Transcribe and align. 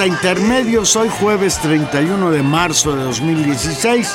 A 0.00 0.06
Intermedios, 0.06 0.96
hoy 0.96 1.08
jueves 1.08 1.58
31 1.60 2.32
de 2.32 2.42
marzo 2.42 2.96
de 2.96 3.04
2016. 3.04 4.12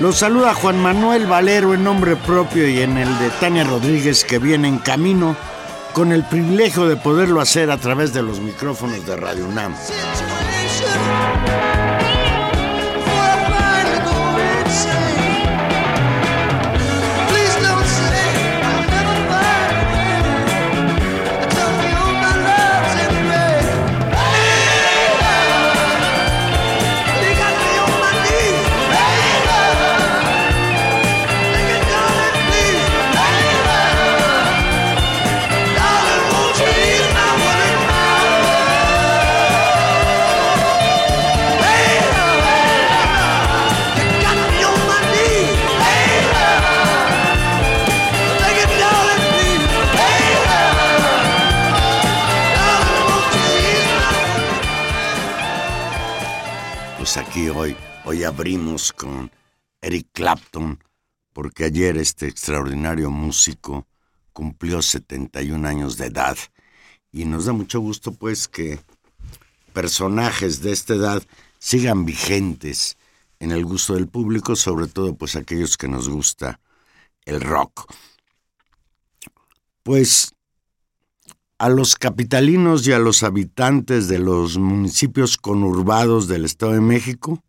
Los 0.00 0.16
saluda 0.16 0.54
Juan 0.54 0.78
Manuel 0.78 1.26
Valero 1.26 1.74
en 1.74 1.84
nombre 1.84 2.16
propio 2.16 2.66
y 2.66 2.80
en 2.80 2.96
el 2.96 3.18
de 3.18 3.28
Tania 3.38 3.64
Rodríguez 3.64 4.24
que 4.24 4.38
viene 4.38 4.68
en 4.68 4.78
camino 4.78 5.36
con 5.92 6.12
el 6.12 6.24
privilegio 6.24 6.88
de 6.88 6.96
poderlo 6.96 7.42
hacer 7.42 7.70
a 7.70 7.76
través 7.76 8.14
de 8.14 8.22
los 8.22 8.40
micrófonos 8.40 9.04
de 9.04 9.16
Radio 9.16 9.46
UNAM. 9.46 9.74
Hoy, 58.12 58.24
abrimos 58.24 58.92
con 58.92 59.30
Eric 59.80 60.08
Clapton, 60.12 60.78
porque 61.32 61.64
ayer 61.64 61.96
este 61.96 62.28
extraordinario 62.28 63.10
músico 63.10 63.86
cumplió 64.34 64.82
71 64.82 65.66
años 65.66 65.96
de 65.96 66.06
edad 66.08 66.36
y 67.10 67.24
nos 67.24 67.46
da 67.46 67.54
mucho 67.54 67.80
gusto 67.80 68.12
pues 68.12 68.48
que 68.48 68.78
personajes 69.72 70.60
de 70.60 70.72
esta 70.72 70.92
edad 70.92 71.22
sigan 71.58 72.04
vigentes 72.04 72.98
en 73.40 73.50
el 73.50 73.64
gusto 73.64 73.94
del 73.94 74.08
público, 74.08 74.56
sobre 74.56 74.88
todo 74.88 75.14
pues 75.14 75.34
aquellos 75.34 75.78
que 75.78 75.88
nos 75.88 76.10
gusta 76.10 76.60
el 77.24 77.40
rock. 77.40 77.90
Pues 79.82 80.34
a 81.56 81.70
los 81.70 81.96
capitalinos 81.96 82.86
y 82.86 82.92
a 82.92 82.98
los 82.98 83.22
habitantes 83.22 84.08
de 84.08 84.18
los 84.18 84.58
municipios 84.58 85.38
conurbados 85.38 86.28
del 86.28 86.44
Estado 86.44 86.72
de 86.72 86.82
México, 86.82 87.42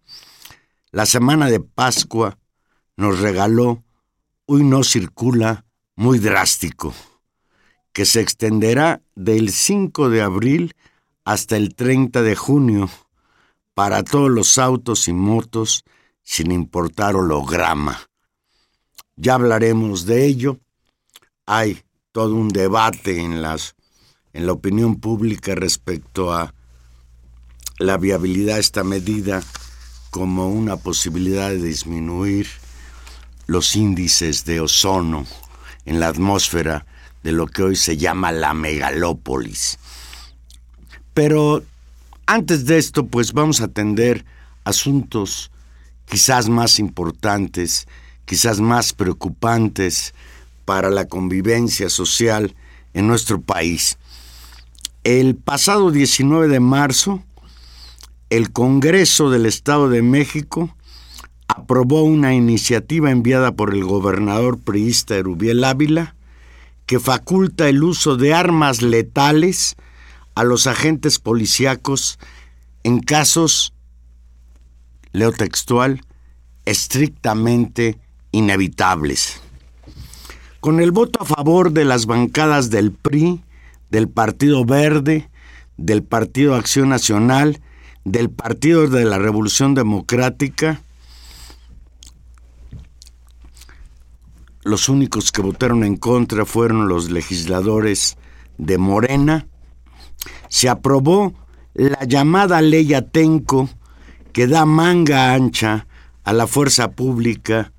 la 0.93 1.07
semana 1.07 1.49
de 1.49 1.59
Pascua 1.59 2.37
nos 2.97 3.19
regaló 3.19 3.83
un 4.45 4.69
no 4.69 4.83
circula 4.83 5.65
muy 5.95 6.19
drástico, 6.19 6.93
que 7.93 8.05
se 8.05 8.21
extenderá 8.21 9.01
del 9.15 9.49
5 9.49 10.09
de 10.09 10.21
abril 10.21 10.75
hasta 11.25 11.57
el 11.57 11.73
30 11.73 12.21
de 12.21 12.35
junio 12.35 12.91
para 13.73 14.03
todos 14.03 14.29
los 14.29 14.59
autos 14.59 15.07
y 15.07 15.13
motos 15.13 15.83
sin 16.21 16.51
importar 16.51 17.15
holograma. 17.15 17.99
Ya 19.15 19.33
hablaremos 19.33 20.05
de 20.05 20.27
ello. 20.27 20.59
Hay 21.47 21.81
todo 22.11 22.35
un 22.35 22.49
debate 22.49 23.19
en 23.19 23.41
las 23.41 23.75
en 24.31 24.45
la 24.45 24.51
opinión 24.51 24.99
pública 24.99 25.55
respecto 25.55 26.31
a 26.31 26.53
la 27.79 27.97
viabilidad 27.97 28.55
de 28.55 28.61
esta 28.61 28.83
medida 28.83 29.41
como 30.13 30.47
una 30.47 30.77
posibilidad 30.77 31.49
de 31.49 31.57
disminuir 31.57 32.47
los 33.47 33.75
índices 33.75 34.45
de 34.45 34.61
ozono 34.61 35.25
en 35.85 35.99
la 35.99 36.07
atmósfera 36.09 36.85
de 37.23 37.31
lo 37.31 37.47
que 37.47 37.63
hoy 37.63 37.75
se 37.75 37.97
llama 37.97 38.31
la 38.31 38.53
megalópolis. 38.53 39.79
Pero 41.15 41.63
antes 42.27 42.67
de 42.67 42.77
esto, 42.77 43.07
pues 43.07 43.33
vamos 43.33 43.59
a 43.59 43.65
atender 43.65 44.23
asuntos 44.65 45.49
quizás 46.05 46.47
más 46.47 46.77
importantes, 46.77 47.87
quizás 48.25 48.59
más 48.59 48.93
preocupantes 48.93 50.13
para 50.63 50.91
la 50.91 51.05
convivencia 51.05 51.89
social 51.89 52.55
en 52.93 53.07
nuestro 53.07 53.41
país. 53.41 53.97
El 55.03 55.35
pasado 55.35 55.89
19 55.89 56.49
de 56.49 56.59
marzo, 56.59 57.23
el 58.33 58.51
Congreso 58.51 59.29
del 59.29 59.45
Estado 59.45 59.89
de 59.89 60.01
México 60.01 60.75
aprobó 61.47 62.01
una 62.01 62.33
iniciativa 62.33 63.11
enviada 63.11 63.51
por 63.51 63.75
el 63.75 63.83
gobernador 63.83 64.57
priista 64.57 65.15
Erubiel 65.15 65.63
Ávila 65.63 66.15
que 66.87 66.99
faculta 66.99 67.69
el 67.69 67.83
uso 67.83 68.17
de 68.17 68.33
armas 68.33 68.81
letales 68.81 69.75
a 70.33 70.43
los 70.43 70.65
agentes 70.65 71.19
policíacos 71.19 72.17
en 72.81 73.01
casos, 73.01 73.71
leo 75.11 75.31
textual, 75.31 76.01
estrictamente 76.65 77.99
inevitables. 78.31 79.41
Con 80.59 80.79
el 80.79 80.91
voto 80.91 81.21
a 81.21 81.25
favor 81.25 81.71
de 81.71 81.85
las 81.85 82.07
bancadas 82.07 82.71
del 82.71 82.93
PRI, 82.93 83.43
del 83.91 84.09
Partido 84.09 84.65
Verde, 84.65 85.29
del 85.77 86.01
Partido 86.01 86.55
Acción 86.55 86.89
Nacional, 86.89 87.61
del 88.03 88.29
Partido 88.29 88.87
de 88.87 89.05
la 89.05 89.17
Revolución 89.17 89.73
Democrática. 89.73 90.81
Los 94.63 94.89
únicos 94.89 95.31
que 95.31 95.41
votaron 95.41 95.83
en 95.83 95.97
contra 95.97 96.45
fueron 96.45 96.87
los 96.87 97.09
legisladores 97.09 98.17
de 98.57 98.77
Morena. 98.77 99.47
Se 100.49 100.69
aprobó 100.69 101.33
la 101.73 102.03
llamada 102.05 102.61
ley 102.61 102.93
Atenco 102.93 103.69
que 104.31 104.47
da 104.47 104.65
manga 104.65 105.33
ancha 105.33 105.87
a 106.23 106.33
la 106.33 106.47
fuerza 106.47 106.91
pública 106.91 107.71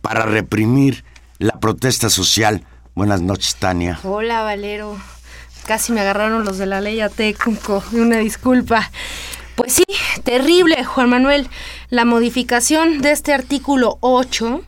para 0.00 0.26
reprimir 0.26 1.04
la 1.38 1.58
protesta 1.60 2.10
social. 2.10 2.64
Buenas 2.94 3.22
noches, 3.22 3.56
Tania. 3.56 3.98
Hola, 4.02 4.42
Valero. 4.42 4.96
Casi 5.66 5.92
me 5.92 6.00
agarraron 6.00 6.44
los 6.44 6.58
de 6.58 6.66
la 6.66 6.80
ley 6.80 7.00
Ateco, 7.00 7.52
una 7.92 8.18
disculpa. 8.18 8.90
Pues 9.54 9.74
sí, 9.74 9.84
terrible, 10.24 10.84
Juan 10.84 11.10
Manuel. 11.10 11.48
La 11.90 12.04
modificación 12.04 13.02
de 13.02 13.12
este 13.12 13.32
artículo 13.32 13.98
8 14.00 14.62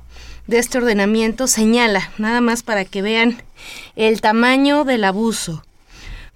de 0.46 0.58
este 0.58 0.78
ordenamiento 0.78 1.46
señala, 1.46 2.12
nada 2.18 2.40
más 2.40 2.62
para 2.62 2.84
que 2.84 3.00
vean 3.02 3.42
el 3.96 4.20
tamaño 4.20 4.84
del 4.84 5.04
abuso. 5.04 5.64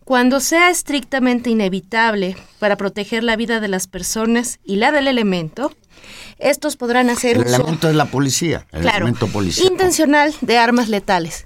Cuando 0.05 0.41
sea 0.41 0.71
estrictamente 0.71 1.51
inevitable 1.51 2.37
para 2.59 2.77
proteger 2.77 3.23
la 3.23 3.37
vida 3.37 3.61
de 3.61 3.69
las 3.69 3.87
personas 3.87 4.59
y 4.65 4.77
la 4.77 4.91
del 4.91 5.07
elemento, 5.07 5.75
estos 6.39 6.77
podrán 6.77 7.11
hacer 7.11 7.37
El 7.37 7.43
uso 7.45 7.57
elemento 7.57 7.91
es 7.91 7.97
la 7.97 8.07
policía, 8.07 8.67
el 8.73 8.83
claro, 8.83 8.99
elemento 8.99 9.27
policía. 9.29 9.67
intencional 9.67 10.35
de 10.41 10.57
armas 10.57 10.89
letales. 10.89 11.45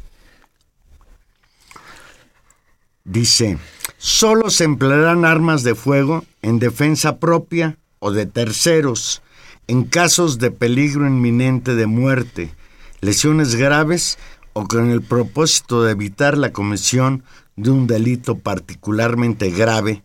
Dice, 3.04 3.58
solo 4.02 4.50
se 4.50 4.64
emplearán 4.64 5.24
armas 5.24 5.62
de 5.62 5.76
fuego 5.76 6.24
en 6.42 6.58
defensa 6.58 7.18
propia 7.18 7.78
o 8.00 8.10
de 8.10 8.26
terceros, 8.26 9.22
en 9.68 9.84
casos 9.84 10.40
de 10.40 10.50
peligro 10.50 11.06
inminente 11.06 11.76
de 11.76 11.86
muerte, 11.86 12.52
lesiones 13.00 13.54
graves 13.54 14.18
o 14.54 14.66
con 14.66 14.90
el 14.90 15.02
propósito 15.02 15.84
de 15.84 15.92
evitar 15.92 16.36
la 16.36 16.50
comisión 16.50 17.22
de 17.54 17.70
un 17.70 17.86
delito 17.86 18.38
particularmente 18.38 19.50
grave 19.50 20.02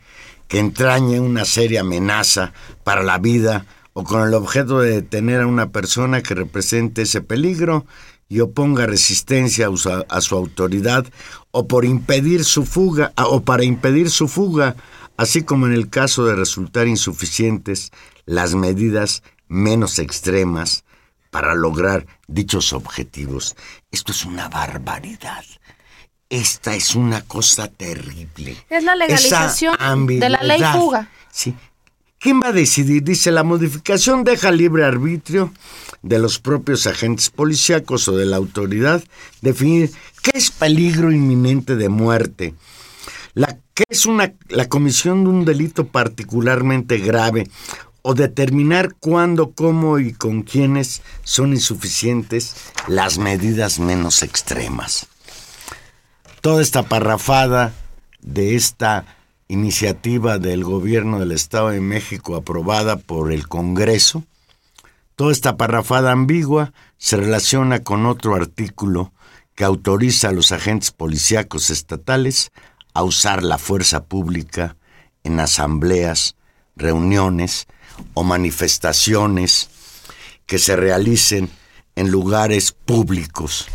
que 0.47 0.59
entrañe 0.59 1.19
una 1.19 1.43
seria 1.43 1.81
amenaza 1.81 2.53
para 2.83 3.01
la 3.01 3.17
vida 3.17 3.65
o 3.93 4.03
con 4.03 4.27
el 4.27 4.35
objeto 4.35 4.79
de 4.79 4.91
detener 4.91 5.41
a 5.41 5.47
una 5.47 5.71
persona 5.71 6.21
que 6.21 6.35
represente 6.35 7.01
ese 7.01 7.21
peligro 7.21 7.87
y 8.29 8.39
oponga 8.41 8.85
resistencia 8.85 9.67
a 9.67 9.77
su, 9.77 10.05
a 10.07 10.21
su 10.21 10.35
autoridad 10.35 11.05
o 11.51 11.67
por 11.67 11.85
impedir 11.85 12.43
su 12.43 12.65
fuga 12.65 13.13
o 13.17 13.41
para 13.41 13.63
impedir 13.63 14.09
su 14.09 14.27
fuga, 14.27 14.75
así 15.15 15.43
como 15.43 15.67
en 15.67 15.73
el 15.73 15.89
caso 15.89 16.25
de 16.25 16.35
resultar 16.35 16.87
insuficientes 16.87 17.91
las 18.25 18.55
medidas 18.55 19.23
menos 19.47 19.99
extremas 19.99 20.83
para 21.29 21.55
lograr 21.55 22.05
dichos 22.27 22.73
objetivos. 22.73 23.55
Esto 23.91 24.11
es 24.11 24.25
una 24.25 24.49
barbaridad. 24.49 25.43
Esta 26.29 26.75
es 26.75 26.95
una 26.95 27.21
cosa 27.21 27.69
terrible. 27.69 28.57
Es 28.69 28.83
la 28.83 28.95
legalización 28.95 30.07
de 30.07 30.29
la 30.29 30.41
ley 30.43 30.61
fuga. 30.73 31.09
Sí. 31.31 31.55
¿Quién 32.19 32.41
va 32.41 32.49
a 32.49 32.53
decidir? 32.53 33.03
Dice, 33.03 33.31
la 33.31 33.43
modificación 33.43 34.23
deja 34.23 34.51
libre 34.51 34.83
arbitrio 34.83 35.53
de 36.01 36.19
los 36.19 36.39
propios 36.39 36.87
agentes 36.87 37.29
policíacos 37.29 38.07
o 38.07 38.17
de 38.17 38.25
la 38.25 38.37
autoridad 38.37 39.03
definir 39.41 39.91
qué 40.23 40.31
es 40.37 40.51
peligro 40.51 41.11
inminente 41.11 41.75
de 41.75 41.89
muerte, 41.89 42.55
la, 43.33 43.59
qué 43.73 43.83
es 43.89 44.05
una, 44.05 44.33
la 44.49 44.67
comisión 44.67 45.23
de 45.23 45.29
un 45.29 45.45
delito 45.45 45.87
particularmente 45.87 46.97
grave 46.97 47.47
o 48.01 48.13
determinar 48.13 48.95
cuándo, 48.99 49.51
cómo 49.51 49.99
y 49.99 50.13
con 50.13 50.41
quiénes 50.41 51.01
son 51.23 51.53
insuficientes 51.53 52.55
las 52.87 53.17
medidas 53.17 53.79
menos 53.79 54.23
extremas 54.23 55.07
toda 56.47 56.61
esta 56.61 56.83
parrafada 56.83 57.73
de 58.21 58.55
esta 58.55 59.16
iniciativa 59.47 60.39
del 60.39 60.63
gobierno 60.63 61.19
del 61.19 61.31
Estado 61.31 61.69
de 61.69 61.81
México 61.81 62.35
aprobada 62.35 62.97
por 62.97 63.31
el 63.31 63.47
Congreso, 63.47 64.23
toda 65.15 65.31
esta 65.31 65.57
parrafada 65.57 66.11
ambigua 66.11 66.73
se 66.97 67.17
relaciona 67.17 67.83
con 67.83 68.05
otro 68.05 68.35
artículo 68.35 69.13
que 69.55 69.63
autoriza 69.63 70.29
a 70.29 70.33
los 70.33 70.51
agentes 70.51 70.91
policíacos 70.91 71.69
estatales 71.69 72.51
a 72.93 73.03
usar 73.03 73.43
la 73.43 73.57
fuerza 73.57 74.05
pública 74.05 74.75
en 75.23 75.39
asambleas, 75.39 76.35
reuniones 76.75 77.67
o 78.13 78.23
manifestaciones 78.23 79.69
que 80.45 80.59
se 80.59 80.75
realicen 80.75 81.49
en 81.95 82.11
lugares 82.11 82.71
públicos. 82.71 83.67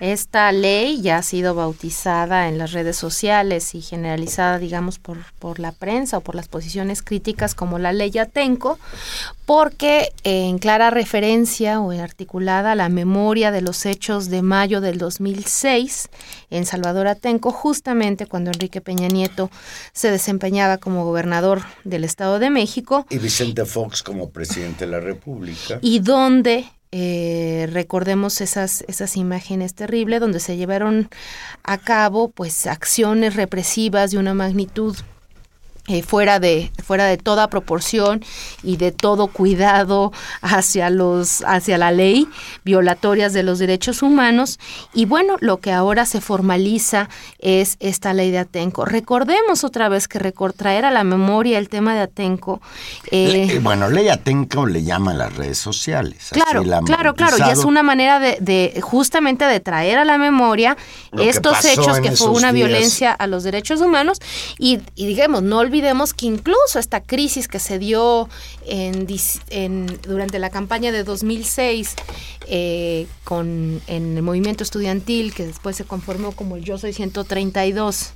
Esta 0.00 0.52
ley 0.52 1.00
ya 1.00 1.18
ha 1.18 1.22
sido 1.22 1.54
bautizada 1.54 2.48
en 2.48 2.58
las 2.58 2.72
redes 2.72 2.96
sociales 2.96 3.74
y 3.74 3.80
generalizada, 3.80 4.58
digamos, 4.58 4.98
por, 4.98 5.18
por 5.38 5.58
la 5.58 5.72
prensa 5.72 6.18
o 6.18 6.20
por 6.20 6.34
las 6.34 6.48
posiciones 6.48 7.02
críticas 7.02 7.54
como 7.54 7.78
la 7.78 7.92
ley 7.92 8.16
Atenco, 8.18 8.78
porque 9.46 10.12
eh, 10.24 10.48
en 10.48 10.58
clara 10.58 10.90
referencia 10.90 11.80
o 11.80 11.90
articulada 11.90 12.72
a 12.72 12.74
la 12.74 12.88
memoria 12.88 13.50
de 13.50 13.62
los 13.62 13.86
hechos 13.86 14.28
de 14.28 14.42
mayo 14.42 14.80
del 14.80 14.98
2006 14.98 16.08
en 16.50 16.66
Salvador 16.66 17.06
Atenco, 17.06 17.50
justamente 17.50 18.26
cuando 18.26 18.50
Enrique 18.50 18.80
Peña 18.80 19.08
Nieto 19.08 19.50
se 19.92 20.10
desempeñaba 20.10 20.78
como 20.78 21.04
gobernador 21.04 21.62
del 21.84 22.04
Estado 22.04 22.38
de 22.38 22.50
México 22.50 23.06
Y 23.10 23.18
Vicente 23.18 23.64
Fox 23.64 24.02
como 24.02 24.30
presidente 24.30 24.84
de 24.84 24.90
la 24.90 25.00
República. 25.00 25.78
y 25.80 26.00
donde 26.00 26.66
eh, 26.92 27.68
recordemos 27.72 28.40
esas, 28.40 28.84
esas 28.88 29.16
imágenes 29.16 29.74
terribles 29.74 30.20
donde 30.20 30.40
se 30.40 30.56
llevaron 30.56 31.08
a 31.62 31.78
cabo 31.78 32.28
pues 32.28 32.66
acciones 32.66 33.36
represivas 33.36 34.10
de 34.10 34.18
una 34.18 34.34
magnitud 34.34 34.96
eh, 35.88 36.02
fuera 36.02 36.40
de 36.40 36.70
fuera 36.84 37.04
de 37.06 37.16
toda 37.16 37.48
proporción 37.48 38.24
y 38.62 38.76
de 38.76 38.92
todo 38.92 39.28
cuidado 39.28 40.12
hacia 40.42 40.90
los 40.90 41.42
hacia 41.46 41.78
la 41.78 41.92
ley 41.92 42.28
violatorias 42.64 43.32
de 43.32 43.42
los 43.42 43.58
derechos 43.58 44.02
humanos 44.02 44.58
y 44.94 45.04
bueno 45.04 45.36
lo 45.40 45.58
que 45.58 45.72
ahora 45.72 46.06
se 46.06 46.20
formaliza 46.20 47.08
es 47.38 47.76
esta 47.80 48.12
ley 48.14 48.30
de 48.30 48.38
Atenco 48.38 48.84
recordemos 48.84 49.64
otra 49.64 49.88
vez 49.88 50.08
que 50.08 50.18
traer 50.56 50.84
a 50.84 50.90
la 50.90 51.04
memoria 51.04 51.58
el 51.58 51.68
tema 51.68 51.94
de 51.94 52.00
Atenco 52.00 52.60
eh, 53.10 53.46
Le- 53.48 53.58
bueno, 53.60 53.88
ley 53.88 54.08
Atenco 54.08 54.66
le 54.66 54.82
llaman 54.82 55.18
las 55.18 55.34
redes 55.36 55.58
sociales. 55.58 56.30
Claro, 56.32 56.62
claro, 56.84 57.14
claro, 57.14 57.36
y 57.38 57.50
es 57.50 57.64
una 57.64 57.82
manera 57.82 58.18
de, 58.18 58.38
de 58.40 58.80
justamente 58.82 59.44
de 59.44 59.60
traer 59.60 59.98
a 59.98 60.04
la 60.04 60.18
memoria 60.18 60.76
estos 61.18 61.64
hechos 61.64 62.00
que 62.00 62.12
fue 62.12 62.28
una 62.30 62.52
días. 62.52 62.68
violencia 62.68 63.12
a 63.12 63.26
los 63.26 63.44
derechos 63.44 63.80
humanos 63.80 64.18
y, 64.58 64.80
y 64.94 65.06
digamos, 65.06 65.42
no 65.42 65.58
olvidemos 65.58 65.75
que 66.14 66.26
incluso 66.26 66.78
esta 66.78 67.00
crisis 67.00 67.48
que 67.48 67.58
se 67.58 67.78
dio 67.78 68.28
en, 68.66 69.06
en- 69.50 69.86
durante 70.02 70.38
la 70.38 70.50
campaña 70.50 70.92
de 70.92 71.04
2006 71.04 71.94
eh, 72.48 73.06
con, 73.24 73.80
en 73.86 74.16
el 74.16 74.22
movimiento 74.22 74.62
estudiantil 74.62 75.34
que 75.34 75.46
después 75.46 75.76
se 75.76 75.84
conformó 75.84 76.32
como 76.32 76.56
el 76.56 76.64
Yo 76.64 76.78
Soy 76.78 76.92
132, 76.92 78.12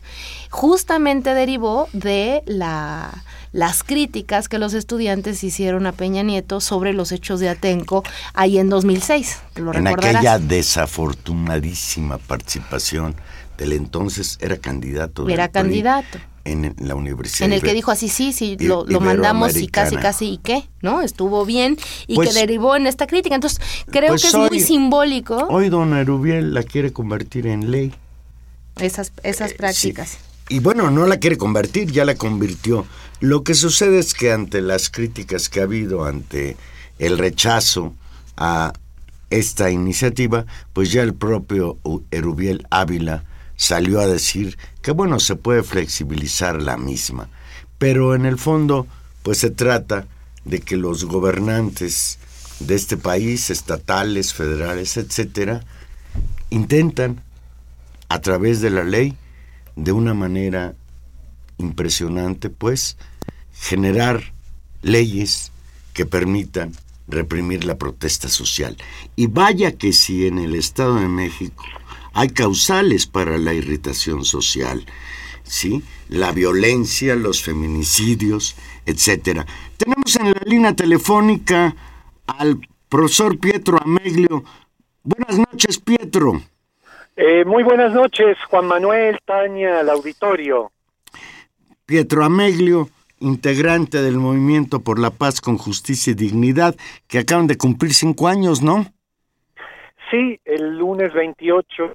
justamente 0.50 1.34
derivó 1.34 1.88
de 1.92 2.42
la 2.46 3.24
las 3.52 3.82
críticas 3.82 4.48
que 4.48 4.58
los 4.58 4.74
estudiantes 4.74 5.42
hicieron 5.42 5.84
a 5.86 5.90
Peña 5.92 6.22
Nieto 6.22 6.60
sobre 6.60 6.92
los 6.92 7.10
hechos 7.10 7.40
de 7.40 7.48
Atenco 7.48 8.04
ahí 8.32 8.58
en 8.58 8.68
2006. 8.68 9.38
¿te 9.54 9.62
lo 9.62 9.74
En 9.74 9.84
recordarás? 9.86 10.14
aquella 10.18 10.38
desafortunadísima 10.38 12.18
participación 12.18 13.16
del 13.58 13.72
entonces 13.72 14.38
era 14.40 14.56
candidato. 14.56 15.24
del 15.24 15.34
Era 15.34 15.48
PRI 15.48 15.52
candidato. 15.62 16.18
En 16.50 16.74
la 16.78 16.94
Universidad. 16.94 17.46
En 17.46 17.52
el 17.52 17.62
que 17.62 17.72
dijo 17.74 17.90
así, 17.90 18.08
sí, 18.08 18.32
sí, 18.32 18.56
lo, 18.60 18.84
lo 18.86 19.00
mandamos 19.00 19.56
y 19.56 19.68
casi, 19.68 19.96
casi, 19.96 20.26
¿y 20.32 20.38
qué? 20.38 20.68
¿No? 20.82 21.02
Estuvo 21.02 21.44
bien 21.46 21.78
y 22.06 22.14
Pues- 22.16 22.28
que 22.30 22.34
derivó 22.40 22.76
en 22.76 22.86
esta 22.86 23.06
crítica. 23.06 23.34
Entonces, 23.34 23.60
creo 23.90 24.08
Pues 24.08 24.22
que 24.22 24.28
es 24.28 24.34
hoy- 24.34 24.48
muy 24.50 24.60
simbólico 24.60 25.36
Hoy 25.50 25.68
don 25.68 25.94
Erubiel 25.96 26.52
la 26.54 26.62
quiere 26.62 26.92
convertir 26.92 27.46
en 27.46 27.70
ley. 27.70 27.92
esas, 28.76 29.12
esas 29.22 29.52
Eh, 29.52 29.54
prácticas. 29.56 30.08
sí. 30.10 30.16
Y 30.48 30.58
bueno, 30.58 30.90
no 30.90 31.06
la 31.06 31.18
quiere 31.18 31.36
convertir, 31.36 31.92
ya 31.92 32.04
la 32.04 32.14
convirtió. 32.16 32.84
Lo 33.20 33.44
que 33.44 33.54
sucede 33.54 33.98
es 33.98 34.14
que 34.14 34.32
ante 34.32 34.60
las 34.62 34.90
críticas 34.90 35.48
que 35.48 35.60
ha 35.60 35.64
habido, 35.64 36.04
ante 36.04 36.56
el 36.98 37.18
rechazo 37.18 37.94
a 38.36 38.72
esta 39.28 39.70
iniciativa, 39.70 40.46
pues 40.72 40.90
ya 40.90 41.02
el 41.02 41.14
propio 41.14 41.78
Erubiel 42.10 42.66
Ávila 42.70 43.22
salió 43.56 44.00
a 44.00 44.06
decir 44.08 44.56
que 44.82 44.92
bueno, 44.92 45.20
se 45.20 45.36
puede 45.36 45.62
flexibilizar 45.62 46.60
la 46.60 46.76
misma. 46.76 47.28
Pero 47.78 48.14
en 48.14 48.26
el 48.26 48.38
fondo, 48.38 48.86
pues 49.22 49.38
se 49.38 49.50
trata 49.50 50.06
de 50.44 50.60
que 50.60 50.76
los 50.76 51.04
gobernantes 51.04 52.18
de 52.60 52.74
este 52.74 52.96
país, 52.96 53.50
estatales, 53.50 54.34
federales, 54.34 54.96
etcétera, 54.96 55.64
intentan 56.50 57.22
a 58.08 58.20
través 58.20 58.60
de 58.60 58.70
la 58.70 58.84
ley, 58.84 59.16
de 59.76 59.92
una 59.92 60.14
manera 60.14 60.74
impresionante, 61.58 62.50
pues, 62.50 62.96
generar 63.54 64.32
leyes 64.82 65.52
que 65.92 66.06
permitan 66.06 66.72
reprimir 67.08 67.64
la 67.64 67.76
protesta 67.76 68.28
social. 68.28 68.76
Y 69.16 69.26
vaya 69.26 69.72
que 69.72 69.92
si 69.92 70.26
en 70.26 70.38
el 70.38 70.54
Estado 70.54 70.96
de 70.96 71.08
México 71.08 71.64
hay 72.12 72.28
causales 72.30 73.06
para 73.06 73.38
la 73.38 73.54
irritación 73.54 74.24
social, 74.24 74.84
¿sí? 75.42 75.82
La 76.08 76.32
violencia, 76.32 77.14
los 77.14 77.42
feminicidios, 77.42 78.56
etcétera. 78.86 79.46
Tenemos 79.76 80.16
en 80.16 80.30
la 80.32 80.42
línea 80.44 80.74
telefónica 80.74 81.74
al 82.26 82.60
profesor 82.88 83.38
Pietro 83.38 83.78
Ameglio. 83.80 84.44
Buenas 85.02 85.38
noches, 85.38 85.78
Pietro. 85.78 86.42
Eh, 87.16 87.44
muy 87.44 87.62
buenas 87.62 87.92
noches, 87.92 88.36
Juan 88.48 88.66
Manuel, 88.66 89.18
Tania, 89.24 89.80
al 89.80 89.90
auditorio. 89.90 90.72
Pietro 91.86 92.24
Ameglio, 92.24 92.88
integrante 93.18 94.00
del 94.00 94.16
Movimiento 94.16 94.80
por 94.80 94.98
la 94.98 95.10
Paz 95.10 95.40
con 95.40 95.58
Justicia 95.58 96.12
y 96.12 96.14
Dignidad, 96.14 96.76
que 97.08 97.18
acaban 97.18 97.46
de 97.46 97.56
cumplir 97.56 97.94
cinco 97.94 98.28
años, 98.28 98.62
¿no? 98.62 98.86
Sí, 100.10 100.40
el 100.44 100.76
lunes 100.76 101.12
28, 101.12 101.92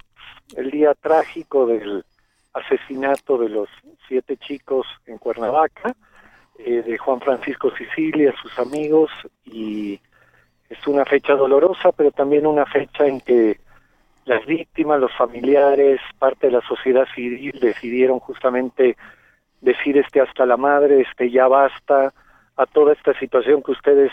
el 0.56 0.70
día 0.70 0.94
trágico 0.94 1.66
del 1.66 2.02
asesinato 2.54 3.36
de 3.36 3.50
los 3.50 3.68
siete 4.08 4.38
chicos 4.38 4.86
en 5.04 5.18
Cuernavaca, 5.18 5.94
eh, 6.58 6.82
de 6.82 6.96
Juan 6.96 7.20
Francisco 7.20 7.70
Sicilia, 7.76 8.32
sus 8.40 8.58
amigos, 8.58 9.10
y 9.44 10.00
es 10.70 10.86
una 10.86 11.04
fecha 11.04 11.34
dolorosa, 11.34 11.92
pero 11.92 12.10
también 12.10 12.46
una 12.46 12.64
fecha 12.64 13.06
en 13.06 13.20
que 13.20 13.60
las 14.24 14.46
víctimas, 14.46 14.98
los 14.98 15.14
familiares, 15.14 16.00
parte 16.18 16.46
de 16.46 16.54
la 16.54 16.62
sociedad 16.62 17.06
civil 17.14 17.58
decidieron 17.60 18.18
justamente 18.18 18.96
decir 19.60 19.98
este 19.98 20.22
hasta 20.22 20.46
la 20.46 20.56
madre, 20.56 21.02
este 21.02 21.30
ya 21.30 21.48
basta, 21.48 22.14
a 22.56 22.64
toda 22.64 22.94
esta 22.94 23.12
situación 23.18 23.62
que 23.62 23.72
ustedes 23.72 24.10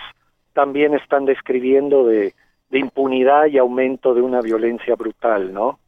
también 0.51 0.93
están 0.93 1.23
describiendo 1.23 2.05
de, 2.05 2.33
de 2.73 2.79
impunidad 2.79 3.45
y 3.45 3.59
aumento 3.59 4.15
de 4.15 4.21
una 4.21 4.41
violencia 4.41 4.95
brutal, 4.95 5.53
¿no? 5.53 5.79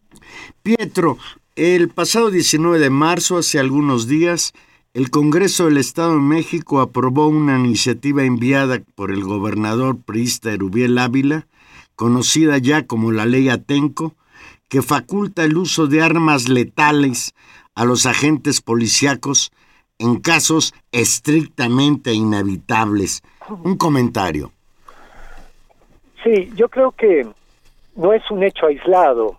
Pietro, 0.61 1.17
el 1.55 1.89
pasado 1.89 2.29
19 2.29 2.77
de 2.77 2.91
marzo, 2.91 3.37
hace 3.37 3.59
algunos 3.59 4.07
días, 4.07 4.53
el 4.93 5.09
Congreso 5.09 5.65
del 5.65 5.77
Estado 5.77 6.13
de 6.13 6.21
México 6.21 6.79
aprobó 6.79 7.27
una 7.27 7.57
iniciativa 7.57 8.23
enviada 8.23 8.81
por 8.93 9.11
el 9.11 9.23
gobernador 9.23 9.97
priista 9.97 10.53
Erubiel 10.53 10.99
Ávila, 10.99 11.47
conocida 11.95 12.59
ya 12.59 12.85
como 12.85 13.11
la 13.11 13.25
Ley 13.25 13.49
Atenco, 13.49 14.13
que 14.69 14.83
faculta 14.83 15.43
el 15.43 15.57
uso 15.57 15.87
de 15.87 16.03
armas 16.03 16.47
letales 16.49 17.33
a 17.73 17.83
los 17.83 18.05
agentes 18.05 18.61
policíacos 18.61 19.51
en 19.97 20.19
casos 20.19 20.75
estrictamente 20.91 22.13
inevitables. 22.13 23.23
Un 23.63 23.75
comentario. 23.75 24.51
Sí, 26.25 26.51
yo 26.55 26.69
creo 26.69 26.91
que 26.91 27.27
no 27.95 28.11
es 28.11 28.31
un 28.31 28.41
hecho 28.41 28.65
aislado, 28.65 29.37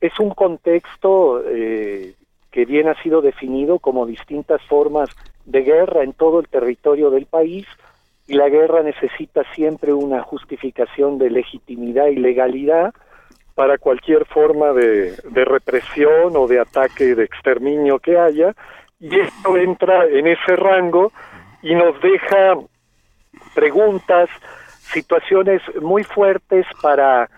es 0.00 0.18
un 0.18 0.30
contexto 0.30 1.42
eh, 1.46 2.14
que 2.50 2.64
bien 2.64 2.88
ha 2.88 3.00
sido 3.02 3.20
definido 3.20 3.78
como 3.78 4.06
distintas 4.06 4.62
formas 4.62 5.10
de 5.44 5.60
guerra 5.60 6.04
en 6.04 6.14
todo 6.14 6.40
el 6.40 6.48
territorio 6.48 7.10
del 7.10 7.26
país 7.26 7.66
y 8.26 8.32
la 8.32 8.48
guerra 8.48 8.82
necesita 8.82 9.42
siempre 9.54 9.92
una 9.92 10.22
justificación 10.22 11.18
de 11.18 11.28
legitimidad 11.28 12.06
y 12.06 12.16
legalidad 12.16 12.94
para 13.54 13.76
cualquier 13.76 14.24
forma 14.24 14.72
de, 14.72 15.12
de 15.12 15.44
represión 15.44 16.34
o 16.34 16.46
de 16.46 16.60
ataque, 16.60 17.14
de 17.14 17.24
exterminio 17.24 17.98
que 17.98 18.18
haya, 18.18 18.54
y 18.98 19.20
esto 19.20 19.58
entra 19.58 20.06
en 20.06 20.26
ese 20.26 20.56
rango 20.56 21.12
y 21.60 21.74
nos 21.74 22.00
deja 22.00 22.54
preguntas, 23.54 24.30
situaciones 24.92 25.62
muy 25.80 26.04
fuertes 26.04 26.66
para, 26.82 27.28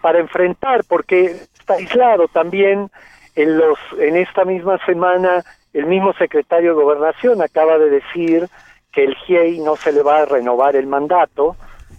para 0.00 0.18
enfrentar, 0.18 0.84
porque 0.88 1.36
está 1.58 1.74
aislado 1.74 2.28
también 2.28 2.90
en 3.34 3.58
los 3.58 3.78
en 3.98 4.16
esta 4.16 4.44
misma 4.44 4.78
semana 4.84 5.42
el 5.72 5.86
mismo 5.86 6.12
secretario 6.14 6.74
de 6.76 6.82
Gobernación 6.82 7.40
acaba 7.40 7.78
de 7.78 7.88
decir 7.88 8.48
que 8.92 9.04
el 9.04 9.14
GIEI 9.14 9.60
no 9.60 9.76
se 9.76 9.92
le 9.92 10.02
va 10.02 10.20
a 10.20 10.24
renovar 10.26 10.76
el 10.76 10.86
mandato, 10.86 11.56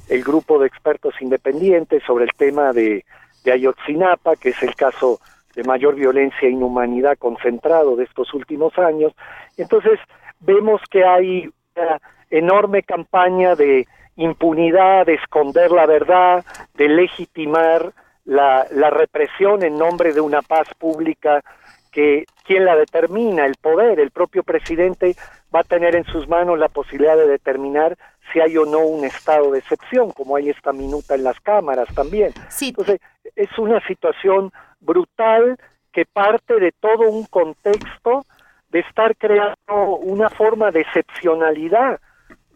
el 0.09 0.23
grupo 0.23 0.59
de 0.59 0.67
expertos 0.67 1.15
independientes 1.21 2.03
sobre 2.05 2.25
el 2.25 2.31
tema 2.37 2.71
de, 2.71 3.03
de 3.43 3.51
Ayotzinapa, 3.51 4.35
que 4.35 4.49
es 4.49 4.61
el 4.61 4.75
caso 4.75 5.19
de 5.55 5.63
mayor 5.63 5.95
violencia 5.95 6.47
e 6.47 6.51
inhumanidad 6.51 7.17
concentrado 7.17 7.95
de 7.95 8.03
estos 8.03 8.33
últimos 8.33 8.77
años. 8.77 9.13
Entonces, 9.57 9.99
vemos 10.39 10.81
que 10.89 11.03
hay 11.03 11.49
una 11.75 11.99
enorme 12.29 12.83
campaña 12.83 13.55
de 13.55 13.87
impunidad, 14.15 15.05
de 15.05 15.15
esconder 15.15 15.71
la 15.71 15.85
verdad, 15.85 16.45
de 16.75 16.89
legitimar 16.89 17.91
la, 18.25 18.65
la 18.71 18.89
represión 18.89 19.63
en 19.63 19.77
nombre 19.77 20.13
de 20.13 20.21
una 20.21 20.41
paz 20.41 20.67
pública 20.77 21.43
que 21.91 22.25
quien 22.43 22.65
la 22.65 22.75
determina, 22.75 23.45
el 23.45 23.55
poder, 23.55 23.99
el 23.99 24.11
propio 24.11 24.43
presidente 24.43 25.15
va 25.53 25.61
a 25.61 25.63
tener 25.63 25.95
en 25.95 26.05
sus 26.05 26.27
manos 26.27 26.57
la 26.57 26.67
posibilidad 26.67 27.15
de 27.15 27.27
determinar 27.27 27.97
si 28.31 28.39
hay 28.39 28.57
o 28.57 28.65
no 28.65 28.79
un 28.79 29.05
estado 29.05 29.51
de 29.51 29.59
excepción, 29.59 30.11
como 30.11 30.35
hay 30.35 30.49
esta 30.49 30.73
minuta 30.73 31.15
en 31.15 31.23
las 31.23 31.39
cámaras 31.39 31.87
también. 31.93 32.33
Entonces, 32.59 32.99
es 33.35 33.57
una 33.57 33.85
situación 33.85 34.51
brutal 34.79 35.57
que 35.91 36.05
parte 36.05 36.59
de 36.59 36.71
todo 36.71 37.09
un 37.09 37.25
contexto 37.25 38.25
de 38.69 38.79
estar 38.79 39.15
creando 39.15 39.97
una 40.01 40.29
forma 40.29 40.71
de 40.71 40.81
excepcionalidad 40.81 41.99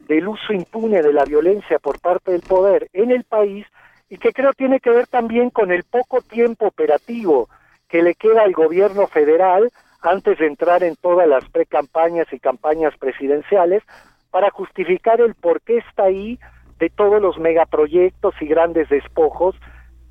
del 0.07 0.27
uso 0.27 0.53
impune 0.53 1.01
de 1.01 1.13
la 1.13 1.25
violencia 1.25 1.79
por 1.79 1.99
parte 1.99 2.31
del 2.31 2.41
poder 2.41 2.89
en 2.93 3.11
el 3.11 3.23
país 3.23 3.65
y 4.09 4.17
que 4.17 4.31
creo 4.31 4.53
tiene 4.53 4.79
que 4.79 4.89
ver 4.89 5.07
también 5.07 5.49
con 5.49 5.71
el 5.71 5.83
poco 5.83 6.21
tiempo 6.21 6.67
operativo 6.67 7.49
que 7.89 8.01
le 8.01 8.15
queda 8.15 8.43
al 8.43 8.53
gobierno 8.53 9.07
federal 9.07 9.69
antes 10.01 10.37
de 10.39 10.47
entrar 10.47 10.83
en 10.83 10.95
todas 10.95 11.27
las 11.27 11.47
precampañas 11.49 12.27
y 12.31 12.39
campañas 12.39 12.93
presidenciales 12.97 13.83
para 14.31 14.49
justificar 14.51 15.19
el 15.19 15.35
por 15.35 15.61
qué 15.61 15.77
está 15.77 16.03
ahí 16.03 16.39
de 16.79 16.89
todos 16.89 17.21
los 17.21 17.37
megaproyectos 17.37 18.35
y 18.41 18.45
grandes 18.45 18.87
despojos 18.89 19.55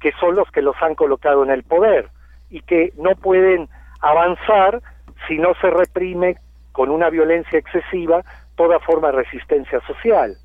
que 0.00 0.12
son 0.20 0.34
los 0.36 0.50
que 0.50 0.62
los 0.62 0.76
han 0.82 0.94
colocado 0.94 1.44
en 1.44 1.50
el 1.50 1.62
poder 1.62 2.10
y 2.50 2.60
que 2.60 2.92
no 2.96 3.14
pueden 3.14 3.68
avanzar 4.00 4.82
si 5.26 5.38
no 5.38 5.54
se 5.60 5.70
reprime 5.70 6.36
con 6.72 6.90
una 6.90 7.08
violencia 7.08 7.58
excesiva 7.58 8.22
toda 8.56 8.80
forma 8.80 9.08
de 9.08 9.22
resistencia 9.22 9.80
social. 9.86 10.36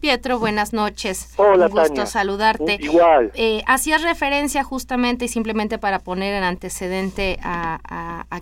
Pietro, 0.00 0.38
buenas 0.38 0.72
noches. 0.72 1.34
Hola, 1.36 1.66
Un 1.66 1.72
gusto 1.72 2.06
saludarte. 2.06 2.78
Igual. 2.80 3.32
Eh, 3.34 3.62
hacías 3.66 4.02
referencia 4.02 4.62
justamente 4.62 5.24
y 5.24 5.28
simplemente 5.28 5.78
para 5.78 5.98
poner 5.98 6.34
en 6.34 6.44
antecedente 6.44 7.38
a, 7.42 7.78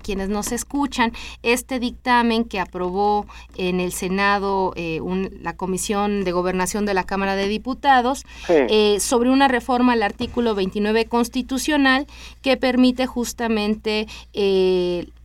quienes 0.02 0.28
nos 0.28 0.52
escuchan, 0.52 1.12
este 1.42 1.80
dictamen 1.80 2.44
que 2.44 2.60
aprobó 2.60 3.26
en 3.56 3.80
el 3.80 3.92
Senado 3.92 4.72
eh, 4.76 5.00
la 5.40 5.56
Comisión 5.56 6.22
de 6.22 6.32
Gobernación 6.32 6.84
de 6.86 6.94
la 6.94 7.04
Cámara 7.04 7.34
de 7.34 7.48
Diputados 7.48 8.24
eh, 8.48 9.00
sobre 9.00 9.30
una 9.30 9.48
reforma 9.48 9.94
al 9.94 10.02
artículo 10.02 10.54
29 10.54 11.06
constitucional 11.06 12.06
que 12.42 12.56
permite 12.56 13.06
justamente 13.06 14.06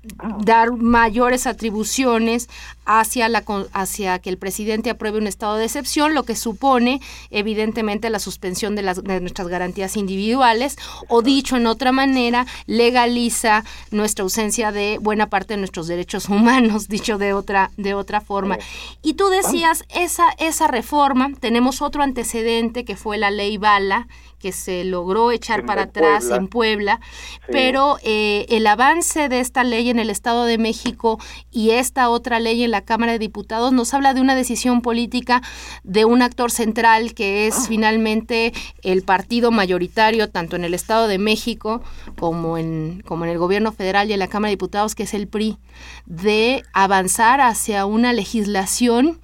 dar 0.03 0.71
mayores 0.71 1.45
atribuciones 1.45 2.49
hacia 2.85 3.29
la 3.29 3.43
hacia 3.73 4.17
que 4.19 4.29
el 4.31 4.37
presidente 4.37 4.89
apruebe 4.89 5.19
un 5.19 5.27
estado 5.27 5.57
de 5.57 5.65
excepción, 5.65 6.15
lo 6.15 6.23
que 6.23 6.35
supone 6.35 7.01
evidentemente 7.29 8.09
la 8.09 8.19
suspensión 8.19 8.75
de, 8.75 8.81
las, 8.81 9.03
de 9.03 9.21
nuestras 9.21 9.47
garantías 9.47 9.97
individuales 9.97 10.77
o 11.07 11.21
dicho 11.21 11.55
en 11.55 11.67
otra 11.67 11.91
manera 11.91 12.47
legaliza 12.65 13.63
nuestra 13.91 14.23
ausencia 14.23 14.71
de 14.71 14.97
buena 14.99 15.29
parte 15.29 15.53
de 15.53 15.59
nuestros 15.59 15.87
derechos 15.87 16.29
humanos, 16.29 16.87
dicho 16.89 17.19
de 17.19 17.33
otra 17.33 17.71
de 17.77 17.93
otra 17.93 18.21
forma. 18.21 18.57
Y 19.03 19.13
tú 19.13 19.27
decías 19.29 19.83
esa 19.89 20.31
esa 20.39 20.67
reforma 20.67 21.31
tenemos 21.39 21.81
otro 21.81 22.01
antecedente 22.01 22.85
que 22.85 22.95
fue 22.95 23.17
la 23.17 23.29
ley 23.29 23.57
Bala 23.57 24.07
que 24.41 24.51
se 24.51 24.83
logró 24.83 25.31
echar 25.31 25.65
para 25.65 25.83
atrás 25.83 26.29
en 26.31 26.47
Puebla, 26.47 26.99
pero 27.47 27.97
eh, 28.03 28.45
el 28.49 28.65
avance 28.67 29.29
de 29.29 29.39
esta 29.39 29.63
ley 29.63 29.89
en 29.89 29.99
el 29.99 30.09
Estado 30.09 30.45
de 30.45 30.57
México 30.57 31.19
y 31.51 31.71
esta 31.71 32.09
otra 32.09 32.39
ley 32.39 32.63
en 32.63 32.71
la 32.71 32.81
Cámara 32.81 33.13
de 33.13 33.19
Diputados 33.19 33.71
nos 33.71 33.93
habla 33.93 34.13
de 34.13 34.21
una 34.21 34.35
decisión 34.35 34.81
política 34.81 35.41
de 35.83 36.05
un 36.05 36.21
actor 36.21 36.51
central 36.51 37.13
que 37.13 37.47
es 37.47 37.55
ah. 37.55 37.65
finalmente 37.67 38.53
el 38.81 39.03
partido 39.03 39.51
mayoritario 39.51 40.29
tanto 40.29 40.55
en 40.55 40.63
el 40.63 40.73
Estado 40.73 41.07
de 41.07 41.17
México 41.17 41.81
como 42.17 42.57
en, 42.57 43.03
como 43.05 43.25
en 43.25 43.31
el 43.31 43.37
gobierno 43.37 43.71
federal 43.71 44.09
y 44.09 44.13
en 44.13 44.19
la 44.19 44.27
Cámara 44.27 44.49
de 44.49 44.55
Diputados, 44.55 44.95
que 44.95 45.03
es 45.03 45.13
el 45.13 45.27
PRI, 45.27 45.57
de 46.05 46.63
avanzar 46.73 47.41
hacia 47.41 47.85
una 47.85 48.13
legislación 48.13 49.19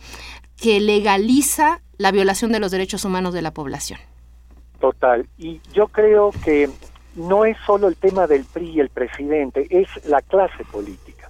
que 0.57 0.79
legaliza 0.79 1.81
la 1.97 2.11
violación 2.11 2.51
de 2.51 2.59
los 2.59 2.71
derechos 2.71 3.05
humanos 3.05 3.33
de 3.33 3.41
la 3.41 3.53
población. 3.53 3.99
Total. 4.79 5.27
Y 5.37 5.61
yo 5.73 5.87
creo 5.87 6.31
que 6.43 6.69
no 7.15 7.45
es 7.45 7.57
solo 7.65 7.87
el 7.87 7.97
tema 7.97 8.27
del 8.27 8.45
PRI 8.45 8.71
y 8.71 8.79
el 8.79 8.89
presidente, 8.89 9.67
es 9.69 10.05
la 10.05 10.21
clase 10.21 10.63
política. 10.71 11.29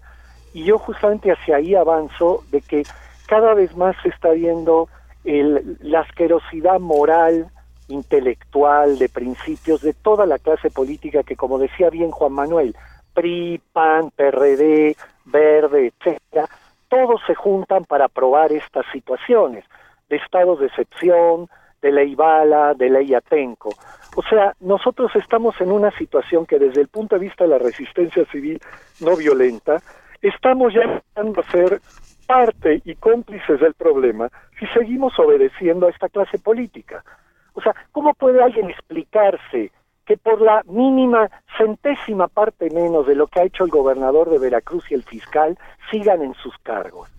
Y 0.53 0.65
yo 0.65 0.77
justamente 0.77 1.31
hacia 1.31 1.57
ahí 1.57 1.75
avanzo 1.75 2.43
de 2.51 2.61
que 2.61 2.83
cada 3.27 3.53
vez 3.53 3.75
más 3.75 3.95
se 4.03 4.09
está 4.09 4.31
viendo 4.31 4.89
el, 5.23 5.77
la 5.81 6.01
asquerosidad 6.01 6.79
moral, 6.79 7.49
intelectual, 7.87 8.97
de 8.97 9.07
principios 9.07 9.81
de 9.81 9.93
toda 9.93 10.25
la 10.25 10.39
clase 10.39 10.69
política 10.69 11.23
que, 11.23 11.35
como 11.35 11.57
decía 11.57 11.89
bien 11.89 12.11
Juan 12.11 12.33
Manuel, 12.33 12.75
PRI, 13.13 13.61
PAN, 13.71 14.11
PRD, 14.11 14.95
Verde, 15.25 15.93
etcétera, 15.99 16.47
todos 16.89 17.21
se 17.27 17.35
juntan 17.35 17.85
para 17.85 18.05
aprobar 18.05 18.51
estas 18.51 18.85
situaciones 18.91 19.65
de 20.09 20.17
estados 20.17 20.59
de 20.59 20.67
excepción, 20.67 21.49
de 21.81 21.91
ley 21.91 22.15
Bala, 22.15 22.73
de 22.73 22.89
ley 22.89 23.13
Atenco. 23.13 23.69
O 24.15 24.21
sea, 24.23 24.55
nosotros 24.59 25.15
estamos 25.15 25.59
en 25.61 25.71
una 25.71 25.91
situación 25.91 26.45
que 26.45 26.57
desde 26.57 26.81
el 26.81 26.87
punto 26.87 27.15
de 27.15 27.25
vista 27.25 27.43
de 27.43 27.51
la 27.51 27.59
resistencia 27.59 28.25
civil 28.25 28.59
no 29.01 29.15
violenta, 29.15 29.81
estamos 30.21 30.73
ya 30.73 30.81
empezando 30.81 31.41
a 31.41 31.51
ser 31.51 31.81
parte 32.25 32.81
y 32.83 32.95
cómplices 32.95 33.59
del 33.59 33.73
problema 33.73 34.29
si 34.59 34.65
seguimos 34.67 35.17
obedeciendo 35.19 35.87
a 35.87 35.91
esta 35.91 36.09
clase 36.09 36.39
política. 36.39 37.03
O 37.53 37.61
sea, 37.61 37.73
¿cómo 37.91 38.13
puede 38.13 38.43
alguien 38.43 38.69
explicarse 38.69 39.71
que 40.05 40.17
por 40.17 40.41
la 40.41 40.63
mínima 40.65 41.29
centésima 41.57 42.27
parte 42.27 42.69
menos 42.69 43.07
de 43.07 43.15
lo 43.15 43.27
que 43.27 43.39
ha 43.39 43.43
hecho 43.43 43.63
el 43.63 43.69
gobernador 43.69 44.29
de 44.29 44.39
Veracruz 44.39 44.85
y 44.89 44.93
el 44.93 45.03
fiscal 45.03 45.57
sigan 45.91 46.21
en 46.21 46.33
sus 46.35 46.57
cargos? 46.59 47.16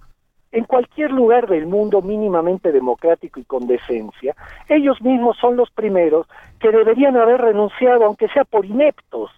En 0.51 0.65
cualquier 0.65 1.11
lugar 1.11 1.47
del 1.47 1.67
mundo 1.67 2.01
mínimamente 2.01 2.73
democrático 2.73 3.39
y 3.39 3.45
con 3.45 3.67
decencia, 3.67 4.35
ellos 4.69 5.01
mismos 5.03 5.37
son 5.39 5.57
los 5.57 5.71
primeros 5.71 6.27
que 6.59 6.71
deberían 6.71 7.17
haber 7.17 7.41
renunciado, 7.41 8.05
aunque 8.05 8.29
sea 8.29 8.45
por 8.45 8.65
ineptos. 8.65 9.31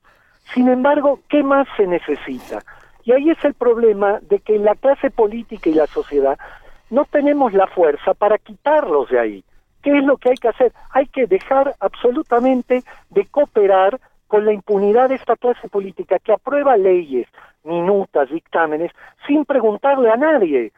Sin 0.55 0.69
embargo, 0.69 1.21
¿qué 1.29 1.43
más 1.43 1.67
se 1.77 1.87
necesita? 1.87 2.61
Y 3.05 3.13
ahí 3.13 3.31
es 3.31 3.45
el 3.45 3.55
problema 3.55 4.21
de 4.23 4.39
que 4.39 4.59
la 4.59 4.75
clase 4.75 5.11
política 5.11 5.69
y 5.69 5.75
la 5.75 5.87
sociedad 5.87 6.39
no 6.91 7.05
tenemos 7.05 7.53
la 7.53 7.67
fuerza 7.67 8.15
para 8.15 8.39
quitarlos 8.39 9.09
de 9.11 9.19
ahí. 9.19 9.45
¿Qué 9.83 9.97
es 9.97 10.05
lo 10.05 10.17
que 10.17 10.31
hay 10.31 10.37
que 10.37 10.49
hacer? 10.49 10.73
Hay 10.91 11.07
que 11.07 11.27
dejar 11.27 11.75
absolutamente 11.81 12.83
de 13.09 13.27
cooperar 13.27 13.99
con 14.27 14.45
la 14.45 14.53
impunidad 14.53 15.09
de 15.09 15.17
esta 15.17 15.37
clase 15.37 15.69
política 15.69 16.19
que 16.19 16.33
aprueba 16.33 16.77
leyes, 16.77 17.27
minutas, 17.65 18.31
dictámenes, 18.31 18.93
sin 19.27 19.45
preguntarle 19.45 20.11
a 20.11 20.17
nadie. 20.17 20.73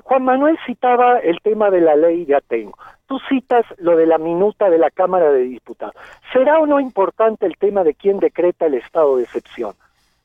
Juan 0.00 0.24
Manuel 0.24 0.58
citaba 0.66 1.18
el 1.18 1.40
tema 1.42 1.70
de 1.70 1.80
la 1.80 1.96
ley 1.96 2.24
de 2.24 2.36
Atengo. 2.36 2.78
Tú 3.06 3.18
citas 3.28 3.64
lo 3.78 3.96
de 3.96 4.06
la 4.06 4.18
minuta 4.18 4.70
de 4.70 4.78
la 4.78 4.90
Cámara 4.90 5.30
de 5.30 5.42
Diputados. 5.42 5.94
¿Será 6.32 6.58
o 6.60 6.66
no 6.66 6.80
importante 6.80 7.46
el 7.46 7.56
tema 7.58 7.84
de 7.84 7.94
quién 7.94 8.18
decreta 8.18 8.66
el 8.66 8.74
estado 8.74 9.16
de 9.16 9.24
excepción? 9.24 9.74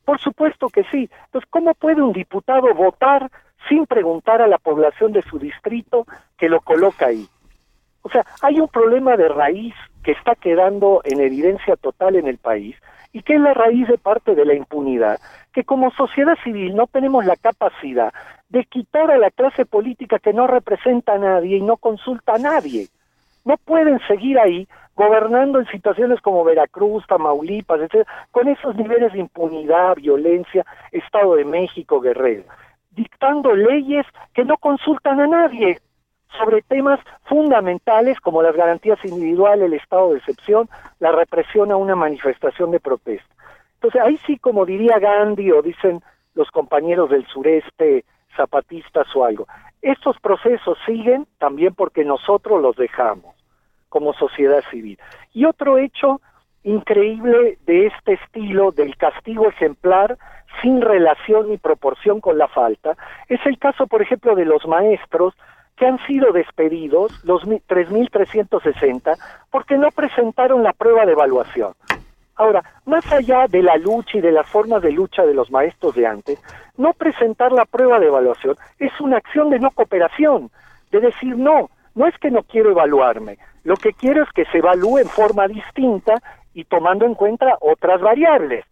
Por 0.06 0.20
supuesto 0.20 0.70
que 0.70 0.84
sí. 0.86 1.10
Entonces, 1.26 1.50
¿cómo 1.50 1.74
puede 1.74 2.02
un 2.02 2.14
diputado 2.14 2.74
votar 2.74 3.30
sin 3.68 3.86
preguntar 3.86 4.42
a 4.42 4.48
la 4.48 4.58
población 4.58 5.12
de 5.12 5.22
su 5.24 5.38
distrito 5.38 6.06
que 6.38 6.48
lo 6.48 6.62
coloca 6.62 7.08
ahí? 7.08 7.28
O 8.04 8.10
sea, 8.10 8.26
hay 8.42 8.62
un 8.62 8.70
problema 8.70 9.18
de 9.18 9.28
raíz 9.28 9.76
que 10.02 10.14
está 10.14 10.36
quedando 10.36 11.02
en 11.04 11.20
evidencia 11.20 11.76
total 11.76 12.16
en 12.16 12.28
el 12.28 12.38
país 12.38 12.78
y 13.14 13.22
que 13.22 13.36
es 13.36 13.42
la 13.42 13.54
raíz 13.54 13.88
de 13.88 13.98
parte 13.98 14.36
de 14.36 14.46
la 14.46 14.54
impunidad, 14.54 15.20
que 15.54 15.64
como 15.64 15.92
sociedad 15.92 16.38
civil 16.44 16.76
no 16.76 16.88
tenemos 16.88 17.26
la 17.26 17.36
capacidad 17.36 18.14
de 18.50 18.64
quitar 18.66 19.12
a 19.12 19.18
la 19.18 19.32
clase 19.32 19.66
política 19.66 20.20
que 20.20 20.34
no 20.34 20.48
representa 20.48 21.14
a 21.14 21.18
nadie 21.18 21.58
y 21.58 21.62
no 21.62 21.78
consulta 21.78 22.36
a 22.36 22.38
nadie. 22.38 22.88
No 23.46 23.58
pueden 23.58 24.00
seguir 24.08 24.40
ahí 24.40 24.68
gobernando 24.96 25.60
en 25.60 25.68
situaciones 25.68 26.20
como 26.22 26.44
Veracruz, 26.44 27.06
Tamaulipas, 27.08 27.82
etc., 27.82 28.08
con 28.32 28.48
esos 28.48 28.76
niveles 28.76 29.14
de 29.14 29.20
impunidad, 29.20 29.96
violencia, 29.96 30.66
Estado 30.92 31.36
de 31.36 31.46
México, 31.46 32.02
Guerrero, 32.02 32.44
dictando 32.92 33.56
leyes 33.56 34.06
que 34.34 34.44
no 34.44 34.58
consultan 34.58 35.22
a 35.22 35.28
nadie 35.28 35.80
sobre 36.38 36.62
temas 36.62 37.00
fundamentales 37.24 38.20
como 38.20 38.42
las 38.42 38.56
garantías 38.56 39.00
individuales, 39.06 39.66
el 39.66 39.74
estado 39.74 40.12
de 40.12 40.20
excepción, 40.20 40.70
la 41.00 41.12
represión 41.12 41.72
a 41.72 41.78
una 41.78 41.96
manifestación 41.96 42.72
de 42.72 42.80
protesta. 42.80 43.34
Entonces, 43.76 44.02
ahí 44.02 44.20
sí, 44.26 44.38
como 44.38 44.66
diría 44.66 45.00
Gandhi 45.00 45.52
o 45.52 45.62
dicen 45.62 46.02
los 46.34 46.50
compañeros 46.52 47.10
del 47.10 47.26
sureste 47.28 48.06
zapatistas 48.36 49.08
o 49.16 49.26
algo, 49.26 49.48
estos 49.82 50.20
procesos 50.20 50.78
siguen 50.86 51.28
también 51.38 51.74
porque 51.74 52.04
nosotros 52.04 52.62
los 52.62 52.76
dejamos 52.76 53.36
como 53.90 54.14
sociedad 54.14 54.64
civil. 54.70 55.00
Y 55.34 55.46
otro 55.46 55.78
hecho 55.78 56.22
increíble 56.64 57.58
de 57.66 57.88
este 57.88 58.14
estilo 58.14 58.72
del 58.72 58.98
castigo 58.98 59.48
ejemplar 59.48 60.18
sin 60.62 60.82
relación 60.82 61.50
ni 61.50 61.58
proporción 61.58 62.20
con 62.20 62.38
la 62.38 62.48
falta 62.48 62.98
es 63.30 63.40
el 63.46 63.58
caso, 63.58 63.88
por 63.88 64.02
ejemplo, 64.02 64.36
de 64.36 64.46
los 64.46 64.66
maestros 64.68 65.34
que 65.78 65.86
han 65.86 66.00
sido 66.08 66.32
despedidos, 66.34 67.24
los 67.24 67.44
3.360, 67.44 69.16
porque 69.52 69.78
no 69.78 69.92
presentaron 69.92 70.64
la 70.64 70.74
prueba 70.74 71.06
de 71.06 71.14
evaluación. 71.14 71.74
Ahora, 72.36 72.64
más 72.86 73.10
allá 73.12 73.48
de 73.48 73.64
la 73.64 73.78
lucha 73.78 74.18
y 74.18 74.22
de 74.22 74.32
las 74.32 74.48
formas 74.48 74.82
de 74.82 74.92
lucha 74.92 75.24
de 75.24 75.34
los 75.34 75.50
maestros 75.52 75.96
de 75.96 76.06
antes, 76.06 76.40
no 76.78 76.94
presentar 76.94 77.52
la 77.52 77.66
prueba 77.66 78.00
de 78.00 78.08
evaluación 78.08 78.56
es 78.80 78.92
una 79.00 79.18
acción 79.18 79.50
de 79.50 79.60
no 79.60 79.72
cooperación, 79.72 80.52
de 80.92 81.00
decir 81.00 81.36
no, 81.38 81.70
no 81.96 82.08
es 82.08 82.18
que 82.20 82.30
no 82.30 82.44
quiero 82.44 82.72
evaluarme, 82.72 83.38
lo 83.64 83.76
que 83.76 83.92
quiero 83.92 84.24
es 84.24 84.30
que 84.32 84.46
se 84.46 84.60
evalúe 84.60 85.00
en 85.00 85.10
forma 85.10 85.48
distinta 85.48 86.14
y 86.54 86.64
tomando 86.64 87.06
en 87.06 87.16
cuenta 87.16 87.58
otras 87.60 88.00
variables. 88.02 88.66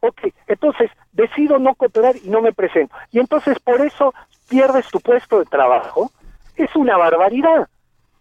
Ok, 0.00 0.22
entonces 0.48 0.90
decido 1.12 1.58
no 1.58 1.74
cooperar 1.76 2.16
y 2.16 2.28
no 2.28 2.42
me 2.42 2.52
presento. 2.52 2.94
Y 3.12 3.20
entonces 3.20 3.58
por 3.60 3.80
eso 3.80 4.12
pierdes 4.48 4.88
tu 4.88 4.98
puesto 4.98 5.38
de 5.38 5.44
trabajo 5.44 6.10
es 6.56 6.74
una 6.76 6.96
barbaridad. 6.96 7.68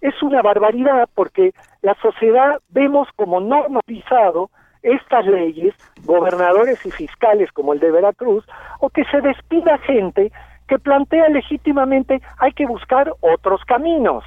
Es 0.01 0.21
una 0.21 0.41
barbaridad 0.41 1.07
porque 1.15 1.53
la 1.81 1.95
sociedad 2.01 2.59
vemos 2.69 3.07
como 3.15 3.39
normalizado 3.39 4.49
estas 4.81 5.25
leyes, 5.25 5.73
gobernadores 6.03 6.85
y 6.85 6.91
fiscales 6.91 7.51
como 7.53 7.73
el 7.73 7.79
de 7.79 7.91
Veracruz, 7.91 8.45
o 8.79 8.89
que 8.89 9.05
se 9.05 9.21
despida 9.21 9.77
gente 9.79 10.31
que 10.67 10.77
plantea 10.77 11.29
legítimamente 11.29 12.21
hay 12.37 12.51
que 12.51 12.65
buscar 12.65 13.13
otros 13.21 13.63
caminos. 13.65 14.25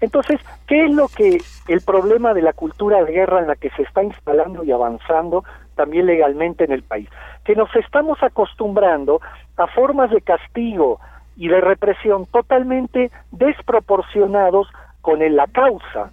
Entonces, 0.00 0.40
¿qué 0.66 0.86
es 0.86 0.94
lo 0.94 1.08
que 1.08 1.38
el 1.68 1.80
problema 1.82 2.32
de 2.32 2.42
la 2.42 2.54
cultura 2.54 3.04
de 3.04 3.12
guerra 3.12 3.40
en 3.40 3.48
la 3.48 3.56
que 3.56 3.70
se 3.70 3.82
está 3.82 4.02
instalando 4.02 4.64
y 4.64 4.72
avanzando 4.72 5.44
también 5.76 6.06
legalmente 6.06 6.64
en 6.64 6.72
el 6.72 6.82
país? 6.82 7.08
Que 7.44 7.54
nos 7.54 7.74
estamos 7.76 8.22
acostumbrando 8.22 9.20
a 9.58 9.66
formas 9.66 10.10
de 10.10 10.22
castigo, 10.22 11.00
y 11.40 11.48
de 11.48 11.58
represión 11.62 12.26
totalmente 12.26 13.10
desproporcionados 13.30 14.68
con 15.00 15.20
la 15.34 15.46
causa. 15.46 16.10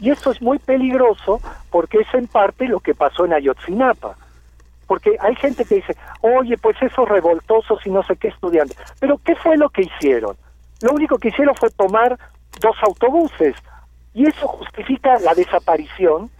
Y 0.00 0.08
eso 0.08 0.30
es 0.30 0.40
muy 0.40 0.58
peligroso 0.58 1.38
porque 1.70 1.98
es 1.98 2.14
en 2.14 2.26
parte 2.26 2.66
lo 2.66 2.80
que 2.80 2.94
pasó 2.94 3.26
en 3.26 3.34
Ayotzinapa. 3.34 4.16
Porque 4.86 5.18
hay 5.20 5.36
gente 5.36 5.66
que 5.66 5.74
dice, 5.74 5.94
oye, 6.22 6.56
pues 6.56 6.80
esos 6.80 7.06
revoltosos 7.06 7.78
y 7.84 7.90
no 7.90 8.02
sé 8.04 8.16
qué 8.16 8.28
estudiantes. 8.28 8.78
Pero 8.98 9.20
¿qué 9.22 9.36
fue 9.36 9.58
lo 9.58 9.68
que 9.68 9.82
hicieron? 9.82 10.34
Lo 10.80 10.92
único 10.92 11.18
que 11.18 11.28
hicieron 11.28 11.54
fue 11.56 11.68
tomar 11.68 12.18
dos 12.58 12.76
autobuses. 12.82 13.56
Y 14.14 14.26
eso 14.26 14.48
justifica 14.48 15.18
la 15.18 15.34
desaparición. 15.34 16.30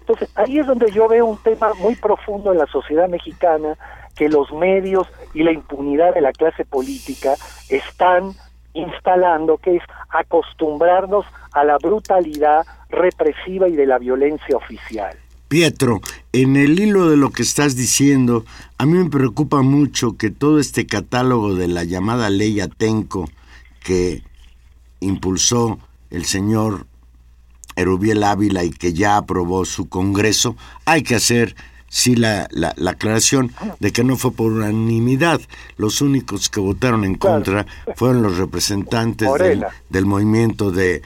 Entonces, 0.00 0.30
ahí 0.36 0.58
es 0.58 0.66
donde 0.66 0.90
yo 0.90 1.06
veo 1.06 1.26
un 1.26 1.36
tema 1.42 1.74
muy 1.74 1.96
profundo 1.96 2.50
en 2.50 2.56
la 2.56 2.66
sociedad 2.66 3.10
mexicana 3.10 3.76
que 4.18 4.28
los 4.28 4.52
medios 4.52 5.06
y 5.32 5.44
la 5.44 5.52
impunidad 5.52 6.14
de 6.14 6.20
la 6.20 6.32
clase 6.32 6.64
política 6.64 7.34
están 7.68 8.32
instalando, 8.74 9.58
que 9.58 9.76
es 9.76 9.82
acostumbrarnos 10.10 11.24
a 11.52 11.64
la 11.64 11.78
brutalidad 11.78 12.66
represiva 12.90 13.68
y 13.68 13.76
de 13.76 13.86
la 13.86 13.98
violencia 13.98 14.56
oficial. 14.56 15.16
Pietro, 15.48 16.00
en 16.32 16.56
el 16.56 16.78
hilo 16.78 17.08
de 17.08 17.16
lo 17.16 17.30
que 17.30 17.42
estás 17.42 17.74
diciendo, 17.74 18.44
a 18.76 18.84
mí 18.84 18.98
me 18.98 19.08
preocupa 19.08 19.62
mucho 19.62 20.16
que 20.18 20.30
todo 20.30 20.58
este 20.58 20.86
catálogo 20.86 21.54
de 21.54 21.68
la 21.68 21.84
llamada 21.84 22.28
ley 22.28 22.60
Atenco 22.60 23.30
que 23.82 24.22
impulsó 25.00 25.78
el 26.10 26.26
señor 26.26 26.86
Erubiel 27.76 28.24
Ávila 28.24 28.64
y 28.64 28.70
que 28.70 28.92
ya 28.92 29.16
aprobó 29.16 29.64
su 29.64 29.88
Congreso, 29.88 30.56
hay 30.84 31.02
que 31.02 31.14
hacer 31.14 31.54
sí 31.88 32.14
la, 32.14 32.48
la, 32.50 32.74
aclaración 32.90 33.52
de 33.80 33.92
que 33.92 34.04
no 34.04 34.16
fue 34.16 34.32
por 34.32 34.52
unanimidad. 34.52 35.40
Los 35.76 36.00
únicos 36.00 36.48
que 36.48 36.60
votaron 36.60 37.04
en 37.04 37.14
contra 37.16 37.66
fueron 37.96 38.22
los 38.22 38.36
representantes 38.36 39.28
del, 39.88 40.06
movimiento 40.06 40.70
de 40.70 41.02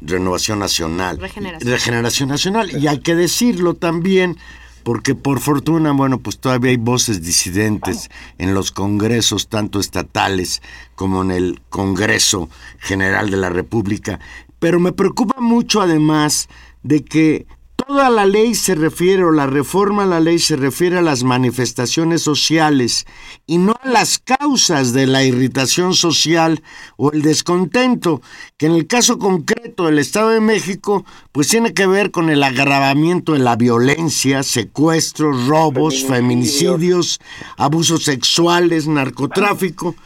Renovación 0.00 0.58
Nacional. 0.58 1.18
Regeneración. 1.18 2.28
Nacional. 2.28 2.70
Y 2.76 2.86
hay 2.86 3.00
que 3.00 3.14
decirlo 3.14 3.74
también, 3.74 4.36
porque 4.82 5.14
por 5.14 5.40
fortuna, 5.40 5.92
bueno, 5.92 6.18
pues 6.18 6.38
todavía 6.38 6.70
hay 6.70 6.76
voces 6.76 7.22
disidentes 7.22 8.10
en 8.38 8.54
los 8.54 8.70
congresos, 8.70 9.48
tanto 9.48 9.80
estatales 9.80 10.62
como 10.94 11.22
en 11.22 11.30
el 11.30 11.62
Congreso 11.68 12.48
General 12.78 13.30
de 13.30 13.38
la 13.38 13.48
República. 13.50 14.20
Pero 14.58 14.78
me 14.80 14.92
preocupa 14.92 15.40
mucho 15.40 15.80
además 15.80 16.48
de 16.82 17.04
que 17.04 17.46
Toda 17.88 18.10
la 18.10 18.26
ley 18.26 18.54
se 18.54 18.74
refiere, 18.74 19.24
o 19.24 19.30
la 19.30 19.46
reforma 19.46 20.02
a 20.02 20.06
la 20.06 20.20
ley 20.20 20.38
se 20.38 20.56
refiere 20.56 20.98
a 20.98 21.02
las 21.02 21.24
manifestaciones 21.24 22.20
sociales 22.20 23.06
y 23.46 23.56
no 23.56 23.76
a 23.82 23.88
las 23.88 24.18
causas 24.18 24.92
de 24.92 25.06
la 25.06 25.24
irritación 25.24 25.94
social 25.94 26.62
o 26.98 27.12
el 27.12 27.22
descontento, 27.22 28.20
que 28.58 28.66
en 28.66 28.72
el 28.72 28.86
caso 28.86 29.18
concreto 29.18 29.86
del 29.86 29.98
Estado 29.98 30.28
de 30.28 30.40
México, 30.40 31.06
pues 31.32 31.48
tiene 31.48 31.72
que 31.72 31.86
ver 31.86 32.10
con 32.10 32.28
el 32.28 32.42
agravamiento 32.42 33.32
de 33.32 33.38
la 33.38 33.56
violencia, 33.56 34.42
secuestros, 34.42 35.46
robos, 35.46 36.04
feminicidios, 36.04 37.20
abusos 37.56 38.04
sexuales, 38.04 38.86
narcotráfico, 38.86 39.96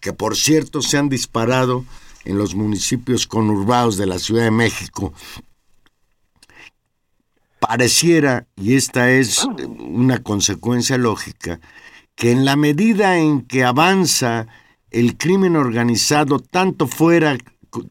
que 0.00 0.12
por 0.12 0.36
cierto 0.36 0.82
se 0.82 0.98
han 0.98 1.08
disparado 1.08 1.82
en 2.26 2.36
los 2.36 2.54
municipios 2.54 3.26
conurbados 3.26 3.96
de 3.96 4.04
la 4.04 4.18
Ciudad 4.18 4.44
de 4.44 4.50
México 4.50 5.14
pareciera, 7.60 8.46
y 8.56 8.74
esta 8.74 9.10
es 9.10 9.44
una 9.78 10.22
consecuencia 10.22 10.98
lógica, 10.98 11.60
que 12.16 12.32
en 12.32 12.44
la 12.44 12.56
medida 12.56 13.18
en 13.18 13.42
que 13.42 13.64
avanza 13.64 14.48
el 14.90 15.16
crimen 15.16 15.56
organizado 15.56 16.40
tanto 16.40 16.88
fuera 16.88 17.36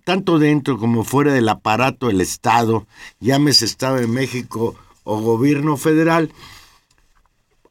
tanto 0.04 0.40
dentro 0.40 0.78
como 0.78 1.04
fuera 1.04 1.34
del 1.34 1.48
aparato 1.50 2.08
del 2.08 2.22
Estado, 2.22 2.86
llámese 3.20 3.66
Estado 3.66 3.96
de 3.96 4.08
México 4.08 4.76
o 5.04 5.22
gobierno 5.22 5.78
federal, 5.78 6.32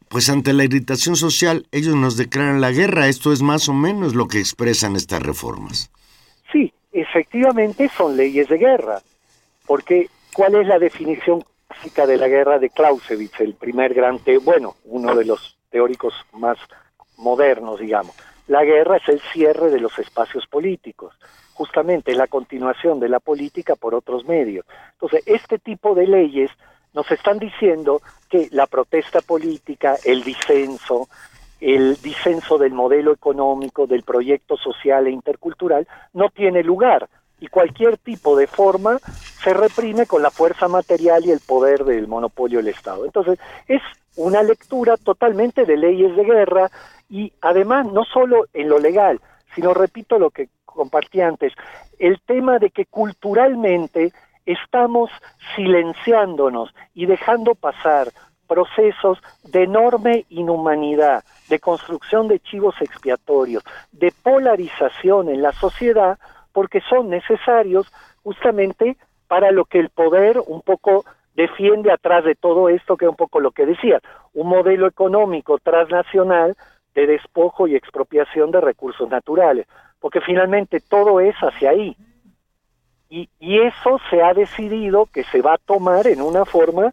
pues 0.08 0.30
ante 0.30 0.52
la 0.52 0.64
irritación 0.64 1.16
social 1.16 1.66
ellos 1.70 1.94
nos 1.94 2.16
declaran 2.16 2.60
la 2.60 2.72
guerra. 2.72 3.08
Esto 3.08 3.32
es 3.32 3.42
más 3.42 3.68
o 3.68 3.74
menos 3.74 4.14
lo 4.14 4.26
que 4.26 4.38
expresan 4.38 4.96
estas 4.96 5.22
reformas. 5.22 5.90
Sí, 6.50 6.72
efectivamente 6.92 7.90
son 7.94 8.16
leyes 8.16 8.48
de 8.48 8.56
guerra, 8.56 9.02
porque 9.66 10.08
¿cuál 10.32 10.54
es 10.54 10.66
la 10.66 10.78
definición 10.78 11.44
de 12.06 12.16
la 12.16 12.28
guerra 12.28 12.58
de 12.58 12.70
Clausewitz, 12.70 13.40
el 13.40 13.54
primer 13.54 13.92
gran, 13.92 14.20
bueno, 14.42 14.76
uno 14.84 15.14
de 15.14 15.24
los 15.24 15.58
teóricos 15.70 16.14
más 16.32 16.56
modernos, 17.16 17.80
digamos? 17.80 18.14
La 18.46 18.64
guerra 18.64 18.96
es 18.96 19.08
el 19.08 19.20
cierre 19.32 19.70
de 19.70 19.80
los 19.80 19.98
espacios 19.98 20.46
políticos, 20.46 21.14
justamente 21.52 22.14
la 22.14 22.26
continuación 22.26 23.00
de 23.00 23.08
la 23.08 23.20
política 23.20 23.74
por 23.76 23.94
otros 23.94 24.24
medios. 24.26 24.64
Entonces, 24.92 25.22
este 25.26 25.58
tipo 25.58 25.94
de 25.94 26.06
leyes 26.06 26.50
nos 26.94 27.10
están 27.10 27.38
diciendo 27.38 28.00
que 28.30 28.48
la 28.52 28.66
protesta 28.66 29.20
política, 29.20 29.96
el 30.04 30.22
disenso, 30.22 31.08
el 31.60 31.96
disenso 32.00 32.56
del 32.56 32.72
modelo 32.72 33.12
económico, 33.12 33.86
del 33.86 34.04
proyecto 34.04 34.56
social 34.56 35.06
e 35.06 35.10
intercultural, 35.10 35.86
no 36.14 36.30
tiene 36.30 36.62
lugar 36.62 37.08
y 37.40 37.48
cualquier 37.48 37.98
tipo 37.98 38.36
de 38.36 38.46
forma 38.46 38.98
se 39.42 39.54
reprime 39.54 40.06
con 40.06 40.22
la 40.22 40.30
fuerza 40.30 40.68
material 40.68 41.24
y 41.24 41.30
el 41.30 41.40
poder 41.40 41.84
del 41.84 42.08
monopolio 42.08 42.58
del 42.58 42.68
Estado. 42.68 43.04
Entonces, 43.04 43.38
es 43.66 43.82
una 44.16 44.42
lectura 44.42 44.96
totalmente 44.96 45.64
de 45.64 45.76
leyes 45.76 46.16
de 46.16 46.24
guerra, 46.24 46.70
y 47.08 47.32
además 47.40 47.86
no 47.86 48.04
solo 48.04 48.46
en 48.52 48.68
lo 48.68 48.78
legal, 48.78 49.20
sino 49.54 49.74
repito 49.74 50.18
lo 50.18 50.30
que 50.30 50.48
compartí 50.64 51.20
antes, 51.20 51.52
el 51.98 52.20
tema 52.26 52.58
de 52.58 52.70
que 52.70 52.86
culturalmente 52.86 54.12
estamos 54.44 55.10
silenciándonos 55.56 56.74
y 56.94 57.06
dejando 57.06 57.54
pasar 57.54 58.08
procesos 58.46 59.18
de 59.44 59.64
enorme 59.64 60.24
inhumanidad, 60.30 61.22
de 61.48 61.60
construcción 61.60 62.28
de 62.28 62.40
chivos 62.40 62.74
expiatorios, 62.80 63.62
de 63.92 64.12
polarización 64.22 65.28
en 65.28 65.42
la 65.42 65.52
sociedad, 65.52 66.18
porque 66.58 66.80
son 66.90 67.08
necesarios 67.08 67.86
justamente 68.24 68.96
para 69.28 69.52
lo 69.52 69.64
que 69.64 69.78
el 69.78 69.90
poder 69.90 70.40
un 70.44 70.60
poco 70.60 71.04
defiende 71.36 71.92
atrás 71.92 72.24
de 72.24 72.34
todo 72.34 72.68
esto, 72.68 72.96
que 72.96 73.04
es 73.04 73.08
un 73.08 73.14
poco 73.14 73.38
lo 73.38 73.52
que 73.52 73.64
decía, 73.64 74.00
un 74.34 74.48
modelo 74.48 74.88
económico 74.88 75.58
transnacional 75.58 76.56
de 76.96 77.06
despojo 77.06 77.68
y 77.68 77.76
expropiación 77.76 78.50
de 78.50 78.60
recursos 78.60 79.08
naturales, 79.08 79.68
porque 80.00 80.20
finalmente 80.20 80.80
todo 80.80 81.20
es 81.20 81.36
hacia 81.36 81.70
ahí. 81.70 81.96
Y, 83.08 83.28
y 83.38 83.60
eso 83.60 84.00
se 84.10 84.20
ha 84.20 84.34
decidido 84.34 85.06
que 85.06 85.22
se 85.22 85.42
va 85.42 85.54
a 85.54 85.58
tomar 85.58 86.08
en 86.08 86.20
una 86.20 86.44
forma 86.44 86.92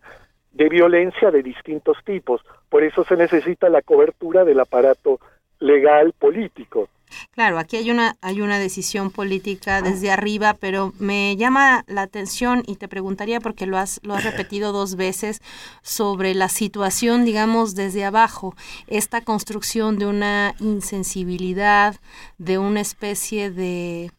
de 0.52 0.70
violencia 0.70 1.32
de 1.32 1.42
distintos 1.42 1.98
tipos. 2.06 2.46
Por 2.70 2.84
eso 2.84 3.04
se 3.04 3.18
necesita 3.18 3.68
la 3.70 3.82
cobertura 3.82 4.44
del 4.46 4.60
aparato 4.60 5.20
legal 5.58 6.14
político. 6.20 6.88
Claro, 7.32 7.60
aquí 7.60 7.78
hay 7.78 7.92
una, 7.92 8.18
hay 8.22 8.42
una 8.42 8.60
decisión 8.60 9.12
política 9.12 9.82
desde 9.82 10.12
arriba, 10.12 10.54
pero 10.54 10.94
me 11.00 11.36
llama 11.36 11.84
la 11.88 12.04
atención 12.04 12.64
y 12.66 12.76
te 12.76 12.88
preguntaría, 12.88 13.40
porque 13.40 13.66
lo 13.66 13.78
has, 13.78 14.00
lo 14.04 14.14
has 14.14 14.24
repetido 14.24 14.72
dos 14.72 14.96
veces, 14.96 15.42
sobre 15.82 16.34
la 16.34 16.50
situación, 16.50 17.26
digamos, 17.26 17.76
desde 17.76 18.06
abajo, 18.06 18.56
esta 18.88 19.22
construcción 19.22 19.98
de 20.00 20.06
una 20.06 20.56
insensibilidad, 20.60 21.96
de 22.38 22.58
una 22.58 22.82
especie 22.82 23.52
de 23.52 24.12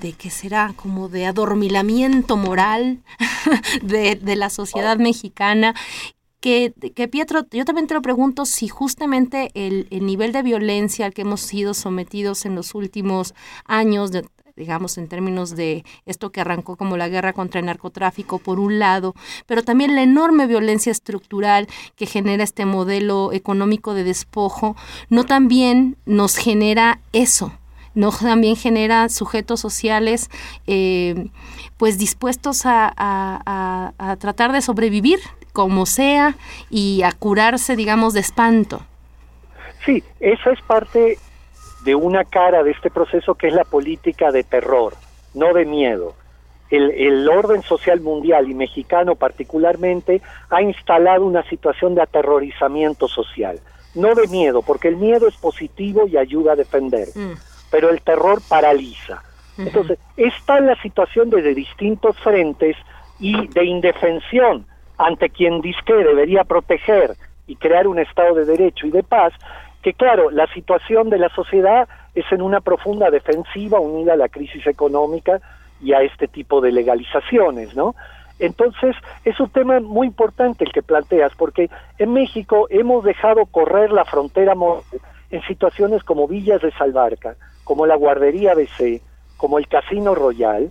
de 0.00 0.14
qué 0.14 0.30
será 0.30 0.72
como 0.74 1.08
de 1.08 1.26
adormilamiento 1.26 2.36
moral 2.36 3.02
de, 3.82 4.16
de 4.16 4.36
la 4.36 4.50
sociedad 4.50 4.96
mexicana 4.96 5.74
que, 6.42 7.08
Pietro, 7.08 7.46
yo 7.52 7.64
también 7.64 7.86
te 7.86 7.94
lo 7.94 8.02
pregunto 8.02 8.44
si 8.46 8.66
justamente 8.66 9.50
el, 9.54 9.86
nivel 9.90 10.32
de 10.32 10.42
violencia 10.42 11.06
al 11.06 11.14
que 11.14 11.22
hemos 11.22 11.40
sido 11.40 11.72
sometidos 11.72 12.44
en 12.44 12.56
los 12.56 12.74
últimos 12.74 13.32
años, 13.64 14.10
digamos 14.56 14.98
en 14.98 15.06
términos 15.06 15.54
de 15.54 15.84
esto 16.04 16.32
que 16.32 16.40
arrancó 16.40 16.76
como 16.76 16.96
la 16.96 17.08
guerra 17.08 17.32
contra 17.32 17.60
el 17.60 17.66
narcotráfico 17.66 18.40
por 18.40 18.58
un 18.58 18.80
lado, 18.80 19.14
pero 19.46 19.62
también 19.62 19.94
la 19.94 20.02
enorme 20.02 20.48
violencia 20.48 20.90
estructural 20.90 21.68
que 21.94 22.06
genera 22.06 22.42
este 22.42 22.66
modelo 22.66 23.32
económico 23.32 23.94
de 23.94 24.02
despojo, 24.02 24.74
no 25.10 25.24
también 25.24 25.96
nos 26.06 26.36
genera 26.36 27.00
eso, 27.12 27.52
no 27.94 28.10
también 28.10 28.56
genera 28.56 29.08
sujetos 29.08 29.60
sociales 29.60 30.28
eh, 30.66 31.30
pues 31.76 31.98
dispuestos 31.98 32.66
a, 32.66 32.92
a, 32.96 34.16
tratar 34.16 34.52
de 34.52 34.60
sobrevivir 34.60 35.20
como 35.52 35.86
sea 35.86 36.36
y 36.70 37.02
a 37.02 37.12
curarse, 37.12 37.76
digamos, 37.76 38.14
de 38.14 38.20
espanto. 38.20 38.82
Sí, 39.84 40.02
esa 40.20 40.52
es 40.52 40.60
parte 40.62 41.18
de 41.84 41.94
una 41.94 42.24
cara 42.24 42.62
de 42.62 42.70
este 42.70 42.90
proceso 42.90 43.34
que 43.34 43.48
es 43.48 43.54
la 43.54 43.64
política 43.64 44.30
de 44.30 44.44
terror, 44.44 44.94
no 45.34 45.52
de 45.52 45.64
miedo. 45.64 46.14
El, 46.70 46.90
el, 46.92 47.28
orden 47.28 47.62
social 47.62 48.00
mundial 48.00 48.50
y 48.50 48.54
mexicano 48.54 49.14
particularmente 49.14 50.22
ha 50.48 50.62
instalado 50.62 51.26
una 51.26 51.42
situación 51.50 51.94
de 51.94 52.02
aterrorizamiento 52.02 53.08
social, 53.08 53.60
no 53.94 54.14
de 54.14 54.26
miedo, 54.28 54.62
porque 54.62 54.88
el 54.88 54.96
miedo 54.96 55.28
es 55.28 55.36
positivo 55.36 56.06
y 56.06 56.16
ayuda 56.16 56.52
a 56.52 56.56
defender, 56.56 57.08
mm. 57.14 57.32
pero 57.70 57.90
el 57.90 58.00
terror 58.00 58.40
paraliza. 58.48 59.22
Entonces, 59.58 59.98
está 60.16 60.60
la 60.60 60.80
situación 60.80 61.28
desde 61.28 61.54
distintos 61.54 62.16
frentes 62.20 62.74
y 63.20 63.48
de 63.48 63.64
indefensión 63.66 64.66
ante 65.02 65.30
quien 65.30 65.60
que 65.60 65.94
debería 65.94 66.44
proteger 66.44 67.16
y 67.46 67.56
crear 67.56 67.86
un 67.86 67.98
Estado 67.98 68.34
de 68.34 68.44
Derecho 68.44 68.86
y 68.86 68.90
de 68.90 69.02
paz, 69.02 69.32
que 69.82 69.94
claro, 69.94 70.30
la 70.30 70.46
situación 70.54 71.10
de 71.10 71.18
la 71.18 71.28
sociedad 71.30 71.88
es 72.14 72.24
en 72.30 72.40
una 72.40 72.60
profunda 72.60 73.10
defensiva 73.10 73.80
unida 73.80 74.12
a 74.12 74.16
la 74.16 74.28
crisis 74.28 74.66
económica 74.66 75.40
y 75.80 75.92
a 75.92 76.02
este 76.02 76.28
tipo 76.28 76.60
de 76.60 76.70
legalizaciones, 76.70 77.74
¿no? 77.74 77.96
Entonces, 78.38 78.94
es 79.24 79.38
un 79.40 79.50
tema 79.50 79.80
muy 79.80 80.06
importante 80.06 80.64
el 80.64 80.72
que 80.72 80.82
planteas, 80.82 81.32
porque 81.36 81.68
en 81.98 82.12
México 82.12 82.66
hemos 82.70 83.04
dejado 83.04 83.46
correr 83.46 83.90
la 83.90 84.04
frontera 84.04 84.54
en 85.30 85.42
situaciones 85.42 86.04
como 86.04 86.28
Villas 86.28 86.62
de 86.62 86.72
Salvarca, 86.72 87.34
como 87.64 87.86
la 87.86 87.96
Guardería 87.96 88.54
BC, 88.54 89.00
como 89.36 89.58
el 89.58 89.66
Casino 89.66 90.14
Royal 90.14 90.70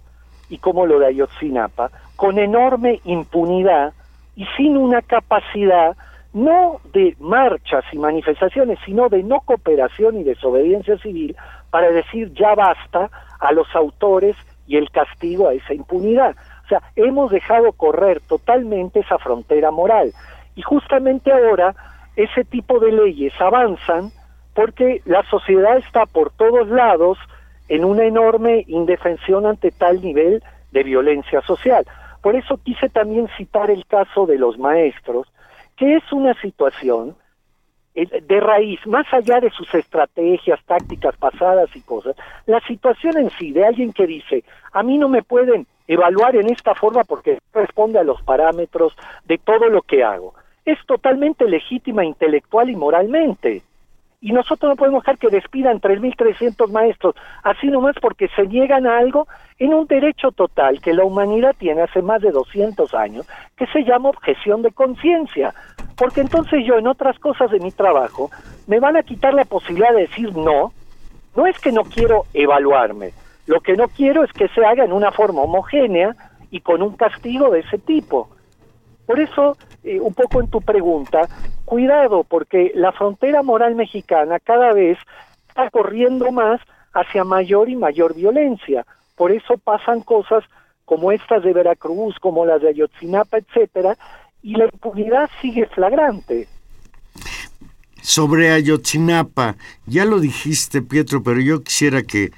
y 0.50 0.58
como 0.58 0.86
lo 0.86 1.00
de 1.00 1.08
Ayotzinapa, 1.08 1.92
con 2.16 2.40
enorme 2.40 3.02
impunidad 3.04 3.94
y 4.36 4.46
sin 4.58 4.78
una 4.78 5.02
capacidad 5.02 5.96
no 6.34 6.80
de 6.94 7.16
marchas 7.20 7.84
y 7.92 7.98
manifestaciones, 7.98 8.80
sino 8.86 9.10
de 9.10 9.24
no 9.24 9.42
cooperación 9.42 10.18
y 10.18 10.24
desobediencia 10.24 10.98
civil 10.98 11.36
para 11.70 11.92
decir 11.92 12.32
ya 12.34 12.56
basta 12.56 13.10
a 13.40 13.52
los 13.52 13.68
autores 13.76 14.36
y 14.68 14.78
el 14.78 14.90
castigo 14.92 15.50
a 15.50 15.54
esa 15.54 15.74
impunidad. 15.74 16.36
O 16.66 16.68
sea, 16.68 16.82
hemos 16.96 17.32
dejado 17.32 17.74
correr 17.74 18.22
totalmente 18.22 19.02
esa 19.02 19.18
frontera 19.18 19.72
moral. 19.72 20.14
Y 20.56 20.62
justamente 20.62 21.32
ahora 21.32 21.76
ese 22.16 22.46
tipo 22.46 22.80
de 22.80 22.92
leyes 22.92 23.34
avanzan 23.40 24.12
porque 24.54 25.02
la 25.06 25.24
sociedad 25.30 25.78
está 25.78 26.06
por 26.06 26.32
todos 26.32 26.70
lados 26.70 27.18
en 27.68 27.86
una 27.86 28.04
enorme 28.04 28.66
indefensión 28.68 29.46
ante 29.46 29.72
tal 29.72 30.02
nivel 30.02 30.44
de 30.72 30.84
violencia 30.84 31.42
social. 31.42 31.86
Por 32.22 32.36
eso 32.36 32.58
quise 32.58 32.90
también 32.90 33.28
citar 33.38 33.72
el 33.72 33.86
caso 33.86 34.26
de 34.26 34.38
los 34.38 34.58
maestros, 34.58 35.28
que 35.76 35.96
es 35.96 36.12
una 36.12 36.34
situación 36.42 37.16
eh, 37.94 38.22
de 38.22 38.40
raíz, 38.40 38.80
más 38.86 39.06
allá 39.12 39.40
de 39.40 39.50
sus 39.50 39.74
estrategias, 39.74 40.64
tácticas 40.66 41.18
pasadas 41.18 41.76
y 41.76 41.82
cosas, 41.82 42.16
la 42.46 42.60
situación 42.62 43.18
en 43.18 43.30
sí 43.32 43.52
de 43.52 43.66
alguien 43.66 43.92
que 43.92 44.08
dice, 44.08 44.44
a 44.72 44.84
mí 44.84 44.98
no 44.98 45.10
me 45.10 45.24
pueden 45.24 45.68
evaluar 45.88 46.36
en 46.36 46.50
esta 46.50 46.74
forma 46.76 47.04
porque 47.04 47.40
responde 47.54 48.00
a 48.00 48.04
los 48.04 48.22
parámetros 48.22 48.96
de 49.26 49.38
todo 49.40 49.68
lo 49.68 49.82
que 49.82 50.04
hago. 50.04 50.34
Es 50.64 50.78
totalmente 50.86 51.46
legítima 51.50 52.06
intelectual 52.06 52.70
y 52.70 52.76
moralmente 52.76 53.64
y 54.22 54.32
nosotros 54.32 54.70
no 54.70 54.76
podemos 54.76 55.04
dejar 55.04 55.18
que 55.18 55.30
despidan 55.30 55.82
3.300 55.82 56.72
maestros, 56.72 57.16
así 57.44 57.68
nomás 57.68 57.96
porque 58.00 58.28
se 58.36 58.46
niegan 58.46 58.86
a 58.86 59.00
algo 59.00 59.28
en 59.58 59.74
un 59.74 59.88
derecho 59.88 60.32
total 60.32 60.80
que 60.80 60.94
la 60.94 61.04
humanidad 61.04 61.56
tiene 61.58 61.82
hace 61.82 62.04
más 62.04 62.22
de 62.22 62.32
200 62.32 62.94
años, 62.94 63.28
que 63.58 63.66
se 63.68 63.84
llama 63.84 64.10
objeción 64.10 64.62
de 64.62 64.72
conciencia. 64.72 65.54
Porque 65.98 66.22
entonces 66.22 66.64
yo 66.66 66.78
en 66.78 66.88
otras 66.88 67.18
cosas 67.18 67.50
de 67.50 67.60
mi 67.60 67.72
trabajo 67.72 68.30
me 68.68 68.80
van 68.80 68.96
a 68.96 69.04
quitar 69.04 69.34
la 69.34 69.46
posibilidad 69.46 69.94
de 69.94 70.02
decir 70.02 70.36
no. 70.36 70.72
No 71.36 71.48
es 71.48 71.58
que 71.60 71.72
no 71.72 71.84
quiero 71.84 72.26
evaluarme, 72.34 73.14
lo 73.48 73.62
que 73.62 73.74
no 73.74 73.88
quiero 73.88 74.24
es 74.24 74.32
que 74.34 74.48
se 74.50 74.64
haga 74.64 74.86
en 74.86 74.92
una 74.92 75.12
forma 75.12 75.42
homogénea 75.42 76.16
y 76.52 76.60
con 76.60 76.82
un 76.82 76.96
castigo 76.96 77.50
de 77.50 77.62
ese 77.62 77.78
tipo. 77.80 78.30
Por 79.06 79.20
eso, 79.20 79.58
eh, 79.84 80.00
un 80.00 80.14
poco 80.14 80.42
en 80.42 80.50
tu 80.50 80.62
pregunta, 80.62 81.28
cuidado, 81.72 82.26
porque 82.26 82.74
la 82.76 82.92
frontera 82.92 83.44
moral 83.44 83.76
mexicana 83.76 84.42
cada 84.42 84.74
vez 84.74 84.98
está 85.48 85.70
corriendo 85.70 86.30
más 86.30 86.60
hacia 86.92 87.24
mayor 87.24 87.70
y 87.70 87.78
mayor 87.78 88.14
violencia. 88.14 88.86
Por 89.16 89.32
eso 89.32 89.58
pasan 89.58 90.02
cosas 90.02 90.44
como 90.84 91.14
estas 91.14 91.44
de 91.44 91.54
Veracruz, 91.54 92.20
como 92.20 92.46
las 92.46 92.62
de 92.62 92.68
Ayotzinapa, 92.68 93.38
etcétera, 93.38 93.98
y 94.44 94.58
la 94.58 94.66
impunidad 94.66 95.30
sigue 95.42 95.66
flagrante. 95.68 96.50
Sobre 98.02 98.52
Ayotzinapa, 98.52 99.56
ya 99.86 100.04
lo 100.04 100.20
dijiste, 100.20 100.82
Pietro, 100.82 101.24
pero 101.24 101.40
yo 101.40 101.64
quisiera 101.64 102.04
que 102.04 102.32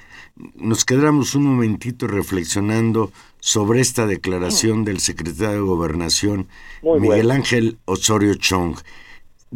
nos 0.54 0.84
quedáramos 0.84 1.34
un 1.34 1.42
momentito 1.42 2.06
reflexionando 2.06 3.10
sobre 3.40 3.80
esta 3.80 4.06
declaración 4.06 4.84
del 4.84 5.00
secretario 5.00 5.54
de 5.54 5.60
Gobernación, 5.66 6.46
Miguel 6.84 7.32
Ángel 7.32 7.78
Osorio 7.84 8.36
Chong. 8.36 8.76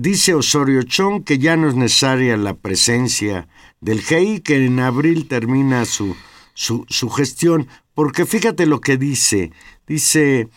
Dice 0.00 0.32
Osorio 0.32 0.84
Chong 0.84 1.24
que 1.24 1.38
ya 1.38 1.56
no 1.56 1.68
es 1.68 1.74
necesaria 1.74 2.36
la 2.36 2.54
presencia 2.54 3.48
del 3.80 4.00
GEI, 4.00 4.42
que 4.42 4.64
en 4.64 4.78
abril 4.78 5.26
termina 5.26 5.84
su, 5.86 6.14
su, 6.54 6.86
su 6.88 7.10
gestión, 7.10 7.66
porque 7.94 8.24
fíjate 8.24 8.66
lo 8.66 8.80
que 8.80 8.96
dice. 8.96 9.50
Dice, 9.88 10.50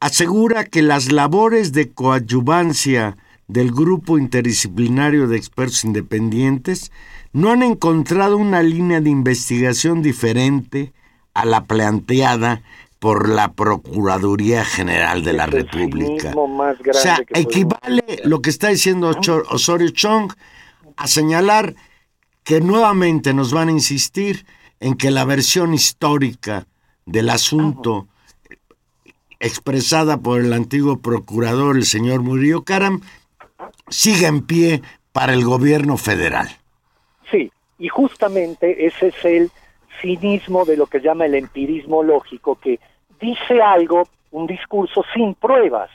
asegura 0.00 0.64
que 0.64 0.80
las 0.80 1.12
labores 1.12 1.72
de 1.72 1.90
coadyuvancia 1.90 3.18
del 3.48 3.70
grupo 3.70 4.16
interdisciplinario 4.16 5.28
de 5.28 5.36
expertos 5.36 5.84
independientes 5.84 6.90
no 7.34 7.50
han 7.50 7.62
encontrado 7.62 8.38
una 8.38 8.62
línea 8.62 9.02
de 9.02 9.10
investigación 9.10 10.00
diferente 10.00 10.94
a 11.34 11.44
la 11.44 11.66
planteada 11.66 12.62
por 13.02 13.28
la 13.28 13.52
Procuraduría 13.54 14.64
General 14.64 15.24
de 15.24 15.32
la 15.32 15.46
República. 15.46 16.32
o 16.36 16.94
sea, 16.94 17.18
equivale 17.34 18.20
lo 18.22 18.40
que 18.40 18.50
está 18.50 18.68
diciendo 18.68 19.10
Osorio 19.50 19.88
Chong 19.88 20.32
a 20.96 21.08
señalar 21.08 21.74
que 22.44 22.60
nuevamente 22.60 23.34
nos 23.34 23.52
van 23.52 23.70
a 23.70 23.72
insistir 23.72 24.46
en 24.78 24.94
que 24.94 25.10
la 25.10 25.24
versión 25.24 25.74
histórica 25.74 26.68
del 27.04 27.30
asunto 27.30 28.06
expresada 29.40 30.18
por 30.18 30.40
el 30.40 30.52
antiguo 30.52 31.00
procurador, 31.00 31.76
el 31.76 31.86
señor 31.86 32.22
Murillo 32.22 32.62
Caram, 32.62 33.00
sigue 33.88 34.28
en 34.28 34.42
pie 34.42 34.80
para 35.10 35.32
el 35.32 35.44
gobierno 35.44 35.96
federal. 35.96 36.56
Sí, 37.32 37.50
y 37.80 37.88
justamente 37.88 38.86
ese 38.86 39.08
es 39.08 39.24
el 39.24 39.50
cinismo 40.00 40.64
de 40.64 40.76
lo 40.76 40.86
que 40.86 41.00
llama 41.00 41.26
el 41.26 41.34
empirismo 41.34 42.04
lógico, 42.04 42.60
que 42.60 42.78
dice 43.22 43.62
algo, 43.62 44.02
un 44.32 44.46
discurso 44.46 45.04
sin 45.14 45.34
pruebas. 45.34 45.90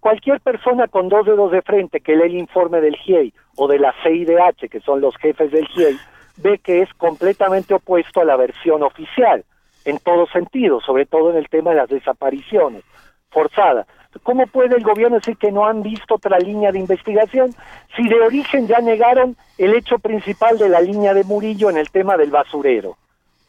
Cualquier 0.00 0.40
persona 0.40 0.88
con 0.88 1.08
dos 1.08 1.26
dedos 1.26 1.52
de 1.52 1.62
frente 1.62 2.00
que 2.00 2.16
lee 2.16 2.24
el 2.24 2.38
informe 2.38 2.80
del 2.80 2.96
GIEI 2.96 3.32
o 3.56 3.68
de 3.68 3.78
la 3.78 3.94
CIDH, 4.02 4.68
que 4.68 4.80
son 4.80 5.00
los 5.00 5.16
jefes 5.18 5.52
del 5.52 5.68
GIEI, 5.68 5.96
ve 6.38 6.58
que 6.58 6.82
es 6.82 6.92
completamente 6.94 7.74
opuesto 7.74 8.20
a 8.20 8.24
la 8.24 8.36
versión 8.36 8.82
oficial, 8.82 9.44
en 9.84 9.98
todo 9.98 10.26
sentido, 10.26 10.80
sobre 10.80 11.06
todo 11.06 11.30
en 11.30 11.36
el 11.36 11.48
tema 11.48 11.70
de 11.70 11.76
las 11.76 11.90
desapariciones 11.90 12.82
forzadas. 13.30 13.86
¿Cómo 14.22 14.46
puede 14.46 14.76
el 14.76 14.82
gobierno 14.82 15.16
decir 15.16 15.36
que 15.36 15.52
no 15.52 15.66
han 15.66 15.82
visto 15.82 16.14
otra 16.14 16.38
línea 16.38 16.72
de 16.72 16.78
investigación 16.78 17.50
si 17.96 18.08
de 18.08 18.20
origen 18.20 18.66
ya 18.66 18.80
negaron 18.80 19.36
el 19.58 19.74
hecho 19.74 19.98
principal 19.98 20.58
de 20.58 20.68
la 20.68 20.80
línea 20.80 21.14
de 21.14 21.24
Murillo 21.24 21.70
en 21.70 21.76
el 21.76 21.90
tema 21.90 22.16
del 22.16 22.30
basurero? 22.30 22.96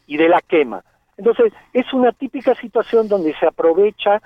y 0.06 0.16
de 0.16 0.28
la 0.28 0.40
quema. 0.40 0.82
Entonces, 1.16 1.52
es 1.72 1.92
una 1.92 2.12
típica 2.12 2.54
situación 2.54 3.08
donde 3.08 3.34
se 3.34 3.46
aprovecha 3.46 4.20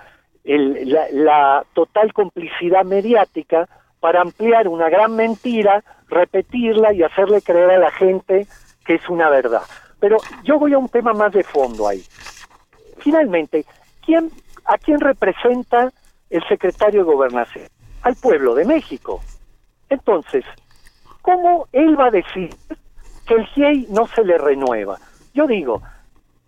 la, 0.44 1.64
total 1.74 2.12
complicidad 2.12 2.84
mediática 2.84 3.68
para 4.00 4.22
ampliar 4.22 4.68
una 4.68 4.88
gran 4.88 5.14
mentira, 5.16 5.84
repetirla 6.08 6.92
y 6.92 7.02
hacerle 7.02 7.42
creer 7.42 7.70
a 7.70 7.78
la 7.78 7.90
gente 7.90 8.46
que 8.84 8.94
es 8.94 9.08
una 9.08 9.28
verdad. 9.28 9.62
Pero 10.00 10.16
yo 10.44 10.58
voy 10.58 10.72
a 10.72 10.78
un 10.78 10.88
tema 10.88 11.12
más 11.12 11.32
de 11.32 11.42
fondo 11.42 11.88
ahí. 11.88 12.02
Finalmente, 12.98 13.64
¿quién, 14.04 14.30
¿a 14.64 14.78
quién 14.78 15.00
representa 15.00 15.92
el 16.30 16.42
secretario 16.48 17.04
de 17.04 17.12
Gobernación? 17.12 17.66
Al 18.02 18.14
pueblo 18.16 18.54
de 18.54 18.64
México. 18.64 19.20
Entonces, 19.90 20.44
¿cómo 21.20 21.66
él 21.72 21.98
va 21.98 22.06
a 22.06 22.10
decir 22.10 22.50
que 23.26 23.34
el 23.34 23.46
GIEI 23.46 23.88
no 23.90 24.06
se 24.06 24.24
le 24.24 24.38
renueva? 24.38 24.98
Yo 25.34 25.46
digo, 25.46 25.82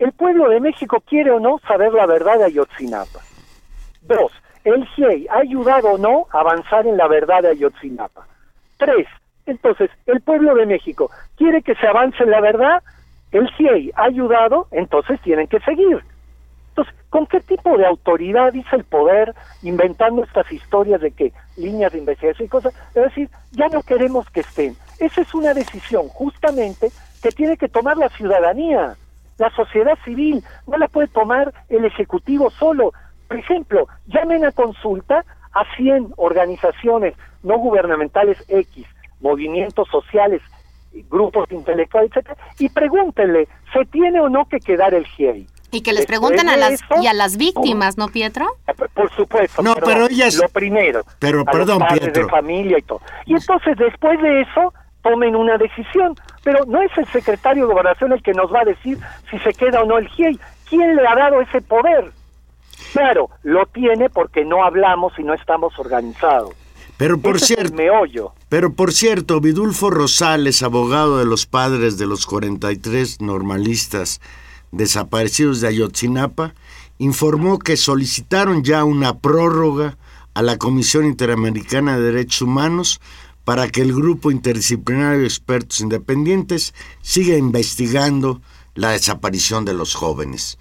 el 0.00 0.12
pueblo 0.12 0.48
de 0.48 0.60
México 0.60 1.02
quiere 1.06 1.30
o 1.30 1.38
no 1.38 1.58
saber 1.68 1.92
la 1.92 2.06
verdad 2.06 2.38
de 2.38 2.44
Ayotzinapa. 2.46 3.20
Dos, 4.00 4.32
el 4.64 4.86
GIEI 4.88 5.28
ha 5.28 5.40
ayudado 5.40 5.92
o 5.92 5.98
no 5.98 6.26
a 6.32 6.40
avanzar 6.40 6.86
en 6.86 6.96
la 6.96 7.06
verdad 7.06 7.42
de 7.42 7.50
Ayotzinapa. 7.50 8.26
Tres, 8.78 9.06
entonces, 9.44 9.90
el 10.06 10.22
pueblo 10.22 10.54
de 10.54 10.64
México 10.64 11.10
quiere 11.36 11.62
que 11.62 11.74
se 11.74 11.86
avance 11.86 12.22
en 12.22 12.30
la 12.30 12.40
verdad, 12.40 12.82
el 13.30 13.46
GIEI 13.50 13.92
ha 13.94 14.04
ayudado, 14.04 14.68
entonces 14.70 15.20
tienen 15.20 15.46
que 15.48 15.60
seguir. 15.60 16.02
Entonces, 16.70 16.94
¿con 17.10 17.26
qué 17.26 17.40
tipo 17.40 17.76
de 17.76 17.84
autoridad 17.84 18.54
dice 18.54 18.76
el 18.76 18.84
poder 18.84 19.34
inventando 19.62 20.24
estas 20.24 20.50
historias 20.50 21.02
de 21.02 21.10
que 21.10 21.32
líneas 21.58 21.92
de 21.92 21.98
investigación 21.98 22.46
y 22.46 22.48
cosas? 22.48 22.74
Es 22.94 23.02
decir, 23.02 23.28
ya 23.50 23.68
no 23.68 23.82
queremos 23.82 24.30
que 24.30 24.40
estén. 24.40 24.74
Esa 24.98 25.20
es 25.20 25.34
una 25.34 25.52
decisión 25.52 26.08
justamente 26.08 26.88
que 27.22 27.30
tiene 27.32 27.58
que 27.58 27.68
tomar 27.68 27.98
la 27.98 28.08
ciudadanía, 28.08 28.96
la 29.40 29.50
sociedad 29.57 29.98
civil, 30.05 30.44
no 30.66 30.76
la 30.76 30.87
puede 30.87 31.09
tomar 31.09 31.53
el 31.70 31.87
Ejecutivo 31.87 32.50
solo. 32.50 32.92
Por 33.26 33.38
ejemplo, 33.38 33.88
llamen 34.07 34.44
a 34.44 34.53
consulta 34.53 35.24
a 35.53 35.64
100 35.76 36.12
organizaciones 36.18 37.14
no 37.42 37.57
gubernamentales 37.57 38.37
X, 38.48 38.87
movimientos 39.20 39.88
sociales, 39.88 40.42
grupos 41.09 41.50
intelectuales, 41.50 42.11
etcétera, 42.11 42.37
y 42.59 42.68
pregúntenle, 42.68 43.48
¿se 43.72 43.87
tiene 43.87 44.20
o 44.20 44.29
no 44.29 44.44
que 44.46 44.61
quedar 44.61 44.92
el 44.92 45.07
GIEI? 45.07 45.46
Y 45.70 45.81
que 45.81 45.94
les 45.94 46.05
pregunten 46.05 46.50
a 46.50 46.59
las 46.59 46.81
y 47.00 47.07
a 47.07 47.14
las 47.14 47.38
víctimas, 47.38 47.96
¿no, 47.96 48.09
Pietro? 48.09 48.46
Por 48.92 49.11
supuesto. 49.14 49.62
No, 49.62 49.74
pero, 49.74 50.07
ellas 50.07 50.35
lo 50.35 50.48
primero. 50.48 51.03
Pero 51.18 51.44
perdón, 51.46 51.83
Pietro. 51.88 52.24
de 52.24 52.29
familia 52.29 52.79
y 52.79 52.83
todo. 52.83 53.00
Y 53.24 53.35
entonces 53.35 53.79
después 53.79 54.20
de 54.20 54.42
eso 54.42 54.74
tomen 55.02 55.36
una 55.36 55.56
decisión. 55.58 56.14
Pero 56.42 56.64
no 56.66 56.82
es 56.82 56.96
el 56.96 57.06
secretario 57.06 57.66
de 57.66 57.72
Gobernación 57.72 58.12
el 58.12 58.22
que 58.22 58.32
nos 58.32 58.52
va 58.52 58.60
a 58.60 58.64
decir 58.64 58.98
si 59.30 59.38
se 59.40 59.52
queda 59.52 59.82
o 59.82 59.86
no 59.86 59.98
el 59.98 60.08
GIEI. 60.08 60.38
¿Quién 60.68 60.96
le 60.96 61.06
ha 61.06 61.14
dado 61.14 61.40
ese 61.40 61.60
poder? 61.60 62.12
Claro, 62.92 63.30
lo 63.42 63.66
tiene 63.66 64.10
porque 64.10 64.44
no 64.44 64.64
hablamos 64.64 65.12
y 65.18 65.22
no 65.22 65.34
estamos 65.34 65.78
organizados. 65.78 66.54
Pero 66.96 67.18
por 67.18 67.40
cierto, 67.40 67.74
pero 68.50 68.74
por 68.74 68.92
cierto, 68.92 69.40
Vidulfo 69.40 69.88
Rosales, 69.88 70.62
abogado 70.62 71.16
de 71.16 71.24
los 71.24 71.46
padres 71.46 71.96
de 71.96 72.06
los 72.06 72.26
43 72.26 73.22
normalistas 73.22 74.20
desaparecidos 74.70 75.62
de 75.62 75.68
Ayotzinapa, 75.68 76.52
informó 76.98 77.58
que 77.58 77.78
solicitaron 77.78 78.64
ya 78.64 78.84
una 78.84 79.18
prórroga 79.18 79.96
a 80.34 80.42
la 80.42 80.58
Comisión 80.58 81.06
Interamericana 81.06 81.96
de 81.96 82.02
Derechos 82.02 82.42
Humanos 82.42 83.00
para 83.50 83.68
que 83.68 83.82
el 83.82 83.92
grupo 83.92 84.30
interdisciplinario 84.30 85.22
de 85.22 85.24
expertos 85.24 85.80
independientes 85.80 86.72
siga 87.02 87.36
investigando 87.36 88.40
la 88.76 88.90
desaparición 88.90 89.64
de 89.64 89.74
los 89.74 89.96
jóvenes. 89.96 90.56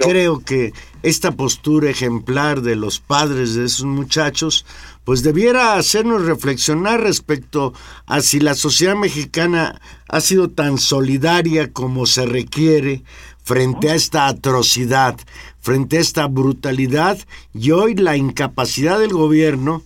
creo 0.00 0.38
que 0.42 0.72
esta 1.02 1.32
postura 1.32 1.90
ejemplar 1.90 2.62
de 2.62 2.74
los 2.74 3.00
padres 3.00 3.54
de 3.54 3.66
esos 3.66 3.84
muchachos 3.84 4.64
pues 5.04 5.22
debiera 5.22 5.74
hacernos 5.74 6.22
reflexionar 6.22 7.02
respecto 7.02 7.74
a 8.06 8.22
si 8.22 8.40
la 8.40 8.54
sociedad 8.54 8.96
mexicana 8.96 9.78
ha 10.08 10.20
sido 10.22 10.48
tan 10.48 10.78
solidaria 10.78 11.70
como 11.70 12.06
se 12.06 12.24
requiere 12.24 13.04
frente 13.44 13.90
a 13.90 13.94
esta 13.94 14.26
atrocidad, 14.26 15.20
frente 15.60 15.98
a 15.98 16.00
esta 16.00 16.28
brutalidad 16.28 17.18
y 17.52 17.72
hoy 17.72 17.94
la 17.94 18.16
incapacidad 18.16 18.98
del 18.98 19.12
gobierno 19.12 19.82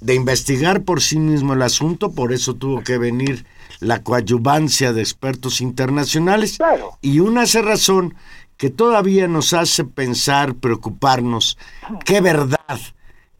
de 0.00 0.14
investigar 0.14 0.82
por 0.82 1.00
sí 1.00 1.18
mismo 1.18 1.52
el 1.52 1.62
asunto, 1.62 2.12
por 2.12 2.32
eso 2.32 2.54
tuvo 2.54 2.82
que 2.82 2.98
venir 2.98 3.44
la 3.80 4.02
coadyuvancia 4.02 4.92
de 4.92 5.00
expertos 5.00 5.60
internacionales. 5.60 6.58
Y 7.00 7.20
una 7.20 7.42
hace 7.42 7.62
razón 7.62 8.14
que 8.56 8.70
todavía 8.70 9.26
nos 9.26 9.54
hace 9.54 9.84
pensar, 9.84 10.54
preocuparnos, 10.54 11.58
qué 12.04 12.20
verdad 12.20 12.58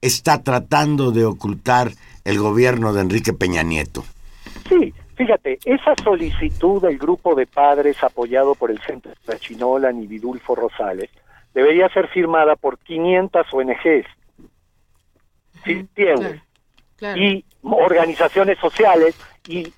está 0.01 0.42
tratando 0.42 1.11
de 1.11 1.27
ocultar 1.27 1.92
el 2.25 2.38
gobierno 2.38 2.92
de 2.92 3.03
Enrique 3.03 3.33
Peña 3.33 3.62
Nieto. 3.62 4.05
Sí, 4.68 4.94
fíjate, 5.16 5.59
esa 5.64 5.94
solicitud 6.03 6.81
del 6.81 6.96
grupo 6.96 7.35
de 7.35 7.46
padres 7.46 8.03
apoyado 8.03 8.55
por 8.55 8.70
el 8.70 8.81
Centro 8.81 9.12
de 9.27 9.38
Chinola 9.38 9.92
y 9.92 10.07
Vidulfo 10.07 10.55
Rosales 10.55 11.11
debería 11.53 11.88
ser 11.90 12.09
firmada 12.09 12.57
por 12.57 12.79
500 12.79 13.46
ONGs. 13.53 14.07
¿Sí 15.64 15.73
entiendes? 15.73 16.40
Y 17.17 17.45
organizaciones 17.63 18.59
sociales 18.59 19.15
y 19.49 19.73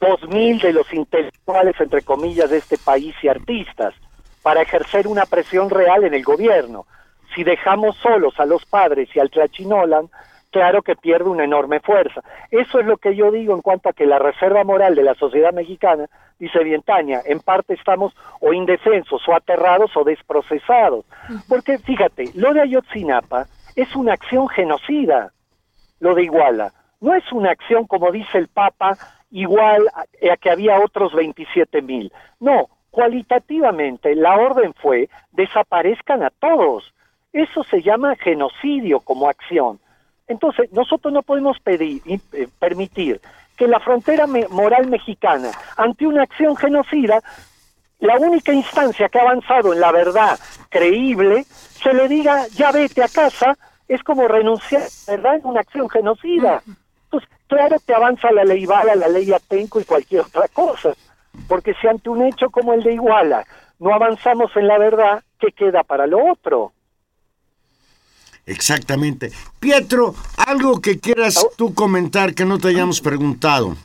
dos 0.00 0.22
mil 0.28 0.58
de 0.60 0.72
los 0.72 0.92
intelectuales, 0.92 1.74
entre 1.80 2.02
comillas, 2.02 2.50
de 2.50 2.58
este 2.58 2.78
país 2.78 3.14
y 3.22 3.28
artistas, 3.28 3.94
para 4.42 4.62
ejercer 4.62 5.08
una 5.08 5.26
presión 5.26 5.70
real 5.70 6.04
en 6.04 6.14
el 6.14 6.22
gobierno. 6.22 6.86
si 7.34 7.44
dejamos 7.44 7.96
solos 7.98 8.34
a 8.38 8.46
los 8.46 8.64
padres 8.66 9.08
y 9.14 9.20
al 9.20 9.30
Tlachinolan, 9.30 10.08
claro 10.50 10.82
que 10.82 10.96
pierde 10.96 11.28
una 11.28 11.44
enorme 11.44 11.80
fuerza. 11.80 12.22
Eso 12.50 12.80
es 12.80 12.86
lo 12.86 12.96
que 12.96 13.14
yo 13.14 13.30
digo 13.30 13.54
en 13.54 13.62
cuanto 13.62 13.88
a 13.88 13.92
que 13.92 14.06
la 14.06 14.18
reserva 14.18 14.64
moral 14.64 14.94
de 14.94 15.02
la 15.02 15.14
sociedad 15.14 15.52
mexicana, 15.52 16.06
dice 16.38 16.64
Vientaña, 16.64 17.20
en 17.24 17.40
parte 17.40 17.74
estamos 17.74 18.14
o 18.40 18.52
indefensos, 18.52 19.22
o 19.28 19.34
aterrados, 19.34 19.96
o 19.96 20.04
desprocesados. 20.04 21.04
Porque 21.48 21.78
fíjate, 21.78 22.30
lo 22.34 22.52
de 22.54 22.62
Ayotzinapa 22.62 23.46
es 23.76 23.94
una 23.94 24.14
acción 24.14 24.48
genocida, 24.48 25.32
lo 26.00 26.14
de 26.14 26.24
Iguala. 26.24 26.72
No 27.00 27.14
es 27.14 27.30
una 27.32 27.50
acción, 27.50 27.86
como 27.86 28.10
dice 28.10 28.38
el 28.38 28.48
Papa, 28.48 28.96
igual 29.30 29.88
a, 29.94 30.36
que 30.36 30.50
había 30.50 30.80
otros 30.80 31.14
27 31.14 31.82
mil. 31.82 32.12
No, 32.40 32.68
cualitativamente 32.90 34.14
la 34.14 34.36
orden 34.36 34.74
fue 34.74 35.08
desaparezcan 35.32 36.22
a 36.22 36.30
todos. 36.30 36.92
Eso 37.32 37.62
se 37.64 37.82
llama 37.82 38.16
genocidio 38.16 39.00
como 39.00 39.28
acción. 39.28 39.78
Entonces, 40.26 40.72
nosotros 40.72 41.12
no 41.12 41.22
podemos 41.22 41.58
pedir, 41.60 42.02
eh, 42.06 42.48
permitir 42.58 43.20
que 43.56 43.66
la 43.66 43.80
frontera 43.80 44.26
moral 44.26 44.86
mexicana, 44.88 45.50
ante 45.76 46.06
una 46.06 46.22
acción 46.22 46.56
genocida, 46.56 47.20
la 47.98 48.16
única 48.16 48.52
instancia 48.52 49.08
que 49.08 49.18
ha 49.18 49.22
avanzado 49.22 49.72
en 49.72 49.80
la 49.80 49.90
verdad 49.90 50.38
creíble, 50.68 51.44
se 51.44 51.92
le 51.92 52.08
diga, 52.08 52.46
ya 52.48 52.70
vete 52.70 53.02
a 53.02 53.08
casa, 53.08 53.58
es 53.88 54.02
como 54.02 54.28
renunciar, 54.28 54.82
¿verdad?, 55.06 55.36
en 55.36 55.46
una 55.46 55.60
acción 55.60 55.88
genocida. 55.88 56.62
Entonces, 57.04 57.28
claro 57.46 57.76
que 57.84 57.94
avanza 57.94 58.30
la 58.30 58.44
ley 58.44 58.66
Vala, 58.66 58.94
la 58.94 59.08
ley 59.08 59.32
Atenco 59.32 59.80
y 59.80 59.84
cualquier 59.84 60.20
otra 60.22 60.46
cosa, 60.48 60.94
porque 61.48 61.74
si 61.80 61.86
ante 61.86 62.10
un 62.10 62.22
hecho 62.26 62.50
como 62.50 62.74
el 62.74 62.82
de 62.82 62.94
Iguala 62.94 63.46
no 63.78 63.94
avanzamos 63.94 64.50
en 64.56 64.66
la 64.66 64.78
verdad, 64.78 65.22
¿qué 65.40 65.52
queda 65.52 65.82
para 65.84 66.06
lo 66.06 66.32
otro? 66.32 66.72
Exactamente. 68.44 69.30
Pietro, 69.60 70.14
algo 70.46 70.80
que 70.80 70.98
quieras 70.98 71.46
tú 71.56 71.74
comentar 71.74 72.34
que 72.34 72.44
no 72.44 72.58
te 72.58 72.68
hayamos 72.68 73.00
preguntado. 73.00 73.76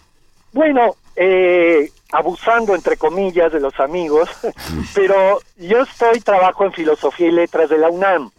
Bueno, 0.52 0.96
eh, 1.16 1.92
abusando 2.12 2.74
entre 2.74 2.98
comillas 2.98 3.52
de 3.52 3.60
los 3.60 3.78
amigos, 3.80 4.30
pero 4.96 5.40
yo 5.58 5.82
estoy, 5.82 6.20
trabajo 6.22 6.66
en 6.66 6.74
filosofía 6.74 7.28
y 7.28 7.32
letras 7.32 7.70
de 7.70 7.78
la 7.78 7.90
UNAM 7.90 8.32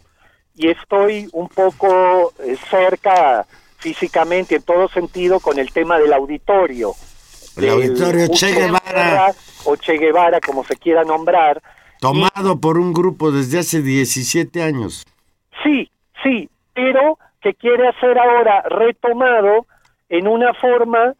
y 0.55 0.69
estoy 0.69 1.27
un 1.33 1.47
poco 1.49 2.33
eh, 2.39 2.55
cerca 2.69 3.45
físicamente 3.77 4.55
en 4.55 4.63
todo 4.63 4.87
sentido 4.89 5.39
con 5.39 5.59
el 5.59 5.71
tema 5.71 5.99
del 5.99 6.13
auditorio. 6.13 6.93
El 7.57 7.69
auditorio 7.69 8.27
Che 8.29 8.51
Guevara. 8.51 9.33
O 9.65 9.75
Che 9.75 9.97
Guevara, 9.97 10.39
como 10.39 10.63
se 10.63 10.75
quiera 10.75 11.03
nombrar. 11.03 11.61
Tomado 11.99 12.59
por 12.59 12.77
un 12.77 12.93
grupo 12.93 13.31
desde 13.31 13.59
hace 13.59 13.81
17 13.81 14.61
años. 14.61 15.05
Sí, 15.63 15.89
Sí, 16.25 16.49
pero 16.73 17.19
que 17.39 17.53
quiere 17.53 17.87
hacer 17.87 18.17
ahora 18.17 18.63
retomado 18.63 19.67
en 20.09 20.27
una 20.27 20.55
forma 20.55 21.13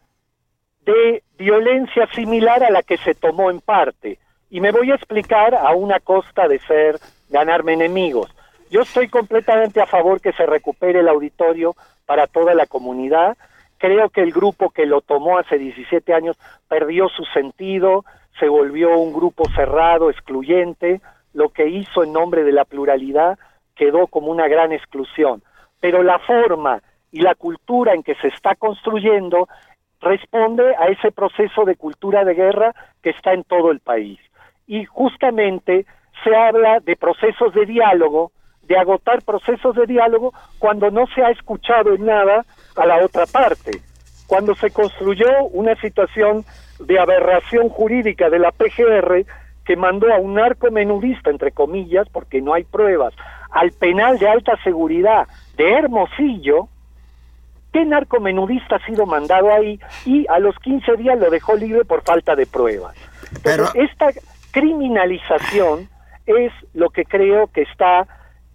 de 0.84 1.22
violencia 1.38 2.08
similar 2.14 2.64
a 2.64 2.72
la 2.72 2.82
que 2.82 2.98
se 2.98 3.14
tomó 3.14 3.52
en 3.52 3.62
parte. 3.62 4.18
Y 4.50 4.62
me 4.62 4.72
voy 4.72 4.92
a 4.92 4.96
explicar 4.96 5.54
a 5.54 5.76
una 5.76 6.00
costa 6.00 6.48
de 6.48 6.60
ser 6.60 7.00
ganarme 7.30 7.74
enemigos. 7.74 8.35
Yo 8.70 8.82
estoy 8.82 9.08
completamente 9.08 9.82
a 9.82 9.86
favor 9.86 10.22
que 10.22 10.34
se 10.34 10.46
recupere 10.46 11.00
el 11.00 11.08
auditorio 11.08 11.76
para 12.06 12.28
toda 12.28 12.54
la 12.54 12.66
comunidad. 12.66 13.38
Creo 13.78 14.10
que 14.10 14.22
el 14.22 14.32
grupo 14.32 14.70
que 14.72 14.86
lo 14.86 15.02
tomó 15.02 15.38
hace 15.38 15.58
17 15.58 16.14
años 16.14 16.38
perdió 16.68 17.08
su 17.10 17.24
sentido, 17.26 18.06
se 18.40 18.48
volvió 18.48 18.98
un 18.98 19.14
grupo 19.14 19.44
cerrado, 19.56 20.10
excluyente, 20.10 21.02
lo 21.34 21.50
que 21.50 21.68
hizo 21.68 22.04
en 22.04 22.14
nombre 22.14 22.44
de 22.44 22.52
la 22.52 22.66
pluralidad 22.66 23.38
quedó 23.76 24.08
como 24.08 24.32
una 24.32 24.48
gran 24.48 24.72
exclusión. 24.72 25.44
Pero 25.80 26.02
la 26.02 26.20
forma 26.20 26.82
y 27.12 27.22
la 27.22 27.36
cultura 27.36 27.94
en 27.94 28.04
que 28.04 28.16
se 28.16 28.30
está 28.30 28.56
construyendo 28.56 29.48
responde 30.02 30.76
a 30.76 30.88
ese 30.88 31.12
proceso 31.12 31.66
de 31.66 31.76
cultura 31.76 32.24
de 32.24 32.34
guerra 32.34 32.74
que 33.02 33.12
está 33.12 33.34
en 33.34 33.44
todo 33.44 33.72
el 33.72 33.80
país. 33.80 34.20
Y 34.68 34.86
justamente 34.86 35.86
se 36.24 36.36
habla 36.36 36.80
de 36.80 36.96
procesos 36.96 37.54
de 37.54 37.66
diálogo, 37.66 38.32
de 38.68 38.78
agotar 38.78 39.22
procesos 39.22 39.76
de 39.76 39.86
diálogo 39.86 40.34
cuando 40.60 40.90
no 40.92 41.06
se 41.08 41.24
ha 41.24 41.30
escuchado 41.30 41.94
en 41.94 42.06
nada 42.06 42.46
a 42.76 42.86
la 42.86 43.04
otra 43.04 43.26
parte. 43.26 43.82
Cuando 44.28 44.56
se 44.56 44.72
construyó 44.72 45.28
una 45.52 45.76
situación 45.76 46.44
de 46.80 47.00
aberración 47.00 47.70
jurídica 47.70 48.30
de 48.30 48.40
la 48.40 48.52
PGR 48.52 49.26
que 49.66 49.76
mandó 49.76 50.14
a 50.14 50.20
un 50.20 50.36
narcomenudista, 50.36 51.30
entre 51.30 51.52
comillas, 51.52 52.08
porque 52.10 52.42
no 52.42 52.54
hay 52.54 52.64
pruebas, 52.64 53.14
al 53.52 53.72
penal 53.72 54.20
de 54.20 54.28
alta 54.28 54.58
seguridad 54.64 55.28
de 55.58 55.72
Hermosillo, 55.72 56.68
¿qué 57.72 57.86
narcomenudista 57.86 58.76
ha 58.76 58.86
sido 58.86 59.06
mandado 59.06 59.52
ahí? 59.52 59.80
Y 60.06 60.28
a 60.28 60.40
los 60.40 60.58
15 60.60 60.98
días 60.98 61.18
lo 61.18 61.30
dejó 61.30 61.56
libre 61.56 61.86
por 61.86 62.04
falta 62.04 62.36
de 62.36 62.46
pruebas. 62.46 62.96
Pero 63.44 63.66
esta 63.74 64.08
criminalización 64.52 65.90
es 66.26 66.52
lo 66.74 66.90
que 66.90 67.06
creo 67.06 67.48
que 67.48 67.64
está 67.64 68.08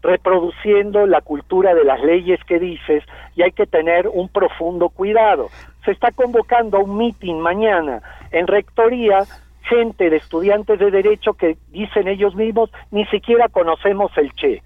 reproduciendo 0.02 1.06
la 1.06 1.20
cultura 1.20 1.74
de 1.74 1.84
las 1.84 2.02
leyes 2.02 2.42
que 2.44 2.58
dices 2.58 3.04
y 3.36 3.42
hay 3.42 3.52
que 3.52 3.66
tener 3.66 4.08
un 4.08 4.28
profundo 4.28 4.88
cuidado. 4.88 5.48
Se 5.84 5.92
está 5.92 6.10
convocando 6.10 6.78
a 6.78 6.80
un 6.80 6.96
meeting 6.96 7.36
mañana 7.36 8.02
en 8.30 8.46
rectoría 8.46 9.24
gente 9.62 10.10
de 10.10 10.16
estudiantes 10.16 10.78
de 10.78 10.90
derecho 10.90 11.34
que 11.34 11.56
dicen 11.68 12.08
ellos 12.08 12.34
mismos 12.34 12.70
ni 12.90 13.04
siquiera 13.06 13.48
conocemos 13.48 14.10
el 14.16 14.32
Che 14.32 14.62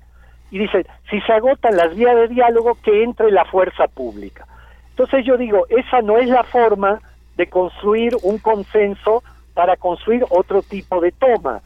y 0.55 0.59
dice, 0.59 0.87
si 1.11 1.20
se 1.23 1.33
agotan 1.33 1.77
las 1.77 1.97
vías 1.97 2.14
de 2.14 2.29
diálogo, 2.29 2.79
que 2.81 3.03
entre 3.03 3.33
la 3.33 3.44
fuerza 3.44 3.88
pública. 3.88 4.47
Entonces 4.90 5.25
yo 5.25 5.37
digo, 5.37 5.66
esa 5.68 6.01
no 6.01 6.16
es 6.18 6.29
la 6.29 6.44
forma 6.44 7.01
de 7.37 7.49
construir 7.49 8.14
un 8.23 8.38
consenso 8.38 9.25
para 9.53 9.77
construir 9.77 10.25
otro 10.31 10.62
tipo 10.62 11.01
de 11.01 11.11
toma. 11.11 11.61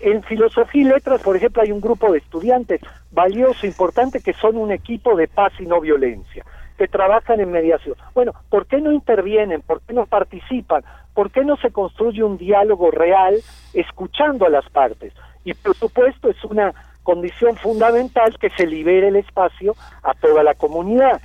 En 0.00 0.22
filosofía 0.22 0.82
y 0.82 0.84
letras, 0.84 1.22
por 1.22 1.36
ejemplo, 1.36 1.62
hay 1.62 1.72
un 1.72 1.80
grupo 1.80 2.12
de 2.12 2.18
estudiantes 2.18 2.80
valioso, 3.10 3.66
importante, 3.66 4.20
que 4.20 4.32
son 4.34 4.56
un 4.56 4.70
equipo 4.70 5.16
de 5.16 5.28
paz 5.28 5.52
y 5.58 5.66
no 5.66 5.80
violencia, 5.80 6.44
que 6.76 6.88
trabajan 6.88 7.40
en 7.40 7.50
mediación. 7.50 7.96
Bueno, 8.14 8.32
¿por 8.48 8.66
qué 8.66 8.80
no 8.80 8.92
intervienen? 8.92 9.62
¿Por 9.62 9.80
qué 9.82 9.94
no 9.94 10.06
participan? 10.06 10.84
¿Por 11.14 11.30
qué 11.30 11.44
no 11.44 11.56
se 11.56 11.70
construye 11.70 12.22
un 12.22 12.38
diálogo 12.38 12.90
real 12.90 13.34
escuchando 13.72 14.46
a 14.46 14.50
las 14.50 14.68
partes? 14.70 15.12
Y 15.44 15.54
por 15.54 15.76
supuesto 15.76 16.30
es 16.30 16.44
una 16.44 16.72
condición 17.02 17.56
fundamental 17.56 18.36
que 18.38 18.50
se 18.50 18.66
libere 18.66 19.08
el 19.08 19.16
espacio 19.16 19.74
a 20.02 20.12
toda 20.12 20.42
la 20.42 20.54
comunidad. 20.54 21.22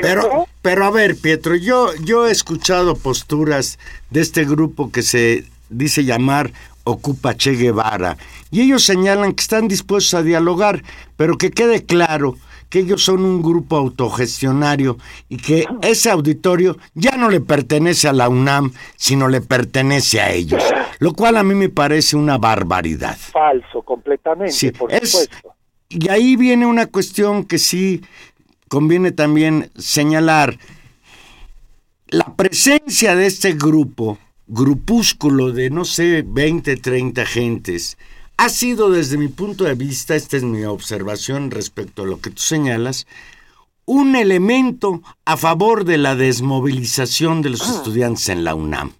Pero, 0.00 0.46
pero 0.62 0.84
a 0.84 0.90
ver, 0.92 1.16
Pietro, 1.20 1.56
yo, 1.56 1.88
yo 2.04 2.28
he 2.28 2.30
escuchado 2.30 2.94
posturas 2.94 3.80
de 4.10 4.20
este 4.20 4.44
grupo 4.44 4.92
que 4.92 5.02
se 5.02 5.44
dice 5.70 6.04
llamar 6.04 6.52
Ocupa 6.84 7.34
Che 7.34 7.52
Guevara, 7.52 8.16
y 8.50 8.60
ellos 8.60 8.84
señalan 8.84 9.32
que 9.32 9.42
están 9.42 9.68
dispuestos 9.68 10.14
a 10.14 10.22
dialogar, 10.22 10.82
pero 11.16 11.38
que 11.38 11.50
quede 11.50 11.84
claro 11.84 12.36
que 12.68 12.80
ellos 12.80 13.04
son 13.04 13.24
un 13.24 13.40
grupo 13.40 13.76
autogestionario 13.76 14.98
y 15.28 15.36
que 15.36 15.64
ese 15.82 16.10
auditorio 16.10 16.76
ya 16.94 17.16
no 17.16 17.30
le 17.30 17.40
pertenece 17.40 18.08
a 18.08 18.12
la 18.12 18.28
UNAM, 18.28 18.72
sino 18.96 19.28
le 19.28 19.40
pertenece 19.40 20.20
a 20.20 20.32
ellos, 20.32 20.62
lo 20.98 21.12
cual 21.12 21.36
a 21.36 21.42
mí 21.42 21.54
me 21.54 21.68
parece 21.68 22.16
una 22.16 22.36
barbaridad. 22.36 23.16
Falso, 23.16 23.82
completamente, 23.82 24.72
por 24.72 24.90
supuesto. 24.92 25.54
Y 25.88 26.08
ahí 26.08 26.34
viene 26.34 26.66
una 26.66 26.86
cuestión 26.86 27.44
que 27.44 27.58
sí 27.58 28.02
conviene 28.68 29.12
también 29.12 29.70
señalar. 29.76 30.58
La 32.08 32.34
presencia 32.34 33.14
de 33.14 33.26
este 33.26 33.52
grupo, 33.52 34.18
grupúsculo 34.46 35.52
de, 35.52 35.70
no 35.70 35.84
sé, 35.84 36.24
20, 36.26 36.76
30 36.76 37.26
gentes, 37.26 37.96
ha 38.36 38.48
sido 38.48 38.90
desde 38.90 39.16
mi 39.16 39.28
punto 39.28 39.64
de 39.64 39.74
vista, 39.74 40.16
esta 40.16 40.36
es 40.36 40.42
mi 40.42 40.64
observación 40.64 41.50
respecto 41.50 42.02
a 42.02 42.06
lo 42.06 42.20
que 42.20 42.30
tú 42.30 42.42
señalas, 42.42 43.06
un 43.86 44.16
elemento 44.16 45.02
a 45.24 45.36
favor 45.36 45.84
de 45.84 45.98
la 45.98 46.16
desmovilización 46.16 47.42
de 47.42 47.50
los 47.50 47.62
ah. 47.62 47.74
estudiantes 47.76 48.28
en 48.28 48.44
la 48.44 48.54
UNAM. 48.54 48.92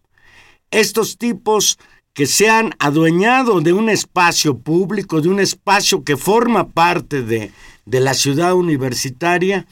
Estos 0.70 1.18
tipos 1.18 1.78
que 2.12 2.26
se 2.26 2.48
han 2.48 2.74
adueñado 2.78 3.60
de 3.60 3.72
un 3.72 3.88
espacio 3.88 4.58
público, 4.58 5.20
de 5.20 5.28
un 5.28 5.40
espacio 5.40 6.04
que 6.04 6.16
forma 6.16 6.68
parte 6.68 7.22
de, 7.22 7.50
de 7.86 8.00
la 8.00 8.14
ciudad 8.14 8.54
universitaria 8.54 9.66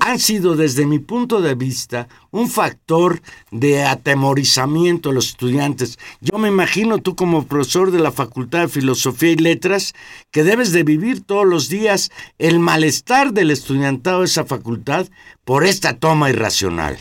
han 0.00 0.18
sido 0.18 0.56
desde 0.56 0.86
mi 0.86 0.98
punto 0.98 1.40
de 1.40 1.54
vista 1.54 2.08
un 2.30 2.48
factor 2.48 3.20
de 3.50 3.84
atemorizamiento 3.84 5.10
a 5.10 5.12
los 5.12 5.28
estudiantes. 5.28 5.98
Yo 6.20 6.38
me 6.38 6.48
imagino 6.48 6.98
tú 6.98 7.14
como 7.14 7.46
profesor 7.46 7.90
de 7.90 8.00
la 8.00 8.10
Facultad 8.10 8.62
de 8.62 8.68
Filosofía 8.68 9.30
y 9.30 9.36
Letras 9.36 9.94
que 10.30 10.42
debes 10.42 10.72
de 10.72 10.82
vivir 10.82 11.24
todos 11.24 11.46
los 11.46 11.68
días 11.68 12.10
el 12.38 12.58
malestar 12.58 13.32
del 13.32 13.50
estudiantado 13.50 14.20
de 14.20 14.26
esa 14.26 14.44
facultad 14.44 15.06
por 15.44 15.64
esta 15.64 15.98
toma 15.98 16.30
irracional. 16.30 16.96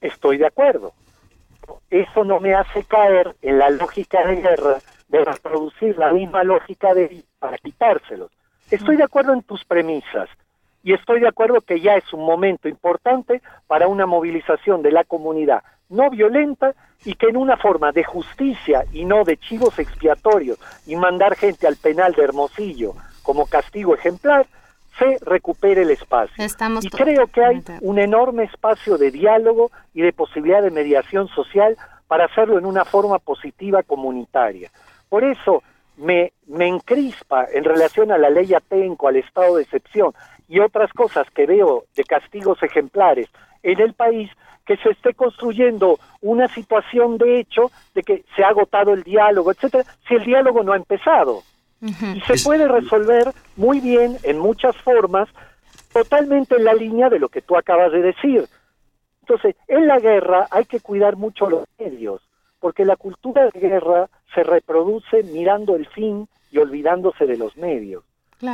Estoy 0.00 0.38
de 0.38 0.46
acuerdo. 0.46 0.92
Eso 1.90 2.24
no 2.24 2.40
me 2.40 2.54
hace 2.54 2.82
caer 2.84 3.34
en 3.40 3.58
la 3.58 3.70
lógica 3.70 4.26
de 4.26 4.36
guerra 4.36 4.78
de 5.08 5.24
reproducir 5.24 5.96
la 5.96 6.12
misma 6.12 6.42
lógica 6.42 6.92
de 6.92 7.24
para 7.38 7.56
quitárselos 7.58 8.30
Estoy 8.74 8.96
de 8.96 9.04
acuerdo 9.04 9.32
en 9.32 9.42
tus 9.42 9.64
premisas 9.64 10.28
y 10.82 10.92
estoy 10.92 11.20
de 11.20 11.28
acuerdo 11.28 11.60
que 11.60 11.80
ya 11.80 11.94
es 11.96 12.12
un 12.12 12.24
momento 12.24 12.68
importante 12.68 13.40
para 13.66 13.88
una 13.88 14.06
movilización 14.06 14.82
de 14.82 14.92
la 14.92 15.04
comunidad 15.04 15.62
no 15.88 16.10
violenta 16.10 16.74
y 17.04 17.14
que 17.14 17.28
en 17.28 17.36
una 17.36 17.56
forma 17.56 17.92
de 17.92 18.04
justicia 18.04 18.84
y 18.92 19.04
no 19.04 19.24
de 19.24 19.36
chivos 19.36 19.78
expiatorios 19.78 20.58
y 20.86 20.96
mandar 20.96 21.36
gente 21.36 21.66
al 21.66 21.76
penal 21.76 22.12
de 22.12 22.24
Hermosillo 22.24 22.94
como 23.22 23.46
castigo 23.46 23.94
ejemplar, 23.94 24.46
se 24.98 25.18
recupere 25.24 25.82
el 25.82 25.90
espacio. 25.90 26.44
y 26.80 26.88
creo 26.90 27.26
que 27.26 27.44
hay 27.44 27.64
un 27.80 27.98
enorme 27.98 28.44
espacio 28.44 28.96
de 28.96 29.10
diálogo 29.10 29.70
y 29.92 30.02
de 30.02 30.12
posibilidad 30.12 30.62
de 30.62 30.70
mediación 30.70 31.28
social 31.28 31.76
para 32.06 32.26
hacerlo 32.26 32.58
en 32.58 32.66
una 32.66 32.84
forma 32.84 33.18
positiva 33.18 33.82
comunitaria. 33.82 34.70
Por 35.08 35.24
eso 35.24 35.62
me, 35.96 36.32
me 36.46 36.66
encrispa 36.66 37.46
en 37.52 37.64
relación 37.64 38.10
a 38.12 38.18
la 38.18 38.30
ley 38.30 38.52
Atenco, 38.54 39.08
al 39.08 39.16
estado 39.16 39.56
de 39.56 39.62
excepción 39.62 40.12
y 40.48 40.60
otras 40.60 40.92
cosas 40.92 41.26
que 41.30 41.46
veo 41.46 41.84
de 41.96 42.04
castigos 42.04 42.62
ejemplares 42.62 43.28
en 43.62 43.80
el 43.80 43.94
país, 43.94 44.30
que 44.66 44.76
se 44.78 44.90
esté 44.90 45.14
construyendo 45.14 45.98
una 46.20 46.48
situación 46.48 47.18
de 47.18 47.40
hecho 47.40 47.70
de 47.94 48.02
que 48.02 48.24
se 48.34 48.44
ha 48.44 48.48
agotado 48.48 48.92
el 48.92 49.02
diálogo, 49.02 49.52
etcétera, 49.52 49.84
si 50.06 50.14
el 50.14 50.24
diálogo 50.24 50.62
no 50.62 50.72
ha 50.72 50.76
empezado. 50.76 51.42
Y 51.80 52.20
se 52.22 52.42
puede 52.44 52.66
resolver 52.66 53.32
muy 53.56 53.80
bien 53.80 54.16
en 54.22 54.38
muchas 54.38 54.74
formas, 54.78 55.28
totalmente 55.92 56.56
en 56.56 56.64
la 56.64 56.72
línea 56.72 57.10
de 57.10 57.18
lo 57.18 57.28
que 57.28 57.42
tú 57.42 57.56
acabas 57.56 57.92
de 57.92 58.00
decir. 58.00 58.46
Entonces, 59.20 59.54
en 59.68 59.86
la 59.86 59.98
guerra 59.98 60.46
hay 60.50 60.64
que 60.64 60.80
cuidar 60.80 61.16
mucho 61.16 61.48
los 61.48 61.64
medios, 61.78 62.22
porque 62.64 62.86
la 62.86 62.96
cultura 62.96 63.50
de 63.50 63.60
guerra 63.60 64.08
se 64.34 64.42
reproduce 64.42 65.22
mirando 65.22 65.76
el 65.76 65.86
fin 65.86 66.26
y 66.50 66.56
olvidándose 66.56 67.26
de 67.26 67.36
los 67.36 67.58
medios. 67.58 68.04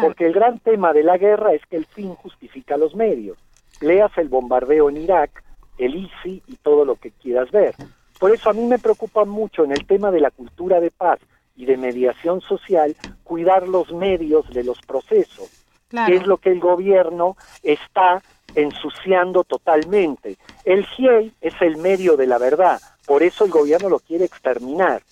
Porque 0.03 0.27
el 0.27 0.33
gran 0.33 0.59
tema 0.59 0.93
de 0.93 1.05
la 1.05 1.17
guerra 1.17 1.53
es 1.53 1.65
que 1.67 1.77
el 1.77 1.87
fin 1.87 2.17
justifica 2.17 2.77
los 2.77 2.97
medios. 2.97 3.39
Leas 3.81 4.11
el 4.19 4.29
bombardeo 4.29 4.91
en 4.91 4.97
Irak, 4.97 5.45
el 5.79 5.95
ICI 5.95 6.43
y 6.49 6.57
todo 6.57 6.85
lo 6.85 6.97
que 6.97 7.13
quieras 7.13 7.53
ver. 7.53 7.77
Por 8.19 8.33
eso 8.33 8.51
a 8.51 8.53
mí 8.53 8.65
me 8.65 8.81
preocupa 8.81 9.25
mucho 9.25 9.63
en 9.63 9.71
el 9.71 9.87
tema 9.87 10.11
de 10.11 10.19
la 10.19 10.33
cultura 10.33 10.81
de 10.81 10.91
paz 10.91 11.21
y 11.55 11.67
de 11.67 11.77
mediación 11.77 12.41
social 12.41 12.97
cuidar 13.23 13.69
los 13.69 13.93
medios 13.93 14.51
de 14.51 14.65
los 14.65 14.81
procesos, 14.81 15.65
que 15.89 16.17
es 16.17 16.27
lo 16.27 16.39
que 16.39 16.51
el 16.51 16.59
gobierno 16.59 17.37
está 17.63 18.21
ensuciando 18.57 19.45
totalmente. 19.45 20.37
El 20.65 20.85
GIEI 20.85 21.33
es 21.41 21.55
el 21.61 21.77
medio 21.77 22.17
de 22.17 22.27
la 22.27 22.39
verdad, 22.39 22.81
por 23.11 23.25
eso 23.25 23.45
el 23.45 23.51
gobierno 23.51 23.89
lo 23.89 23.99
quiere 23.99 24.25
exterminar. 24.25 25.03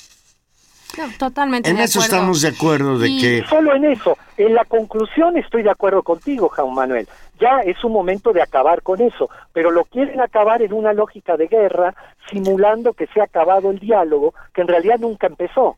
totalmente. 1.18 1.68
En 1.68 1.78
eso 1.78 1.98
estamos 1.98 2.42
de 2.42 2.50
acuerdo 2.50 2.96
de 2.96 3.08
que... 3.08 3.44
Solo 3.50 3.74
en 3.74 3.86
eso. 3.86 4.16
En 4.36 4.54
la 4.54 4.64
conclusión 4.64 5.36
estoy 5.36 5.64
de 5.64 5.70
acuerdo 5.70 6.04
contigo, 6.04 6.48
Juan 6.48 6.74
Manuel 6.74 7.08
ya 7.40 7.58
es 7.64 7.82
un 7.82 7.90
momento 7.90 8.32
de 8.32 8.40
acabar 8.40 8.82
con 8.82 9.00
eso, 9.00 9.28
pero 9.52 9.72
lo 9.72 9.84
quieren 9.84 10.20
acabar 10.20 10.62
en 10.62 10.72
una 10.72 10.92
lógica 10.92 11.36
de 11.36 11.48
guerra, 11.48 11.92
simulando 12.30 12.92
que 12.92 13.08
se 13.08 13.20
ha 13.20 13.24
acabado 13.24 13.72
el 13.72 13.80
diálogo, 13.80 14.32
que 14.54 14.60
en 14.60 14.68
realidad 14.68 15.00
nunca 15.00 15.26
empezó. 15.26 15.76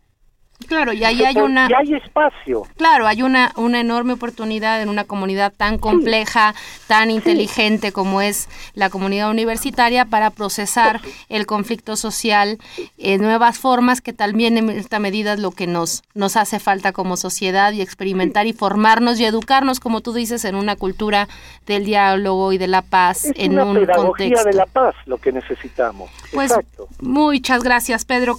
Claro, 0.66 0.92
y 0.92 1.04
ahí 1.04 1.24
hay 1.24 1.36
una... 1.36 1.68
Y 1.68 1.74
hay 1.74 1.94
espacio. 1.94 2.62
Claro, 2.76 3.06
hay 3.06 3.22
una, 3.22 3.52
una 3.56 3.80
enorme 3.80 4.12
oportunidad 4.12 4.82
en 4.82 4.88
una 4.88 5.04
comunidad 5.04 5.52
tan 5.56 5.78
compleja, 5.78 6.54
tan 6.86 7.11
inteligente 7.11 7.92
como 7.92 8.20
es 8.20 8.48
la 8.74 8.90
comunidad 8.90 9.30
universitaria 9.30 10.04
para 10.04 10.30
procesar 10.30 11.00
el 11.28 11.46
conflicto 11.46 11.96
social 11.96 12.58
en 12.98 13.20
nuevas 13.20 13.58
formas 13.58 14.00
que 14.00 14.12
también 14.12 14.56
en 14.56 14.70
esta 14.70 14.98
medida 14.98 15.34
es 15.34 15.40
lo 15.40 15.50
que 15.50 15.66
nos, 15.66 16.02
nos 16.14 16.36
hace 16.36 16.58
falta 16.61 16.92
como 16.92 17.16
sociedad 17.16 17.72
y 17.72 17.80
experimentar 17.80 18.46
y 18.46 18.52
formarnos 18.52 19.20
y 19.20 19.24
educarnos, 19.24 19.80
como 19.80 20.00
tú 20.00 20.12
dices, 20.12 20.44
en 20.44 20.54
una 20.54 20.76
cultura 20.76 21.28
del 21.66 21.84
diálogo 21.84 22.52
y 22.52 22.58
de 22.58 22.68
la 22.68 22.82
paz 22.82 23.26
en 23.34 23.52
una 23.52 23.64
un 23.64 23.74
pedagogía 23.74 24.44
de 24.44 24.52
la 24.52 24.66
paz 24.66 24.94
lo 25.06 25.18
que 25.18 25.32
necesitamos. 25.32 26.11
Pues 26.32 26.52
muchas 27.00 27.62
gracias, 27.62 28.04
Pedro, 28.04 28.36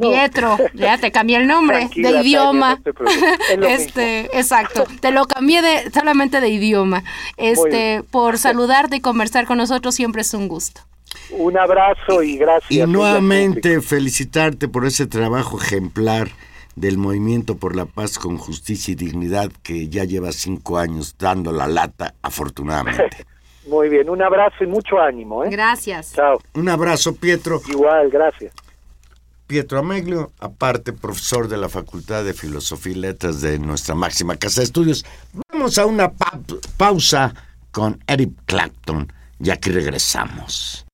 Pietro, 0.00 0.58
ya 0.74 0.98
te 0.98 1.12
cambié 1.12 1.36
el 1.36 1.41
nombre 1.46 1.88
de 1.94 2.10
idioma. 2.22 2.78
este, 3.68 4.36
exacto. 4.38 4.84
Te 5.00 5.10
lo 5.10 5.26
cambié 5.26 5.62
de 5.62 5.90
solamente 5.90 6.40
de 6.40 6.48
idioma. 6.48 7.02
Este, 7.36 8.02
por 8.10 8.38
saludarte 8.38 8.96
y 8.96 9.00
conversar 9.00 9.46
con 9.46 9.58
nosotros 9.58 9.94
siempre 9.94 10.22
es 10.22 10.34
un 10.34 10.48
gusto. 10.48 10.82
Un 11.30 11.58
abrazo 11.58 12.22
y 12.22 12.36
gracias. 12.36 12.70
Y 12.70 12.90
nuevamente 12.90 13.80
felicitarte 13.80 14.68
por 14.68 14.86
ese 14.86 15.06
trabajo 15.06 15.60
ejemplar 15.60 16.28
del 16.74 16.98
Movimiento 16.98 17.56
por 17.56 17.76
la 17.76 17.86
Paz 17.86 18.18
con 18.18 18.38
Justicia 18.38 18.92
y 18.92 18.94
Dignidad 18.94 19.50
que 19.62 19.88
ya 19.88 20.04
lleva 20.04 20.32
cinco 20.32 20.78
años 20.78 21.16
dando 21.18 21.52
la 21.52 21.66
lata, 21.66 22.14
afortunadamente. 22.22 23.26
Muy 23.68 23.88
bien, 23.88 24.10
un 24.10 24.20
abrazo 24.20 24.64
y 24.64 24.66
mucho 24.66 24.98
ánimo. 24.98 25.44
¿eh? 25.44 25.48
Gracias. 25.50 26.14
Chao. 26.14 26.40
Un 26.54 26.68
abrazo, 26.68 27.14
Pietro. 27.14 27.60
Igual, 27.68 28.10
gracias. 28.10 28.52
Pietro 29.52 29.80
Ameglio, 29.80 30.32
aparte 30.38 30.94
profesor 30.94 31.46
de 31.46 31.58
la 31.58 31.68
Facultad 31.68 32.24
de 32.24 32.32
Filosofía 32.32 32.92
y 32.92 32.94
Letras 32.94 33.42
de 33.42 33.58
nuestra 33.58 33.94
máxima 33.94 34.36
casa 34.36 34.62
de 34.62 34.64
estudios. 34.64 35.04
Vamos 35.52 35.76
a 35.76 35.84
una 35.84 36.10
pausa 36.78 37.34
con 37.70 38.02
Eric 38.06 38.30
Clapton, 38.46 39.12
ya 39.38 39.58
que 39.58 39.68
regresamos. 39.68 40.86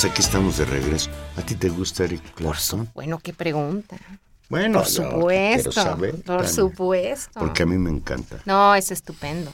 Pues 0.00 0.12
aquí 0.12 0.22
estamos 0.22 0.56
de 0.56 0.64
regreso. 0.64 1.10
¿A 1.36 1.42
ti 1.42 1.54
te 1.56 1.68
gusta 1.68 2.04
Eric 2.04 2.22
Clapton? 2.34 2.88
Bueno, 2.94 3.18
qué 3.22 3.34
pregunta. 3.34 3.98
Bueno, 4.48 4.78
por 4.78 4.88
supuesto, 4.88 5.70
por 6.24 6.48
supuesto. 6.48 7.38
Porque 7.38 7.64
a 7.64 7.66
mí 7.66 7.76
me 7.76 7.90
encanta. 7.90 8.38
No, 8.46 8.74
es 8.74 8.90
estupendo. 8.92 9.52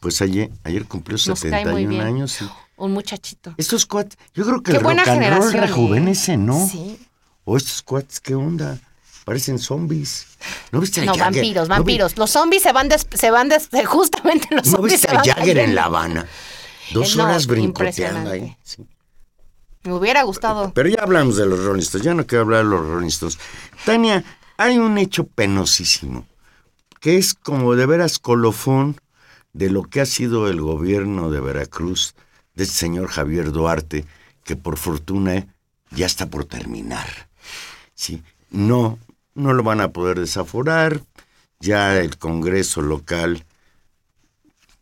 Pues 0.00 0.20
ayer, 0.20 0.50
ayer 0.64 0.84
cumplió 0.84 1.16
71 1.16 2.02
años. 2.02 2.38
Un 2.76 2.90
muchachito. 2.92 3.54
Estos 3.56 3.86
cuates, 3.86 4.18
yo 4.34 4.44
creo 4.44 4.64
que 4.64 4.72
el 4.72 4.80
rock 4.80 5.06
and 5.06 5.38
roll 5.38 5.52
rejuvenece, 5.52 6.36
¿no? 6.36 6.66
Sí. 6.68 6.98
O 7.44 7.56
estos 7.56 7.80
cuates, 7.82 8.18
¿qué 8.18 8.34
onda? 8.34 8.80
parecen 9.24 9.60
zombies. 9.60 10.26
¿No 10.72 10.80
viste 10.80 11.02
a 11.02 11.04
No, 11.04 11.12
Jagger? 11.12 11.34
vampiros, 11.34 11.68
¿No 11.68 11.74
vampiros. 11.76 12.16
Los 12.16 12.30
zombies 12.30 12.64
se 12.64 12.72
van, 12.72 12.88
des- 12.88 13.06
se 13.14 13.30
van 13.30 13.48
des- 13.48 13.68
justamente 13.86 14.48
los 14.56 14.66
¿No, 14.66 14.72
zombies 14.72 14.94
viste 14.94 15.08
se 15.08 15.16
a 15.16 15.22
Jagger 15.36 15.58
en. 15.58 15.74
La 15.76 15.84
Habana? 15.84 16.26
Dos 16.92 17.12
Eh, 17.12 17.18
no, 17.18 17.24
horas 17.26 17.46
brincoteando 17.46 18.30
ahí. 18.32 18.56
sí. 18.64 18.84
Me 19.84 19.92
hubiera 19.92 20.22
gustado. 20.22 20.72
Pero 20.74 20.88
ya 20.88 21.02
hablamos 21.02 21.36
de 21.36 21.46
los 21.46 21.64
Rolling 21.64 21.82
ya 22.02 22.14
no 22.14 22.26
quiero 22.26 22.42
hablar 22.42 22.64
de 22.64 22.70
los 22.70 22.86
Rolling. 22.86 23.10
Tania, 23.84 24.24
hay 24.56 24.78
un 24.78 24.98
hecho 24.98 25.26
penosísimo, 25.26 26.26
que 27.00 27.16
es 27.16 27.34
como 27.34 27.74
de 27.74 27.86
veras 27.86 28.18
colofón 28.18 29.00
de 29.52 29.70
lo 29.70 29.84
que 29.84 30.00
ha 30.00 30.06
sido 30.06 30.48
el 30.48 30.60
gobierno 30.60 31.30
de 31.30 31.40
Veracruz, 31.40 32.14
de 32.54 32.64
este 32.64 32.76
señor 32.76 33.08
Javier 33.08 33.52
Duarte, 33.52 34.04
que 34.44 34.56
por 34.56 34.76
fortuna 34.76 35.46
ya 35.90 36.06
está 36.06 36.26
por 36.26 36.44
terminar. 36.44 37.28
Sí, 37.94 38.22
no, 38.50 38.98
no 39.34 39.52
lo 39.52 39.62
van 39.62 39.80
a 39.80 39.92
poder 39.92 40.18
desaforar, 40.18 41.02
ya 41.60 41.98
el 41.98 42.18
Congreso 42.18 42.82
local 42.82 43.44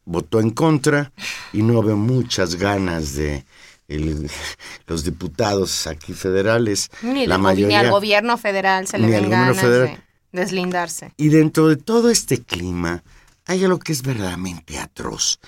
votó 0.05 0.41
en 0.41 0.51
contra 0.51 1.13
y 1.53 1.63
no 1.63 1.83
veo 1.83 1.97
muchas 1.97 2.55
ganas 2.55 3.15
de 3.15 3.45
el- 3.89 4.31
los 4.87 5.05
diputados 5.05 5.87
aquí 5.87 6.13
federales, 6.13 6.91
Ni, 7.03 7.27
la 7.27 7.37
gobi- 7.37 7.39
ni 7.39 7.43
mayoría. 7.43 7.81
al 7.81 7.91
gobierno 7.91 8.37
federal 8.39 8.87
se 8.87 8.99
le 8.99 9.07
gobierno 9.07 9.31
ganas 9.31 9.59
federal. 9.59 10.03
de 10.33 10.41
deslindarse. 10.41 11.13
Y 11.17 11.29
dentro 11.29 11.69
de 11.69 11.77
todo 11.77 12.11
este 12.11 12.43
clima 12.43 13.03
hay 13.47 13.65
algo 13.65 13.79
que 13.79 13.93
es 13.93 14.03
verdaderamente 14.03 14.79
atroz. 14.79 15.39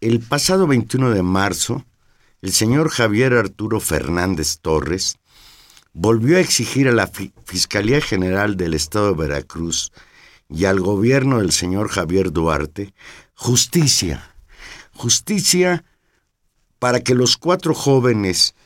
El 0.00 0.20
pasado 0.20 0.66
21 0.66 1.10
de 1.10 1.22
marzo, 1.22 1.84
el 2.42 2.52
señor 2.52 2.88
Javier 2.90 3.34
Arturo 3.34 3.80
Fernández 3.80 4.58
Torres 4.62 5.16
volvió 5.92 6.36
a 6.36 6.40
exigir 6.40 6.88
a 6.88 6.92
la 6.92 7.06
Fi- 7.08 7.32
Fiscalía 7.44 8.00
General 8.00 8.56
del 8.56 8.72
Estado 8.74 9.08
de 9.12 9.18
Veracruz 9.28 9.92
y 10.48 10.64
al 10.64 10.80
gobierno 10.80 11.38
del 11.38 11.52
señor 11.52 11.88
Javier 11.90 12.32
Duarte 12.32 12.94
justicia. 13.34 14.32
Justicia 14.94 15.84
para 16.80 16.98
que 16.98 17.14
los 17.14 17.36
cuatro 17.36 17.74
jóvenes 17.74 18.56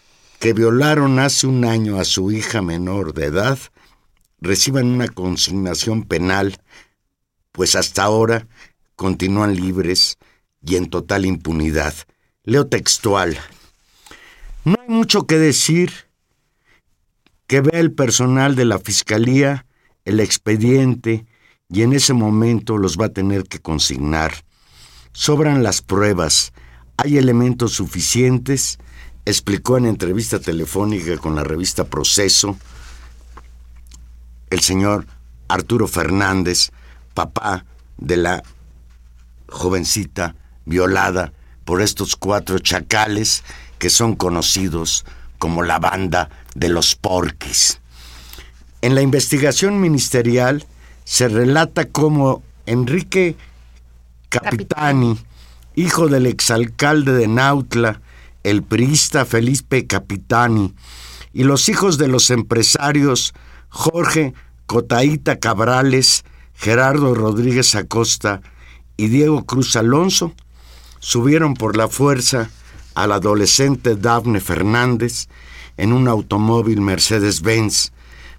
que 0.41 0.55
violaron 0.55 1.19
hace 1.19 1.47
un 1.47 1.67
año 1.67 2.01
a 2.01 2.05
su 2.05 2.33
hija 2.33 2.63
menor 2.63 3.13
de 3.13 3.27
edad 3.27 3.59
reciban 4.41 4.87
una 4.87 5.09
consignación 5.09 6.05
penal, 6.05 6.57
pues 7.53 7.77
hasta 7.77 8.05
ahora 8.05 8.47
continúan 8.97 9.55
libres 9.55 10.17
y 10.65 10.77
en 10.77 10.89
total 10.89 11.27
impunidad. 11.27 11.95
Leo 12.45 12.67
textual. 12.67 13.39
No 14.65 14.77
hay 14.81 14.89
mucho 14.89 15.27
que 15.27 15.39
decir 15.39 15.93
que 17.47 17.61
vea 17.61 17.81
el 17.81 17.93
personal 17.93 18.55
de 18.55 18.65
la 18.65 18.79
Fiscalía 18.79 19.67
el 20.05 20.21
expediente 20.21 21.27
y 21.69 21.83
en 21.83 21.93
ese 21.93 22.13
momento 22.13 22.79
los 22.79 22.99
va 22.99 23.07
a 23.07 23.13
tener 23.13 23.45
que 23.45 23.59
consignar. 23.59 24.45
Sobran 25.13 25.63
las 25.63 25.83
pruebas, 25.83 26.53
hay 26.97 27.19
elementos 27.19 27.73
suficientes, 27.73 28.79
explicó 29.25 29.79
en 29.79 29.87
entrevista 29.87 30.39
telefónica 30.39 31.19
con 31.19 31.35
la 31.35 31.45
revista 31.45 31.85
Proceso 31.85 32.57
el 34.51 34.61
señor 34.61 35.07
Arturo 35.49 35.89
Fernández, 35.89 36.71
papá 37.13 37.65
de 37.99 38.17
la 38.17 38.43
jovencita 39.49 40.37
violada 40.65 41.33
por 41.65 41.83
estos 41.83 42.17
cuatro 42.17 42.59
chacales 42.59 43.43
que 43.79 43.91
son 43.91 44.15
conocidos 44.15 45.05
como 45.39 45.63
la 45.63 45.79
banda 45.79 46.31
de 46.55 46.69
los 46.69 46.95
porquis. 46.95 47.81
En 48.81 48.95
la 48.95 49.03
investigación 49.03 49.81
ministerial 49.81 50.65
se 51.05 51.29
relata 51.29 51.87
cómo 51.87 52.43
Enrique 52.67 53.37
Capitani, 54.29 55.19
hijo 55.75 56.09
del 56.09 56.27
exalcalde 56.27 57.13
de 57.13 57.29
Nautla, 57.29 58.01
el 58.43 58.63
priista 58.63 59.25
Felipe 59.25 59.87
Capitani, 59.87 60.75
y 61.33 61.45
los 61.45 61.69
hijos 61.69 61.99
de 61.99 62.09
los 62.09 62.31
empresarios 62.31 63.35
Jorge 63.69 64.35
Cotaíta 64.67 65.39
Cabrales, 65.41 66.25
Gerardo 66.55 67.15
Rodríguez 67.15 67.75
Acosta 67.75 68.41
y 68.97 69.09
Diego 69.09 69.45
Cruz 69.45 69.75
Alonso, 69.75 70.33
subieron 71.01 71.55
por 71.55 71.77
la 71.77 71.89
fuerza 71.89 72.51
al 72.95 73.11
adolescente 73.13 73.97
Dafne 73.97 74.41
Fernández 74.41 75.27
en 75.77 75.93
un 75.93 76.07
automóvil 76.07 76.81
Mercedes-Benz. 76.81 77.93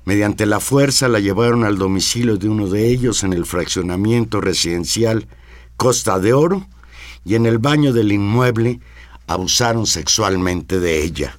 Mediante 0.06 0.46
la 0.46 0.62
fuerza 0.62 1.10
la 1.10 1.20
llevaron 1.20 1.66
al 1.66 1.78
domicilio 1.78 2.38
de 2.38 2.48
uno 2.48 2.68
de 2.68 2.88
ellos 2.88 3.24
en 3.24 3.34
el 3.34 3.46
fraccionamiento 3.46 4.40
residencial 4.40 5.28
Costa 5.76 6.20
de 6.20 6.34
Oro 6.34 6.66
y 7.26 7.36
en 7.36 7.46
el 7.46 7.58
baño 7.58 7.92
del 7.92 8.12
inmueble 8.12 8.80
abusaron 9.28 9.88
sexualmente 9.88 10.80
de 10.80 11.04
ella. 11.04 11.38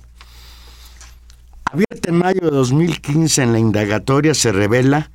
Abierta 1.64 2.10
en 2.10 2.18
mayo 2.18 2.40
de 2.42 2.50
2015 2.50 3.42
en 3.42 3.52
la 3.52 3.58
indagatoria 3.58 4.34
se 4.34 4.52
revela 4.52 5.10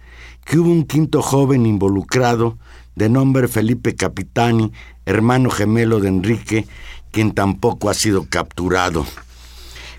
que 0.46 0.58
hubo 0.58 0.72
un 0.72 0.86
quinto 0.86 1.22
joven 1.22 1.66
involucrado 1.66 2.58
de 2.96 3.10
nombre 3.10 3.48
Felipe 3.48 3.96
Capitani, 3.96 4.72
hermano 5.06 5.50
gemelo 5.50 6.00
de 6.00 6.10
Enrique, 6.10 6.68
quien 7.12 7.34
tampoco 7.34 7.90
ha 7.90 7.94
sido 7.94 8.26
capturado. 8.30 9.06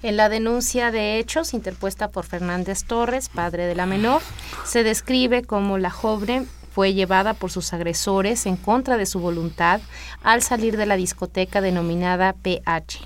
En 0.03 0.17
la 0.17 0.29
denuncia 0.29 0.91
de 0.91 1.19
hechos 1.19 1.55
interpuesta 1.55 2.11
por 2.11 2.25
Fernández 2.25 2.85
Torres, 2.85 3.29
padre 3.29 3.67
de 3.67 3.77
la 3.77 3.87
menor, 3.87 4.21
se 4.65 4.83
describe 4.83 5.43
como 5.43 5.79
la 5.79 5.91
joven 5.91 6.49
fue 6.75 6.95
llevada 6.95 7.35
por 7.35 7.51
sus 7.51 7.73
agresores 7.73 8.47
en 8.47 8.57
contra 8.57 8.97
de 8.97 9.07
su 9.07 9.21
voluntad 9.21 9.81
al 10.23 10.43
salir 10.43 10.77
de 10.77 10.87
la 10.87 10.97
discoteca 10.97 11.61
denominada 11.61 12.33
PH. 12.33 13.01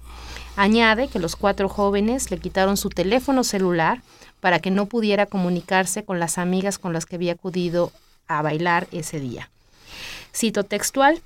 Añade 0.56 1.08
que 1.08 1.18
los 1.18 1.36
cuatro 1.36 1.68
jóvenes 1.68 2.30
le 2.30 2.38
quitaron 2.38 2.76
su 2.76 2.88
teléfono 2.90 3.44
celular 3.44 4.02
para 4.40 4.60
que 4.60 4.70
no 4.70 4.86
pudiera 4.86 5.26
comunicarse 5.26 6.04
con 6.04 6.20
las 6.20 6.38
amigas 6.38 6.78
con 6.78 6.92
las 6.92 7.06
que 7.06 7.16
había 7.16 7.32
acudido 7.32 7.92
a 8.28 8.40
bailar 8.42 8.86
ese 8.92 9.18
día. 9.20 9.50
Cito 10.32 10.64
textual, 10.64 11.20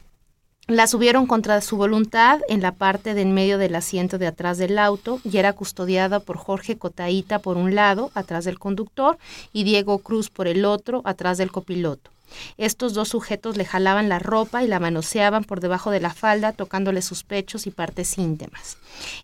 la 0.66 0.86
subieron 0.86 1.26
contra 1.26 1.60
su 1.60 1.76
voluntad 1.76 2.40
en 2.48 2.62
la 2.62 2.72
parte 2.72 3.12
de 3.12 3.22
en 3.22 3.34
medio 3.34 3.58
del 3.58 3.74
asiento 3.74 4.18
de 4.18 4.28
atrás 4.28 4.56
del 4.56 4.78
auto 4.78 5.20
y 5.24 5.36
era 5.36 5.52
custodiada 5.52 6.20
por 6.20 6.36
Jorge 6.36 6.78
Cotaíta 6.78 7.40
por 7.40 7.56
un 7.56 7.74
lado, 7.74 8.12
atrás 8.14 8.44
del 8.44 8.58
conductor, 8.58 9.18
y 9.52 9.64
Diego 9.64 9.98
Cruz 9.98 10.30
por 10.30 10.46
el 10.46 10.64
otro, 10.64 11.02
atrás 11.04 11.38
del 11.38 11.50
copiloto. 11.50 12.10
Estos 12.58 12.94
dos 12.94 13.08
sujetos 13.08 13.56
le 13.56 13.64
jalaban 13.64 14.08
la 14.08 14.18
ropa 14.18 14.62
y 14.62 14.68
la 14.68 14.80
manoseaban 14.80 15.44
por 15.44 15.60
debajo 15.60 15.90
de 15.90 16.00
la 16.00 16.12
falda, 16.12 16.52
tocándole 16.52 17.02
sus 17.02 17.24
pechos 17.24 17.66
y 17.66 17.70
partes 17.70 18.18
íntimas. 18.18 18.78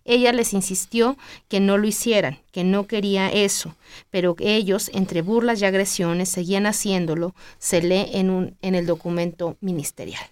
Ella 0.05 0.31
les 0.33 0.53
insistió 0.53 1.17
que 1.47 1.59
no 1.59 1.77
lo 1.77 1.87
hicieran, 1.87 2.39
que 2.51 2.63
no 2.63 2.87
quería 2.87 3.29
eso, 3.29 3.75
pero 4.09 4.35
ellos, 4.39 4.89
entre 4.93 5.21
burlas 5.21 5.61
y 5.61 5.65
agresiones, 5.65 6.29
seguían 6.29 6.65
haciéndolo, 6.65 7.35
se 7.59 7.81
lee 7.81 8.09
en, 8.13 8.29
un, 8.29 8.57
en 8.61 8.75
el 8.75 8.85
documento 8.85 9.57
ministerial. 9.61 10.25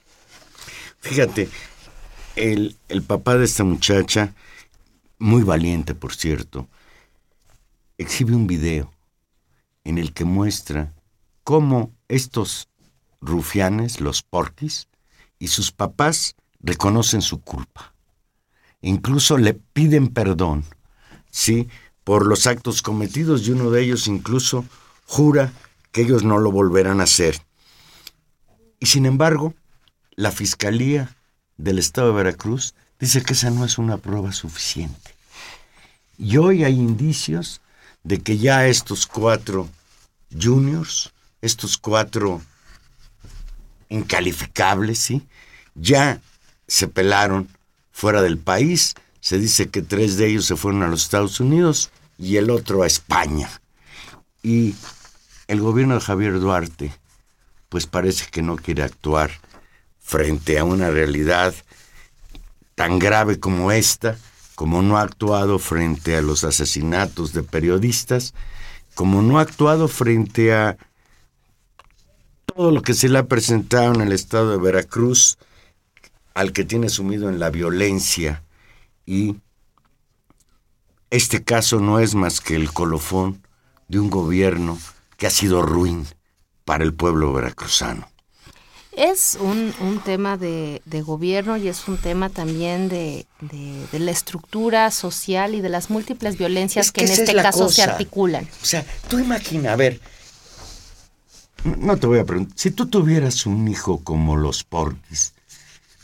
Fíjate, 0.99 1.49
el, 2.35 2.75
el 2.89 3.01
papá 3.03 3.37
de 3.37 3.45
esta 3.45 3.63
muchacha, 3.63 4.33
muy 5.19 5.43
valiente 5.43 5.95
por 5.95 6.13
cierto, 6.13 6.67
exhibe 7.97 8.35
un 8.35 8.47
video 8.47 8.91
en 9.83 9.97
el 9.97 10.13
que 10.13 10.25
muestra 10.25 10.91
cómo 11.43 11.91
estos 12.07 12.67
rufianes, 13.21 14.01
los 14.01 14.23
porquis, 14.23 14.87
y 15.39 15.47
sus 15.47 15.71
papás 15.71 16.35
reconocen 16.59 17.21
su 17.21 17.41
culpa. 17.41 17.93
Incluso 18.81 19.37
le 19.37 19.53
piden 19.53 20.09
perdón, 20.09 20.63
¿sí? 21.29 21.67
Por 22.03 22.25
los 22.25 22.47
actos 22.47 22.81
cometidos 22.81 23.47
y 23.47 23.51
uno 23.51 23.71
de 23.71 23.81
ellos 23.83 24.07
incluso 24.07 24.65
jura 25.05 25.51
que 25.91 26.01
ellos 26.01 26.23
no 26.23 26.37
lo 26.37 26.51
volverán 26.51 26.99
a 26.99 27.05
hacer. 27.05 27.41
Y 28.79 28.87
sin 28.87 29.05
embargo, 29.05 29.53
la 30.15 30.31
Fiscalía 30.31 31.15
del 31.57 31.79
Estado 31.79 32.09
de 32.09 32.15
Veracruz 32.15 32.75
dice 32.99 33.23
que 33.23 33.33
esa 33.33 33.49
no 33.49 33.65
es 33.65 33.77
una 33.77 33.97
prueba 33.97 34.31
suficiente. 34.31 35.15
Y 36.17 36.37
hoy 36.37 36.63
hay 36.63 36.75
indicios 36.75 37.61
de 38.03 38.19
que 38.19 38.37
ya 38.37 38.67
estos 38.67 39.07
cuatro 39.07 39.67
juniors, 40.31 41.11
estos 41.41 41.77
cuatro 41.77 42.41
incalificables, 43.89 44.99
¿sí? 44.99 45.27
Ya 45.75 46.21
se 46.67 46.87
pelaron 46.87 47.49
fuera 47.91 48.21
del 48.21 48.37
país. 48.37 48.95
Se 49.19 49.37
dice 49.37 49.69
que 49.69 49.81
tres 49.81 50.17
de 50.17 50.27
ellos 50.27 50.45
se 50.45 50.55
fueron 50.55 50.83
a 50.83 50.87
los 50.87 51.03
Estados 51.03 51.39
Unidos 51.39 51.91
y 52.17 52.37
el 52.37 52.49
otro 52.49 52.83
a 52.83 52.87
España. 52.87 53.49
Y 54.43 54.75
el 55.47 55.61
gobierno 55.61 55.95
de 55.95 56.01
Javier 56.01 56.39
Duarte, 56.39 56.93
pues 57.69 57.87
parece 57.87 58.25
que 58.31 58.41
no 58.41 58.55
quiere 58.55 58.83
actuar 58.83 59.31
frente 59.99 60.59
a 60.59 60.63
una 60.63 60.91
realidad 60.91 61.53
tan 62.75 62.99
grave 62.99 63.39
como 63.39 63.71
esta, 63.71 64.17
como 64.53 64.81
no 64.81 64.97
ha 64.97 65.01
actuado 65.01 65.59
frente 65.59 66.15
a 66.15 66.21
los 66.21 66.43
asesinatos 66.43 67.33
de 67.33 67.43
periodistas, 67.43 68.33
como 68.93 69.21
no 69.21 69.39
ha 69.39 69.41
actuado 69.41 69.87
frente 69.87 70.53
a 70.53 70.77
todo 72.55 72.71
lo 72.71 72.81
que 72.81 72.93
se 72.93 73.09
le 73.09 73.19
ha 73.19 73.27
presentado 73.27 73.93
en 73.93 74.01
el 74.01 74.13
estado 74.13 74.51
de 74.51 74.57
Veracruz, 74.57 75.37
al 76.33 76.53
que 76.53 76.63
tiene 76.63 76.87
sumido 76.87 77.27
en 77.27 77.37
la 77.37 77.49
violencia 77.49 78.43
y 79.05 79.35
este 81.09 81.43
caso 81.43 81.79
no 81.79 81.99
es 81.99 82.15
más 82.15 82.39
que 82.39 82.55
el 82.55 82.71
colofón 82.71 83.41
de 83.89 83.99
un 83.99 84.09
gobierno 84.09 84.79
que 85.17 85.27
ha 85.27 85.29
sido 85.29 85.61
ruin 85.61 86.07
para 86.63 86.83
el 86.83 86.93
pueblo 86.93 87.31
veracruzano. 87.33 88.09
Es 88.91 89.37
un, 89.39 89.73
un 89.81 89.99
tema 89.99 90.37
de, 90.37 90.81
de, 90.85 91.01
gobierno 91.01 91.57
y 91.57 91.67
es 91.67 91.87
un 91.89 91.97
tema 91.97 92.29
también 92.29 92.87
de, 92.87 93.25
de, 93.41 93.99
la 93.99 94.11
estructura 94.11 94.89
social 94.91 95.53
y 95.53 95.59
de 95.59 95.67
las 95.67 95.89
múltiples 95.89 96.37
violencias 96.37 96.93
que, 96.93 97.03
en 97.03 97.11
este 97.11 97.35
caso 97.35 97.67
se 97.67 97.83
articulan. 97.83 98.47
O 98.61 98.65
sea, 98.65 98.85
tú 99.09 99.19
imagina, 99.19 99.73
a 99.73 99.75
ver, 99.75 99.99
no 101.65 101.97
te 101.97 102.07
voy 102.07 102.19
a 102.19 102.25
preguntar, 102.25 102.57
si 102.57 102.71
tú 102.71 102.87
tuvieras 102.87 103.45
un 103.45 103.67
hijo 103.67 104.01
como 104.03 104.35
los 104.35 104.63
porquis, 104.63 105.33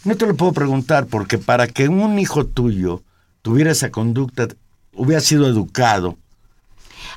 no 0.03 0.15
te 0.17 0.25
lo 0.25 0.35
puedo 0.35 0.53
preguntar 0.53 1.05
porque 1.05 1.37
para 1.37 1.67
que 1.67 1.87
un 1.87 2.17
hijo 2.17 2.45
tuyo 2.45 3.03
tuviera 3.41 3.71
esa 3.71 3.91
conducta, 3.91 4.47
hubiera 4.93 5.21
sido 5.21 5.47
educado 5.47 6.17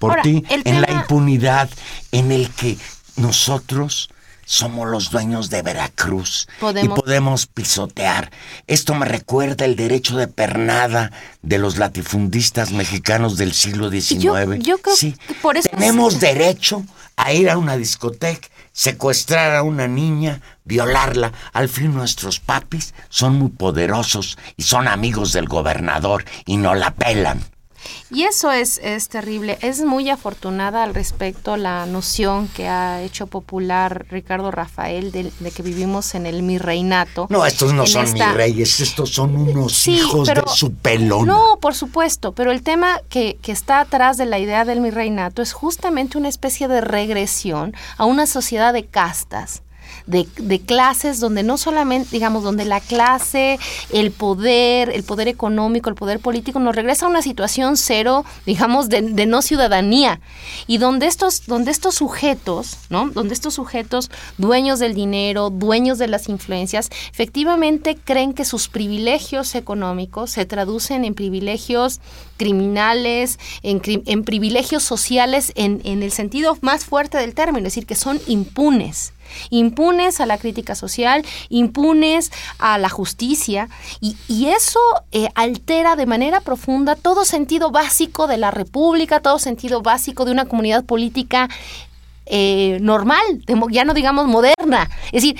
por 0.01 0.20
ti 0.22 0.45
en 0.49 0.80
la 0.82 0.90
impunidad 0.90 1.70
en 2.12 2.32
el 2.32 2.51
que 2.51 2.76
nosotros 3.16 4.11
somos 4.45 4.88
los 4.88 5.11
dueños 5.11 5.51
de 5.51 5.62
Veracruz 5.62 6.49
y 6.82 6.88
podemos 6.88 7.47
pisotear. 7.47 8.30
Esto 8.66 8.95
me 8.95 9.07
recuerda 9.07 9.64
el 9.64 9.76
derecho 9.76 10.16
de 10.16 10.28
pernada 10.28 11.12
de 11.42 11.59
los 11.59 11.78
latifundistas 11.78 12.72
mexicanos 12.72 13.36
del 13.36 13.53
siglo 13.53 13.90
XIX. 13.90 14.59
Yo, 14.61 14.78
creo 14.78 14.97
que 14.97 15.34
por 15.42 15.57
eso 15.57 15.68
tenemos 15.68 16.20
derecho 16.20 16.84
a 17.16 17.32
ir 17.32 17.49
a 17.49 17.59
una 17.59 17.76
discoteca, 17.76 18.49
secuestrar 18.72 19.55
a 19.55 19.62
una 19.62 19.86
niña, 19.86 20.40
violarla. 20.64 21.32
Al 21.53 21.68
fin 21.68 21.95
nuestros 21.95 22.40
papis 22.40 22.95
son 23.09 23.36
muy 23.36 23.51
poderosos 23.51 24.38
y 24.57 24.62
son 24.64 24.88
amigos 24.88 25.32
del 25.32 25.47
gobernador 25.47 26.24
y 26.45 26.57
no 26.57 26.74
la 26.74 26.92
pelan. 26.92 27.45
Y 28.11 28.24
eso 28.24 28.53
es, 28.53 28.80
es 28.82 29.09
terrible. 29.09 29.59
Es 29.61 29.85
muy 29.85 30.11
afortunada 30.11 30.82
al 30.82 30.95
respecto 30.95 31.57
la 31.57 31.87
noción 31.87 32.49
que 32.49 32.68
ha 32.68 33.03
hecho 33.03 33.26
popular 33.26 34.07
Ricardo 34.11 34.51
Rafael 34.51 35.11
de, 35.12 35.32
que 35.51 35.62
vivimos 35.62 36.14
en 36.14 36.26
el 36.26 36.43
mi 36.43 36.59
reinato. 36.59 37.26
No, 37.30 37.45
estos 37.45 37.72
no 37.72 37.87
son 37.87 38.12
mis 38.12 38.35
reyes, 38.35 38.80
estos 38.80 39.11
son 39.11 39.37
unos 39.37 39.87
hijos 39.89 40.28
de 40.28 40.43
su 40.47 40.72
pelón. 40.74 41.26
No, 41.26 41.59
por 41.61 41.74
supuesto, 41.74 42.32
pero 42.32 42.53
el 42.53 42.62
tema 42.62 43.01
que, 43.09 43.39
que 43.43 43.53
está 43.53 43.80
atrás 43.80 44.16
de 44.16 44.26
la 44.26 44.39
idea 44.39 44.64
del 44.64 44.80
mi 44.80 44.91
reinato 44.91 45.43
es 45.43 45.53
justamente 45.53 46.18
una 46.18 46.28
especie 46.28 46.68
de 46.68 46.80
regresión 46.80 47.74
a 47.97 48.05
una 48.05 48.26
sociedad 48.26 48.72
de 48.72 48.87
castas 48.87 49.63
de, 50.07 50.28
de, 50.36 50.61
clases 50.61 51.18
donde 51.20 51.42
no 51.42 51.57
solamente, 51.57 52.09
digamos, 52.12 52.42
donde 52.42 52.64
la 52.64 52.80
clase, 52.80 53.59
el 53.90 54.11
poder, 54.11 54.90
el 54.90 55.02
poder 55.02 55.28
económico, 55.28 55.88
el 55.88 55.96
poder 55.96 56.20
político 56.20 56.59
nos 56.61 56.74
regresa 56.74 57.07
a 57.07 57.09
una 57.09 57.22
situación 57.22 57.76
cero, 57.76 58.24
digamos, 58.44 58.88
de, 58.88 59.02
de 59.02 59.26
no 59.26 59.42
ciudadanía. 59.42 60.20
Y 60.66 60.78
donde 60.78 61.07
estos, 61.07 61.46
donde 61.46 61.70
estos 61.70 61.94
sujetos, 61.94 62.76
¿no? 62.90 63.11
Donde 63.11 63.34
estos 63.34 63.55
sujetos, 63.55 64.11
dueños 64.36 64.78
del 64.78 64.94
dinero, 64.94 65.50
dueños 65.50 65.98
de 65.98 66.09
las 66.09 66.28
influencias, 66.28 66.90
efectivamente 67.12 67.96
creen 67.96 68.34
que 68.34 68.44
sus 68.44 68.68
privilegios 68.68 69.55
económicos 69.55 70.30
se 70.30 70.44
traducen 70.44 71.05
en 71.05 71.14
privilegios 71.14 72.00
criminales, 72.36 73.38
en, 73.62 73.80
en 73.84 74.24
privilegios 74.24 74.82
sociales 74.82 75.52
en, 75.55 75.80
en 75.84 76.02
el 76.02 76.12
sentido 76.12 76.59
más 76.61 76.84
fuerte 76.84 77.18
del 77.18 77.34
término, 77.34 77.59
es 77.66 77.74
decir, 77.74 77.86
que 77.86 77.94
son 77.94 78.20
impunes 78.26 79.12
impunes 79.51 80.20
a 80.20 80.27
la 80.27 80.39
crítica 80.39 80.75
social, 80.75 81.25
impunes 81.49 82.33
a 82.59 82.79
la 82.79 82.89
justicia, 82.89 83.68
y, 84.01 84.14
eso 84.45 84.79
eh, 85.11 85.29
altera 85.35 85.97
de 85.97 86.07
manera 86.07 86.41
profunda 86.41 86.97
todo 86.97 87.25
sentido 87.25 87.70
básico 87.70 88.27
de 88.27 88.37
la 88.37 88.51
República, 88.51 89.20
todo 89.20 89.39
sentido 89.39 89.81
básico 89.83 90.25
de 90.25 90.33
una 90.33 90.45
comunidad 90.45 90.85
política 90.85 91.49
eh, 92.27 92.79
normal, 92.81 93.22
ya 93.70 93.85
no 93.85 93.95
digamos 93.95 94.27
moderna. 94.27 94.91
Es 95.07 95.22
decir, 95.22 95.37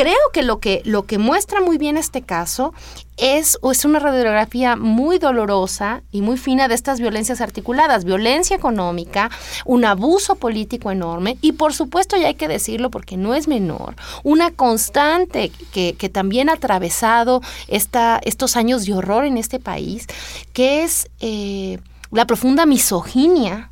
creo 0.00 0.16
que 0.32 0.42
lo 0.42 0.60
que, 0.60 0.80
lo 0.86 1.04
que 1.04 1.18
muestra 1.18 1.60
muy 1.60 1.76
bien 1.76 1.98
este 1.98 2.22
caso 2.22 2.72
es, 3.18 3.58
es 3.70 3.84
una 3.84 3.98
radiografía 3.98 4.74
muy 4.74 5.18
dolorosa 5.18 6.02
y 6.10 6.22
muy 6.22 6.38
fina 6.38 6.68
de 6.68 6.74
estas 6.74 7.00
violencias 7.00 7.42
articuladas, 7.42 8.04
violencia 8.04 8.56
económica, 8.56 9.30
un 9.66 9.84
abuso 9.84 10.36
político 10.36 10.90
enorme 10.90 11.36
y 11.42 11.52
por 11.52 11.74
supuesto, 11.74 12.16
ya 12.16 12.28
hay 12.28 12.34
que 12.34 12.48
decirlo 12.48 12.90
porque 12.90 13.18
no 13.18 13.34
es 13.34 13.46
menor, 13.46 13.94
una 14.22 14.50
constante 14.50 15.52
que, 15.70 15.94
que 15.98 16.08
también 16.08 16.48
ha 16.48 16.54
atravesado 16.54 17.42
esta, 17.68 18.20
estos 18.24 18.56
años 18.56 18.86
de 18.86 18.94
horror 18.94 19.26
en 19.26 19.36
este 19.36 19.60
país, 19.60 20.06
que 20.54 20.82
es 20.82 21.10
eh, 21.20 21.78
la 22.10 22.26
profunda 22.26 22.64
misoginia 22.64 23.69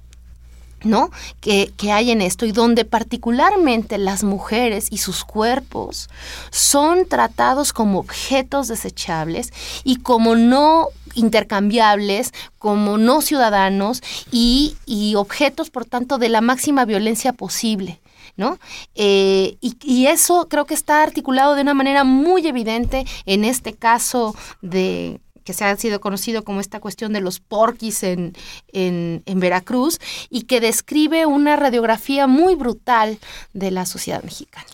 ¿no? 0.84 1.10
Que, 1.40 1.72
que, 1.76 1.92
hay 1.92 2.10
en 2.10 2.22
esto 2.22 2.46
y 2.46 2.52
donde 2.52 2.84
particularmente 2.84 3.98
las 3.98 4.22
mujeres 4.22 4.88
y 4.90 4.98
sus 4.98 5.24
cuerpos 5.24 6.08
son 6.50 7.06
tratados 7.06 7.72
como 7.72 7.98
objetos 7.98 8.68
desechables 8.68 9.52
y 9.84 9.96
como 9.96 10.36
no 10.36 10.88
intercambiables, 11.14 12.32
como 12.58 12.98
no 12.98 13.20
ciudadanos 13.20 14.02
y, 14.30 14.76
y 14.86 15.14
objetos, 15.16 15.70
por 15.70 15.84
tanto, 15.84 16.18
de 16.18 16.28
la 16.28 16.40
máxima 16.40 16.84
violencia 16.84 17.32
posible. 17.32 18.00
¿No? 18.36 18.60
Eh, 18.94 19.56
y, 19.60 19.76
y, 19.82 20.06
eso 20.06 20.46
creo 20.48 20.64
que 20.64 20.74
está 20.74 21.02
articulado 21.02 21.56
de 21.56 21.62
una 21.62 21.74
manera 21.74 22.04
muy 22.04 22.46
evidente 22.46 23.04
en 23.26 23.42
este 23.42 23.72
caso 23.72 24.32
de, 24.62 25.18
que 25.48 25.54
se 25.54 25.64
ha 25.64 25.74
sido 25.78 25.98
conocido 25.98 26.44
como 26.44 26.60
esta 26.60 26.78
cuestión 26.78 27.14
de 27.14 27.22
los 27.22 27.40
porquis 27.40 28.02
en, 28.02 28.34
en, 28.74 29.40
Veracruz 29.40 29.98
y 30.28 30.42
que 30.42 30.60
describe 30.60 31.24
una 31.24 31.56
radiografía 31.56 32.26
muy 32.26 32.54
brutal 32.54 33.18
de 33.54 33.70
la 33.70 33.86
sociedad 33.86 34.22
mexicana. 34.22 34.66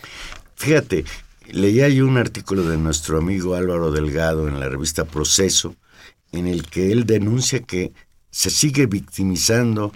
Fíjate, 0.57 1.05
leí 1.47 1.81
ahí 1.81 2.01
un 2.01 2.17
artículo 2.17 2.65
de 2.65 2.77
nuestro 2.77 3.19
amigo 3.19 3.55
Álvaro 3.55 3.93
Delgado 3.93 4.49
en 4.49 4.59
la 4.59 4.69
revista 4.69 5.05
Proceso, 5.05 5.77
en 6.33 6.49
el 6.49 6.69
que 6.69 6.91
él 6.91 7.07
denuncia 7.07 7.61
que 7.61 7.93
se 8.33 8.51
sigue 8.51 8.87
victimizando 8.87 9.93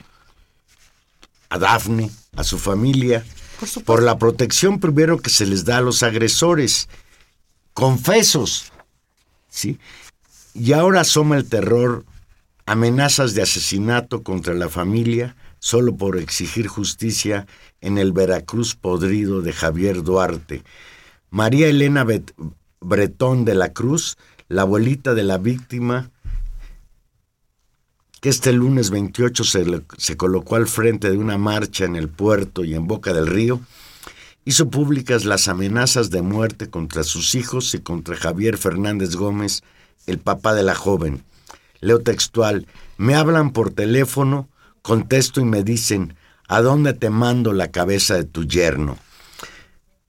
a 1.48 1.58
Dafne, 1.58 2.08
a 2.36 2.44
su 2.44 2.56
familia, 2.56 3.24
por, 3.58 3.82
por, 3.82 4.02
la 4.04 4.16
protección 4.16 4.78
primero 4.78 5.18
que 5.18 5.30
se 5.30 5.44
les 5.44 5.64
da 5.64 5.78
a 5.78 5.82
los 5.82 6.04
agresores, 6.04 6.88
confesos, 7.74 8.70
¿sí? 9.48 9.80
Y 10.59 10.72
ahora 10.72 11.02
asoma 11.02 11.36
el 11.36 11.48
terror, 11.48 12.04
amenazas 12.66 13.34
de 13.34 13.42
asesinato 13.42 14.24
contra 14.24 14.54
la 14.54 14.68
familia 14.68 15.36
solo 15.61 15.96
por 15.96 16.16
exigir 16.18 16.66
justicia 16.66 17.46
en 17.80 17.96
el 17.96 18.12
Veracruz 18.12 18.74
podrido 18.74 19.40
de 19.40 19.52
Javier 19.52 20.02
Duarte. 20.02 20.64
María 21.30 21.68
Elena 21.68 22.04
Bretón 22.80 23.44
de 23.44 23.54
la 23.54 23.72
Cruz, 23.72 24.16
la 24.48 24.62
abuelita 24.62 25.14
de 25.14 25.22
la 25.22 25.38
víctima, 25.38 26.11
que 28.20 28.28
este 28.28 28.52
lunes 28.52 28.90
28 28.90 29.44
se, 29.44 29.82
se 29.96 30.16
colocó 30.16 30.56
al 30.56 30.66
frente 30.66 31.09
de 31.09 31.18
una 31.18 31.38
marcha 31.38 31.84
en 31.84 31.94
el 31.94 32.09
puerto 32.09 32.64
y 32.64 32.74
en 32.74 32.88
Boca 32.88 33.12
del 33.12 33.28
Río, 33.28 33.61
hizo 34.44 34.70
públicas 34.70 35.24
las 35.24 35.46
amenazas 35.46 36.11
de 36.11 36.22
muerte 36.22 36.68
contra 36.68 37.04
sus 37.04 37.36
hijos 37.36 37.74
y 37.74 37.78
contra 37.78 38.16
Javier 38.16 38.56
Fernández 38.56 39.14
Gómez, 39.14 39.62
el 40.09 40.18
papá 40.18 40.54
de 40.54 40.62
la 40.62 40.74
joven. 40.74 41.22
Leo 41.80 42.00
textual, 42.00 42.66
me 42.96 43.14
hablan 43.14 43.52
por 43.52 43.70
teléfono, 43.70 44.48
contesto 44.82 45.40
y 45.40 45.44
me 45.44 45.62
dicen, 45.62 46.16
¿a 46.48 46.61
dónde 46.61 46.94
te 46.94 47.11
mando 47.11 47.52
la 47.52 47.68
cabeza 47.70 48.14
de 48.14 48.24
tu 48.24 48.44
yerno? 48.44 48.98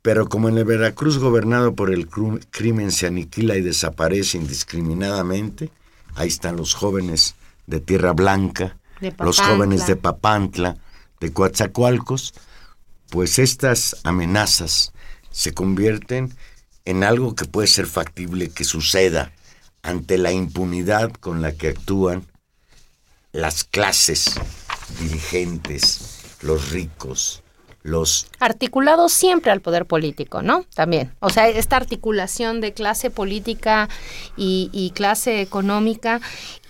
Pero 0.02 0.30
como 0.30 0.50
en 0.50 0.58
el 0.58 0.66
Veracruz 0.66 1.20
gobernado 1.20 1.76
por 1.76 1.92
el 1.92 2.08
crimen 2.08 2.92
se 2.92 3.08
aniquila 3.08 3.58
y 3.58 3.62
desaparece 3.62 4.38
indiscriminadamente, 4.38 5.70
ahí 6.16 6.30
están 6.30 6.56
los 6.56 6.74
jóvenes 6.74 7.36
de 7.68 7.82
Tierra 7.82 8.14
Blanca, 8.14 8.78
los 9.20 9.40
jóvenes 9.40 9.86
de 9.86 9.96
Papantla, 9.96 10.78
de 11.20 11.34
Coatzacoalcos, 11.34 12.34
pues 13.10 13.40
estas 13.40 13.98
amenazas 14.04 14.94
se 15.30 15.54
convierten 15.54 16.34
en 16.86 17.04
algo 17.04 17.36
que 17.36 17.46
puede 17.46 17.68
ser 17.68 17.86
factible 17.86 18.50
que 18.50 18.64
suceda 18.64 19.32
ante 19.82 20.18
la 20.18 20.32
impunidad 20.32 21.12
con 21.12 21.42
la 21.42 21.52
que 21.54 21.70
actúan 21.70 22.26
las 23.32 23.64
clases 23.64 24.36
dirigentes, 25.00 26.22
los 26.42 26.72
ricos, 26.72 27.44
los... 27.84 28.28
Articulados 28.40 29.12
siempre 29.14 29.52
al 29.52 29.62
poder 29.62 29.86
político, 29.86 30.42
¿no? 30.42 30.66
También. 30.76 31.14
O 31.20 31.30
sea, 31.30 31.48
esta 31.48 31.78
articulación 31.78 32.62
de 32.62 32.74
clase 32.74 33.10
política 33.10 33.90
y, 34.36 34.92
clase 34.96 35.42
económica 35.42 36.20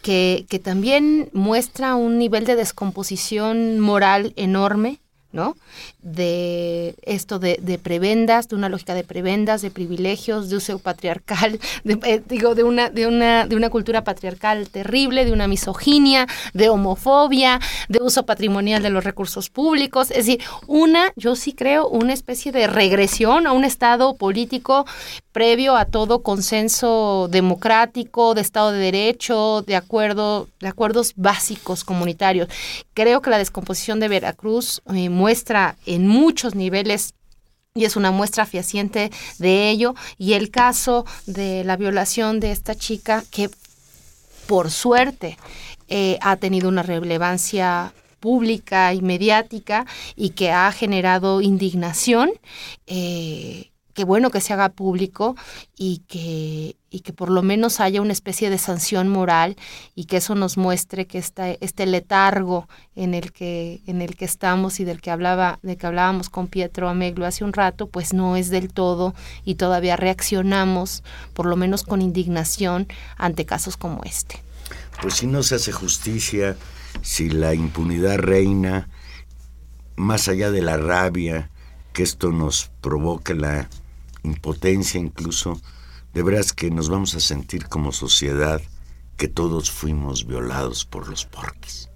que, 0.02 0.46
que 0.50 0.60
también 0.60 1.30
muestra 1.34 1.96
un 1.96 2.18
nivel 2.18 2.46
de 2.46 2.56
descomposición 2.56 3.80
moral 3.80 4.34
enorme 4.36 5.00
¿no? 5.32 5.56
De 6.02 6.96
esto 7.04 7.40
de, 7.40 7.60
de, 7.62 7.78
prebendas, 7.78 8.48
de 8.50 8.56
una 8.56 8.70
lógica 8.70 8.96
de 8.96 9.04
prebendas, 9.04 9.62
de 9.62 9.70
privilegios, 9.70 10.50
de 10.50 10.58
uso 10.58 10.80
patriarcal, 10.80 11.60
de, 11.84 12.00
eh, 12.04 12.22
digo, 12.28 12.56
de 12.56 12.64
una, 12.64 12.90
de, 12.90 13.08
una, 13.08 13.46
de 13.46 13.56
una 13.56 13.70
cultura 13.70 14.04
patriarcal 14.04 14.70
terrible, 14.70 15.26
de 15.26 15.32
una 15.32 15.48
misoginia, 15.48 16.28
de 16.54 16.70
homofobia, 16.70 17.60
de 17.90 18.00
uso 18.02 18.26
patrimonial 18.26 18.82
de 18.82 18.90
los 18.90 19.04
recursos 19.04 19.50
públicos. 19.50 20.10
Es 20.12 20.26
decir, 20.26 20.42
una, 20.68 21.12
yo 21.16 21.36
sí 21.36 21.54
creo, 21.54 21.88
una 21.88 22.14
especie 22.14 22.52
de 22.52 22.68
regresión 22.68 23.46
a 23.46 23.54
un 23.54 23.64
estado 23.64 24.16
político 24.16 24.86
previo 25.32 25.76
a 25.76 25.86
todo 25.86 26.24
consenso 26.24 27.28
democrático, 27.30 28.34
de 28.34 28.42
Estado 28.42 28.72
de 28.72 28.80
Derecho, 28.80 29.64
de 29.66 29.76
acuerdo, 29.76 30.48
de 30.60 30.68
acuerdos 30.68 31.14
básicos 31.16 31.84
comunitarios. 31.84 32.50
Creo 32.94 33.22
que 33.22 33.30
la 33.30 33.38
descomposición 33.38 34.00
de 34.00 34.08
Veracruz 34.08 34.82
eh, 34.94 35.10
muestra 35.20 35.76
en 35.86 36.08
muchos 36.08 36.56
niveles 36.56 37.14
y 37.76 37.84
es 37.84 37.98
una 37.98 38.12
muestra 38.12 38.46
fehaciente 38.46 39.12
de 39.38 39.70
ello. 39.70 39.96
Y 40.18 40.34
el 40.34 40.50
caso 40.50 41.06
de 41.26 41.66
la 41.66 41.76
violación 41.76 42.40
de 42.40 42.52
esta 42.52 42.74
chica, 42.74 43.24
que 43.30 43.50
por 44.48 44.72
suerte 44.72 45.38
eh, 45.90 46.18
ha 46.22 46.38
tenido 46.38 46.70
una 46.70 46.84
relevancia 46.84 47.94
pública 48.22 48.94
y 48.94 49.02
mediática 49.02 49.86
y 50.16 50.30
que 50.32 50.52
ha 50.52 50.72
generado 50.72 51.42
indignación, 51.42 52.32
eh, 52.88 53.69
qué 54.00 54.06
bueno 54.06 54.32
que 54.32 54.40
se 54.40 54.54
haga 54.54 54.70
público 54.70 55.36
y 55.78 56.04
que, 56.08 56.78
y 56.90 57.02
que 57.02 57.12
por 57.12 57.30
lo 57.30 57.42
menos 57.42 57.82
haya 57.82 58.02
una 58.02 58.14
especie 58.14 58.50
de 58.50 58.58
sanción 58.58 59.10
moral 59.10 59.58
y 59.94 60.06
que 60.06 60.16
eso 60.16 60.36
nos 60.36 60.56
muestre 60.56 61.06
que 61.06 61.18
esta, 61.18 61.52
este 61.52 61.86
letargo 61.86 62.70
en 62.96 63.14
el 63.14 63.34
que 63.34 63.82
en 63.88 64.02
el 64.02 64.16
que 64.16 64.24
estamos 64.24 64.80
y 64.80 64.86
del 64.86 65.02
que 65.02 65.12
hablaba 65.12 65.60
de 65.64 65.76
que 65.76 65.86
hablábamos 65.86 66.30
con 66.30 66.48
Pietro 66.48 66.88
Ameglo 66.88 67.26
hace 67.26 67.44
un 67.44 67.52
rato 67.52 67.90
pues 67.90 68.14
no 68.14 68.38
es 68.38 68.50
del 68.50 68.72
todo 68.72 69.16
y 69.44 69.56
todavía 69.56 69.98
reaccionamos 69.98 71.04
por 71.34 71.46
lo 71.46 71.58
menos 71.58 71.84
con 71.84 72.02
indignación 72.02 72.88
ante 73.18 73.46
casos 73.46 73.76
como 73.76 74.02
este. 74.06 74.42
Pues 75.02 75.16
si 75.16 75.28
no 75.28 75.44
se 75.44 75.56
hace 75.56 75.74
justicia 75.74 76.56
si 77.02 77.30
la 77.30 77.54
impunidad 77.54 78.18
reina 78.18 78.88
más 79.98 80.30
allá 80.30 80.52
de 80.52 80.62
la 80.62 80.78
rabia 80.78 81.50
que 81.92 82.04
esto 82.04 82.32
nos 82.32 82.72
provoca 82.80 83.34
la 83.34 83.70
impotencia 84.24 85.00
incluso, 85.00 85.62
de 86.14 86.24
veras 86.24 86.54
que 86.54 86.72
nos 86.72 86.90
vamos 86.90 87.16
a 87.16 87.20
sentir 87.20 87.68
como 87.68 87.92
sociedad 87.92 88.62
que 89.18 89.28
todos 89.28 89.70
fuimos 89.70 90.26
violados 90.26 90.86
por 90.86 91.08
los 91.08 91.26
porquis. 91.26 91.90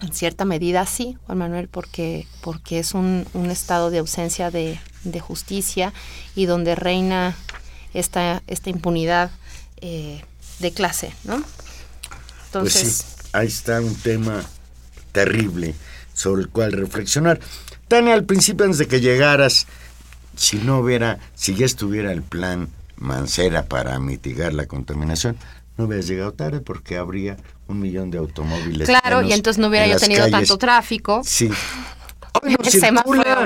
En 0.00 0.12
cierta 0.12 0.44
medida 0.44 0.86
sí, 0.86 1.16
Juan 1.26 1.38
Manuel, 1.38 1.68
porque, 1.68 2.26
porque 2.40 2.78
es 2.78 2.94
un, 2.94 3.26
un 3.34 3.50
estado 3.50 3.90
de 3.90 3.98
ausencia 3.98 4.50
de, 4.50 4.78
de, 5.02 5.20
justicia 5.20 5.92
y 6.36 6.46
donde 6.46 6.76
reina 6.76 7.34
esta, 7.94 8.42
esta 8.46 8.70
impunidad 8.70 9.30
eh, 9.80 10.22
de 10.60 10.72
clase, 10.72 11.12
¿no? 11.24 11.42
Entonces, 12.46 12.82
pues 12.82 12.92
sí, 12.94 13.28
ahí 13.32 13.48
está 13.48 13.80
un 13.80 13.94
tema 13.96 14.44
terrible 15.10 15.74
sobre 16.14 16.42
el 16.42 16.48
cual 16.48 16.72
reflexionar. 16.72 17.40
Tania, 17.88 18.14
al 18.14 18.24
principio, 18.24 18.66
antes 18.66 18.78
de 18.78 18.86
que 18.86 19.00
llegaras, 19.00 19.66
si 20.38 20.58
no 20.58 20.78
hubiera, 20.78 21.18
si 21.34 21.54
ya 21.54 21.66
estuviera 21.66 22.12
el 22.12 22.22
plan 22.22 22.68
Mancera 22.96 23.66
para 23.66 23.98
mitigar 23.98 24.54
la 24.54 24.66
contaminación, 24.66 25.36
no 25.76 25.84
hubieras 25.84 26.06
llegado 26.06 26.32
tarde 26.32 26.60
porque 26.60 26.96
habría 26.96 27.36
un 27.66 27.80
millón 27.80 28.10
de 28.10 28.18
automóviles. 28.18 28.88
Claro, 28.88 29.22
y 29.22 29.32
entonces 29.32 29.60
no 29.60 29.68
hubiera 29.68 29.86
yo 29.86 29.98
tenido 29.98 30.22
calles. 30.22 30.32
tanto 30.32 30.58
tráfico. 30.58 31.20
Sí. 31.24 31.50
Hoy 32.42 32.56
no 32.56 32.70
circula 32.70 33.44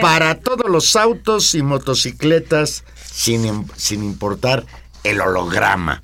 para 0.00 0.38
todos 0.40 0.68
los 0.68 0.96
autos 0.96 1.54
y 1.54 1.62
motocicletas 1.62 2.84
sin, 3.04 3.66
sin 3.76 4.02
importar 4.02 4.64
el 5.04 5.20
holograma. 5.20 6.02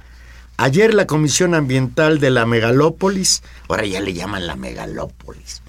Ayer 0.57 0.95
la 0.95 1.07
Comisión 1.07 1.55
Ambiental 1.55 2.21
de 2.21 2.31
la 2.31 2.47
Megalópolis, 2.47 3.43
ahora 3.69 3.87
ya 3.87 4.01
le 4.01 4.13
llaman 4.13 4.47
la 4.47 4.57
Megalópolis, 4.57 5.63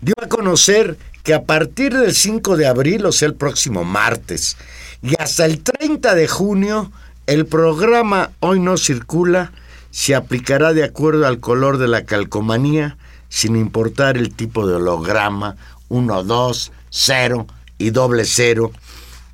dio 0.00 0.14
a 0.22 0.28
conocer 0.28 0.98
que 1.26 1.34
a 1.34 1.42
partir 1.42 1.92
del 1.92 2.14
5 2.14 2.56
de 2.56 2.68
abril, 2.68 3.04
o 3.04 3.10
sea, 3.10 3.26
el 3.26 3.34
próximo 3.34 3.82
martes, 3.82 4.56
y 5.02 5.20
hasta 5.20 5.44
el 5.44 5.60
30 5.60 6.14
de 6.14 6.28
junio, 6.28 6.92
el 7.26 7.46
programa 7.46 8.30
Hoy 8.38 8.60
no 8.60 8.76
circula 8.76 9.50
se 9.90 10.14
aplicará 10.14 10.72
de 10.72 10.84
acuerdo 10.84 11.26
al 11.26 11.40
color 11.40 11.78
de 11.78 11.88
la 11.88 12.04
calcomanía, 12.04 12.96
sin 13.28 13.56
importar 13.56 14.16
el 14.16 14.36
tipo 14.36 14.68
de 14.68 14.74
holograma 14.74 15.56
1, 15.88 16.22
2, 16.22 16.72
0 16.90 17.46
y 17.76 17.90
doble 17.90 18.24
cero 18.24 18.70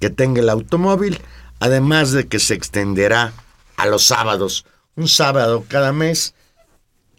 que 0.01 0.09
tenga 0.09 0.41
el 0.41 0.49
automóvil, 0.49 1.21
además 1.61 2.13
de 2.13 2.27
que 2.27 2.39
se 2.39 2.55
extenderá 2.55 3.35
a 3.77 3.85
los 3.85 4.05
sábados, 4.05 4.65
un 4.97 5.09
sábado 5.09 5.67
cada 5.69 5.93
mes, 5.93 6.35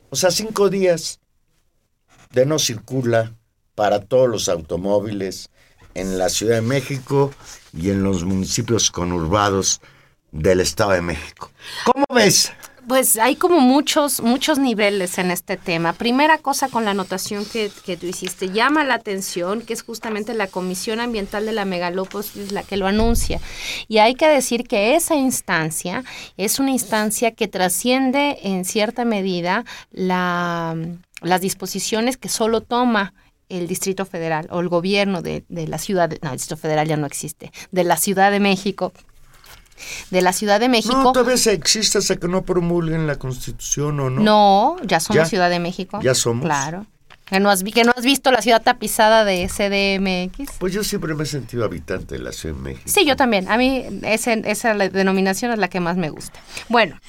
o 0.09 0.15
sea, 0.15 0.31
cinco 0.31 0.71
días 0.71 1.19
de 2.31 2.47
no 2.47 2.57
circula 2.57 3.33
para 3.75 4.01
todos 4.01 4.29
los 4.29 4.49
automóviles 4.49 5.49
en 5.95 6.17
la 6.17 6.29
Ciudad 6.29 6.55
de 6.55 6.61
México 6.61 7.31
y 7.75 7.89
en 7.89 8.03
los 8.03 8.23
municipios 8.23 8.91
conurbados 8.91 9.81
del 10.31 10.59
Estado 10.59 10.91
de 10.91 11.01
México. 11.01 11.51
¿Cómo 11.85 12.05
ves? 12.13 12.51
Pues 12.87 13.17
hay 13.17 13.37
como 13.37 13.61
muchos, 13.61 14.19
muchos 14.19 14.59
niveles 14.59 15.17
en 15.17 15.31
este 15.31 15.55
tema. 15.55 15.93
Primera 15.93 16.37
cosa 16.37 16.67
con 16.67 16.83
la 16.83 16.91
anotación 16.91 17.45
que, 17.45 17.71
que, 17.85 17.95
tú 17.95 18.07
hiciste, 18.07 18.49
llama 18.49 18.83
la 18.83 18.95
atención 18.95 19.61
que 19.61 19.71
es 19.71 19.83
justamente 19.83 20.33
la 20.33 20.47
Comisión 20.47 20.99
Ambiental 20.99 21.45
de 21.45 21.53
la 21.53 21.63
Megalópolis 21.63 22.51
la 22.51 22.63
que 22.63 22.75
lo 22.75 22.85
anuncia. 22.85 23.39
Y 23.87 23.99
hay 23.99 24.15
que 24.15 24.27
decir 24.27 24.67
que 24.67 24.95
esa 24.95 25.15
instancia 25.15 26.03
es 26.35 26.59
una 26.59 26.71
instancia 26.71 27.31
que 27.31 27.47
trasciende 27.47 28.39
en 28.43 28.65
cierta 28.65 29.05
medida 29.05 29.63
la, 29.91 30.75
las 31.21 31.39
disposiciones 31.39 32.17
que 32.17 32.27
solo 32.27 32.59
toma 32.59 33.13
el 33.57 33.67
Distrito 33.67 34.05
Federal 34.05 34.47
o 34.51 34.59
el 34.59 34.69
gobierno 34.69 35.21
de, 35.21 35.43
de 35.49 35.67
la 35.67 35.77
ciudad, 35.77 36.09
de, 36.09 36.19
no, 36.21 36.29
el 36.29 36.37
Distrito 36.37 36.57
Federal 36.57 36.87
ya 36.87 36.97
no 36.97 37.07
existe, 37.07 37.51
de 37.71 37.83
la 37.83 37.97
Ciudad 37.97 38.31
de 38.31 38.39
México 38.39 38.93
de 40.11 40.21
la 40.21 40.33
Ciudad 40.33 40.59
de 40.59 40.69
México. 40.69 40.95
No, 40.95 41.11
todavía 41.11 41.35
existe 41.51 41.97
hasta 41.97 42.15
que 42.17 42.27
no 42.27 42.43
promulguen 42.43 43.07
la 43.07 43.17
Constitución 43.17 43.99
o 43.99 44.09
no. 44.09 44.21
No, 44.21 44.77
ya 44.85 44.99
somos 44.99 45.23
¿Ya? 45.23 45.25
Ciudad 45.25 45.49
de 45.49 45.59
México. 45.59 45.99
Ya 46.01 46.15
somos. 46.15 46.45
Claro. 46.45 46.85
Que 47.25 47.39
no, 47.39 47.49
has, 47.49 47.63
que 47.63 47.83
no 47.83 47.93
has 47.95 48.03
visto 48.03 48.31
la 48.31 48.41
ciudad 48.41 48.61
tapizada 48.61 49.23
de 49.23 49.47
CDMX. 49.47 50.57
Pues 50.59 50.73
yo 50.73 50.83
siempre 50.83 51.15
me 51.15 51.23
he 51.23 51.25
sentido 51.25 51.63
habitante 51.63 52.15
de 52.15 52.21
la 52.21 52.31
Ciudad 52.31 52.55
de 52.55 52.61
México. 52.61 52.83
Sí, 52.85 53.05
yo 53.05 53.15
también. 53.15 53.49
A 53.49 53.57
mí 53.57 53.85
ese, 54.03 54.41
esa 54.45 54.75
denominación 54.75 55.51
es 55.51 55.57
la 55.57 55.69
que 55.69 55.79
más 55.79 55.95
me 55.97 56.09
gusta. 56.09 56.39
Bueno, 56.69 56.99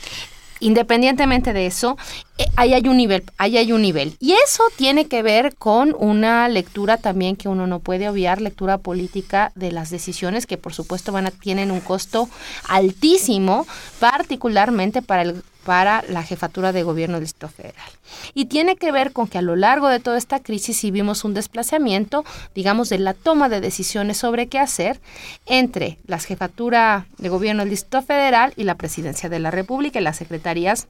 independientemente 0.64 1.52
de 1.52 1.66
eso, 1.66 1.96
eh, 2.38 2.46
ahí 2.56 2.72
hay 2.74 2.88
un 2.88 2.96
nivel, 2.96 3.22
ahí 3.38 3.58
hay 3.58 3.72
un 3.72 3.82
nivel. 3.82 4.16
Y 4.18 4.32
eso 4.32 4.62
tiene 4.76 5.06
que 5.06 5.22
ver 5.22 5.54
con 5.56 5.94
una 5.98 6.48
lectura 6.48 6.96
también 6.96 7.36
que 7.36 7.48
uno 7.48 7.66
no 7.66 7.80
puede 7.80 8.08
obviar, 8.08 8.40
lectura 8.40 8.78
política 8.78 9.52
de 9.54 9.72
las 9.72 9.90
decisiones 9.90 10.46
que 10.46 10.56
por 10.56 10.72
supuesto 10.72 11.12
van 11.12 11.26
a, 11.26 11.30
tienen 11.30 11.70
un 11.70 11.80
costo 11.80 12.28
altísimo, 12.66 13.66
particularmente 14.00 15.02
para 15.02 15.22
el 15.22 15.42
para 15.64 16.04
la 16.08 16.22
jefatura 16.22 16.72
de 16.72 16.82
gobierno 16.82 17.16
del 17.16 17.24
Distrito 17.24 17.48
Federal. 17.48 17.90
Y 18.34 18.46
tiene 18.46 18.76
que 18.76 18.92
ver 18.92 19.12
con 19.12 19.26
que 19.26 19.38
a 19.38 19.42
lo 19.42 19.56
largo 19.56 19.88
de 19.88 20.00
toda 20.00 20.18
esta 20.18 20.40
crisis 20.40 20.76
sí 20.76 20.90
vimos 20.90 21.24
un 21.24 21.34
desplazamiento, 21.34 22.24
digamos, 22.54 22.88
de 22.88 22.98
la 22.98 23.14
toma 23.14 23.48
de 23.48 23.60
decisiones 23.60 24.18
sobre 24.18 24.48
qué 24.48 24.58
hacer 24.58 25.00
entre 25.46 25.98
la 26.06 26.18
jefatura 26.18 27.06
de 27.18 27.28
gobierno 27.28 27.62
del 27.62 27.70
Distrito 27.70 28.02
Federal 28.02 28.52
y 28.56 28.64
la 28.64 28.76
presidencia 28.76 29.28
de 29.28 29.38
la 29.38 29.50
República 29.50 29.98
y 29.98 30.02
las 30.02 30.16
secretarías 30.16 30.88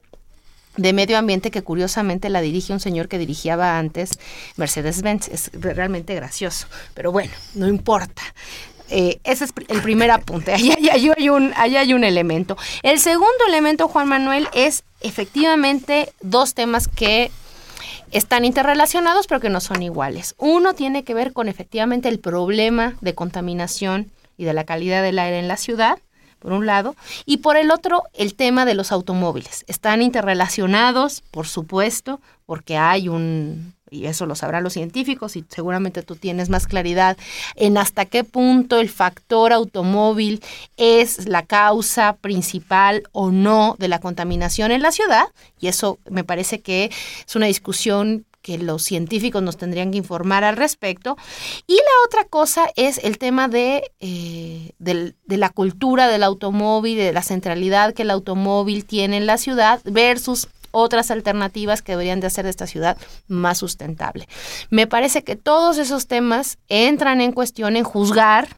de 0.77 0.93
medio 0.93 1.17
ambiente 1.17 1.51
que 1.51 1.63
curiosamente 1.63 2.29
la 2.29 2.41
dirige 2.41 2.73
un 2.73 2.79
señor 2.79 3.07
que 3.07 3.17
dirigía 3.17 3.77
antes 3.77 4.19
Mercedes-Benz. 4.57 5.29
Es 5.29 5.51
realmente 5.53 6.15
gracioso, 6.15 6.67
pero 6.93 7.11
bueno, 7.11 7.31
no 7.53 7.67
importa. 7.67 8.21
Eh, 8.89 9.19
ese 9.23 9.45
es 9.45 9.53
el 9.67 9.81
primer 9.81 10.11
apunte. 10.11 10.53
Ahí, 10.53 10.71
hay 10.91 11.29
un, 11.29 11.53
ahí 11.55 11.75
hay 11.75 11.93
un 11.93 12.03
elemento. 12.03 12.57
El 12.83 12.99
segundo 12.99 13.45
elemento, 13.47 13.87
Juan 13.87 14.07
Manuel, 14.07 14.47
es 14.53 14.83
efectivamente 15.01 16.13
dos 16.21 16.53
temas 16.53 16.87
que 16.87 17.31
están 18.11 18.45
interrelacionados 18.45 19.27
pero 19.27 19.41
que 19.41 19.49
no 19.49 19.59
son 19.59 19.83
iguales. 19.83 20.35
Uno 20.37 20.73
tiene 20.73 21.03
que 21.03 21.13
ver 21.13 21.33
con 21.33 21.47
efectivamente 21.47 22.09
el 22.09 22.19
problema 22.19 22.95
de 23.01 23.15
contaminación 23.15 24.11
y 24.37 24.45
de 24.45 24.53
la 24.53 24.63
calidad 24.63 25.03
del 25.03 25.19
aire 25.19 25.39
en 25.39 25.47
la 25.47 25.57
ciudad, 25.57 25.99
por 26.39 26.51
un 26.51 26.65
lado, 26.65 26.95
y 27.25 27.37
por 27.37 27.57
el 27.57 27.71
otro 27.71 28.03
el 28.13 28.35
tema 28.35 28.65
de 28.65 28.75
los 28.75 28.91
automóviles. 28.91 29.63
Están 29.67 30.01
interrelacionados, 30.01 31.21
por 31.31 31.47
supuesto, 31.47 32.21
porque 32.45 32.77
hay 32.77 33.09
un, 33.09 33.74
y 33.95 34.07
eso 34.07 34.25
lo 34.25 34.35
sabrán 34.35 34.63
los 34.63 34.73
científicos 34.73 35.35
y 35.35 35.45
seguramente 35.49 36.03
tú 36.03 36.15
tienes 36.15 36.49
más 36.49 36.67
claridad 36.67 37.17
en 37.55 37.77
hasta 37.77 38.05
qué 38.05 38.23
punto 38.23 38.79
el 38.79 38.89
factor 38.89 39.53
automóvil 39.53 40.41
es 40.77 41.27
la 41.27 41.43
causa 41.43 42.17
principal 42.17 43.03
o 43.11 43.31
no 43.31 43.75
de 43.79 43.87
la 43.87 43.99
contaminación 43.99 44.71
en 44.71 44.81
la 44.81 44.91
ciudad 44.91 45.25
y 45.59 45.67
eso 45.67 45.99
me 46.09 46.23
parece 46.23 46.61
que 46.61 46.91
es 47.25 47.35
una 47.35 47.47
discusión 47.47 48.25
que 48.45 48.59
los 48.59 48.83
científicos 48.83 49.41
nos 49.41 49.57
tendrían 49.57 49.89
que 49.89 49.97
informar 49.97 50.43
al 50.43 50.55
respecto. 50.55 51.17
Y 51.65 51.73
la 51.73 52.05
otra 52.05 52.25
cosa 52.25 52.67
es 52.75 52.99
el 52.99 53.17
tema 53.17 53.47
de, 53.47 53.91
eh, 53.99 54.73
de 54.77 55.37
la 55.37 55.49
cultura 55.49 56.07
del 56.07 56.21
automóvil, 56.21 56.95
de 56.95 57.11
la 57.11 57.23
centralidad 57.23 57.95
que 57.95 58.03
el 58.03 58.11
automóvil 58.11 58.85
tiene 58.85 59.17
en 59.17 59.25
la 59.25 59.39
ciudad 59.39 59.81
versus 59.83 60.47
otras 60.75 61.09
alternativas 61.09 61.81
que 61.81 61.93
deberían 61.93 62.19
de 62.19 62.27
hacer 62.27 62.43
de 62.43 62.49
esta 62.49 62.67
ciudad 62.67 62.97
más 63.27 63.57
sustentable. 63.57 64.27
Me 64.69 64.87
parece 64.87 65.23
que 65.23 65.37
todos 65.37 65.77
esos 65.77 66.07
temas 66.07 66.57
entran 66.67 67.21
en 67.21 67.31
cuestión 67.31 67.77
en 67.77 67.85
juzgar 67.85 68.57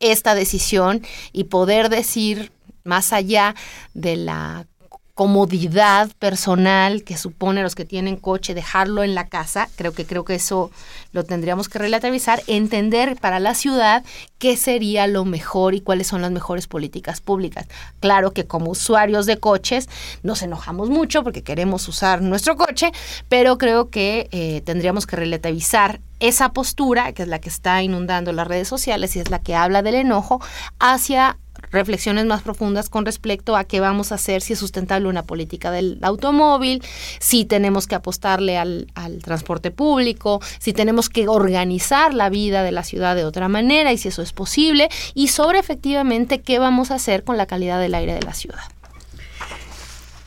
esta 0.00 0.34
decisión 0.34 1.02
y 1.32 1.44
poder 1.44 1.88
decir 1.88 2.50
más 2.82 3.12
allá 3.12 3.54
de 3.94 4.16
la 4.16 4.66
comodidad 5.14 6.10
personal 6.18 7.04
que 7.04 7.18
supone 7.18 7.62
los 7.62 7.74
que 7.74 7.84
tienen 7.84 8.16
coche 8.16 8.54
dejarlo 8.54 9.02
en 9.02 9.14
la 9.14 9.28
casa, 9.28 9.68
creo 9.76 9.92
que 9.92 10.06
creo 10.06 10.24
que 10.24 10.36
eso 10.36 10.70
lo 11.12 11.24
tendríamos 11.24 11.68
que 11.68 11.78
relativizar, 11.78 12.42
entender 12.46 13.16
para 13.20 13.38
la 13.38 13.54
ciudad 13.54 14.04
qué 14.38 14.56
sería 14.56 15.06
lo 15.06 15.26
mejor 15.26 15.74
y 15.74 15.82
cuáles 15.82 16.06
son 16.06 16.22
las 16.22 16.30
mejores 16.30 16.66
políticas 16.66 17.20
públicas. 17.20 17.66
Claro 18.00 18.32
que 18.32 18.46
como 18.46 18.70
usuarios 18.70 19.26
de 19.26 19.36
coches 19.36 19.88
nos 20.22 20.42
enojamos 20.42 20.88
mucho 20.88 21.22
porque 21.22 21.42
queremos 21.42 21.86
usar 21.88 22.22
nuestro 22.22 22.56
coche, 22.56 22.90
pero 23.28 23.58
creo 23.58 23.90
que 23.90 24.28
eh, 24.32 24.62
tendríamos 24.64 25.06
que 25.06 25.16
relativizar 25.16 26.00
esa 26.22 26.52
postura, 26.52 27.12
que 27.12 27.22
es 27.22 27.28
la 27.28 27.40
que 27.40 27.48
está 27.48 27.82
inundando 27.82 28.32
las 28.32 28.46
redes 28.46 28.68
sociales 28.68 29.16
y 29.16 29.20
es 29.20 29.28
la 29.28 29.40
que 29.40 29.56
habla 29.56 29.82
del 29.82 29.96
enojo, 29.96 30.40
hacia 30.78 31.36
reflexiones 31.72 32.26
más 32.26 32.42
profundas 32.42 32.88
con 32.88 33.04
respecto 33.04 33.56
a 33.56 33.64
qué 33.64 33.80
vamos 33.80 34.12
a 34.12 34.14
hacer, 34.14 34.40
si 34.40 34.52
es 34.52 34.58
sustentable 34.58 35.08
una 35.08 35.24
política 35.24 35.72
del 35.72 35.98
automóvil, 36.02 36.80
si 37.18 37.44
tenemos 37.44 37.88
que 37.88 37.96
apostarle 37.96 38.56
al, 38.56 38.86
transporte 39.24 39.72
público, 39.72 40.40
si 40.60 40.72
tenemos 40.72 41.08
que 41.08 41.26
organizar 41.26 42.14
la 42.14 42.30
vida 42.30 42.62
de 42.62 42.70
la 42.70 42.84
ciudad 42.84 43.16
de 43.16 43.24
otra 43.24 43.48
manera 43.48 43.92
y 43.92 43.98
si 43.98 44.08
eso 44.08 44.22
es 44.22 44.32
posible, 44.32 44.88
y 45.14 45.28
sobre 45.28 45.58
efectivamente 45.58 46.40
qué 46.40 46.60
vamos 46.60 46.92
a 46.92 46.96
hacer 46.96 47.24
con 47.24 47.36
la 47.36 47.46
calidad 47.46 47.80
del 47.80 47.94
aire 47.94 48.14
de 48.14 48.22
la 48.22 48.34
ciudad. 48.34 48.62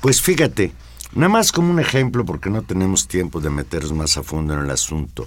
Pues 0.01 0.21
fíjate, 0.21 0.73
nada 1.13 1.29
más 1.29 1.53
como 1.53 1.71
un 1.71 1.79
ejemplo, 1.79 2.25
porque 2.25 2.49
no 2.49 2.63
tenemos 2.63 3.07
tiempo 3.07 3.39
de 3.39 3.49
meternos 3.49 3.93
más 3.93 4.17
a 4.17 4.23
fondo 4.23 4.53
en 4.53 4.59
el 4.59 4.69
asunto, 4.71 5.25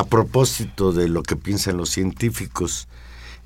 a 0.00 0.04
propósito 0.04 0.92
de 0.92 1.08
lo 1.08 1.22
que 1.22 1.36
piensan 1.36 1.76
los 1.76 1.90
científicos, 1.90 2.88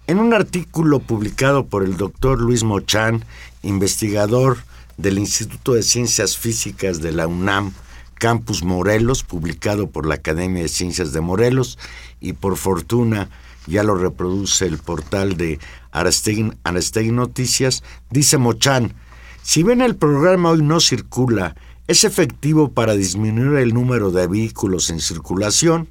en 0.06 0.20
un 0.20 0.32
artículo 0.32 1.00
publicado 1.00 1.66
por 1.66 1.82
el 1.82 1.96
doctor 1.96 2.40
Luis 2.40 2.62
Mochán, 2.62 3.24
investigador 3.62 4.58
del 4.96 5.18
Instituto 5.18 5.74
de 5.74 5.82
Ciencias 5.82 6.38
Físicas 6.38 7.00
de 7.00 7.10
la 7.10 7.26
UNAM, 7.26 7.72
Campus 8.14 8.62
Morelos, 8.62 9.24
publicado 9.24 9.90
por 9.90 10.06
la 10.06 10.14
Academia 10.14 10.62
de 10.62 10.68
Ciencias 10.68 11.12
de 11.12 11.20
Morelos, 11.20 11.76
y 12.20 12.34
por 12.34 12.56
fortuna 12.56 13.30
ya 13.66 13.82
lo 13.82 13.96
reproduce 13.96 14.64
el 14.64 14.78
portal 14.78 15.36
de 15.36 15.58
Arastegui, 15.90 17.10
Noticias, 17.10 17.82
dice 18.10 18.38
Mochán, 18.38 18.94
si 19.42 19.64
bien 19.64 19.80
el 19.80 19.96
programa 19.96 20.50
hoy 20.50 20.62
no 20.62 20.78
circula, 20.78 21.56
es 21.88 22.04
efectivo 22.04 22.70
para 22.70 22.94
disminuir 22.94 23.58
el 23.58 23.74
número 23.74 24.12
de 24.12 24.28
vehículos 24.28 24.88
en 24.90 25.00
circulación, 25.00 25.88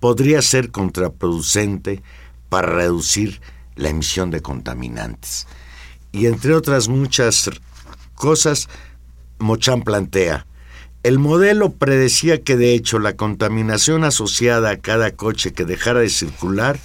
podría 0.00 0.42
ser 0.42 0.70
contraproducente 0.70 2.02
para 2.48 2.68
reducir 2.68 3.40
la 3.76 3.90
emisión 3.90 4.30
de 4.30 4.42
contaminantes. 4.42 5.46
Y 6.12 6.26
entre 6.26 6.54
otras 6.54 6.88
muchas 6.88 7.50
cosas, 8.14 8.68
Mochán 9.38 9.82
plantea, 9.82 10.46
el 11.02 11.18
modelo 11.18 11.72
predecía 11.72 12.42
que 12.42 12.56
de 12.56 12.74
hecho 12.74 12.98
la 12.98 13.14
contaminación 13.14 14.04
asociada 14.04 14.70
a 14.70 14.78
cada 14.78 15.12
coche 15.12 15.52
que 15.52 15.64
dejara 15.64 16.00
de 16.00 16.10
circular 16.10 16.78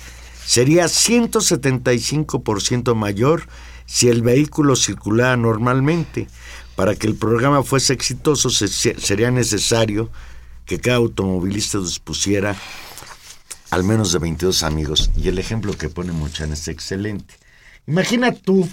sería 0.46 0.86
175% 0.86 2.96
mayor 2.96 3.48
si 3.86 4.10
el 4.10 4.22
vehículo 4.22 4.76
circulara 4.76 5.36
normalmente. 5.36 6.28
Para 6.76 6.96
que 6.96 7.08
el 7.08 7.16
programa 7.16 7.64
fuese 7.64 7.94
exitoso 7.94 8.50
sería 8.50 9.32
necesario 9.32 10.10
que 10.66 10.80
cada 10.80 10.98
automovilista 10.98 11.80
dispusiera 11.80 12.56
al 13.74 13.84
menos 13.84 14.12
de 14.12 14.20
22 14.20 14.62
amigos. 14.62 15.10
Y 15.18 15.30
el 15.30 15.40
ejemplo 15.40 15.74
que 15.74 15.90
pone 15.90 16.12
Mochan 16.12 16.54
es 16.54 16.68
excelente. 16.68 17.34
Imagina 17.88 18.32
tú 18.32 18.70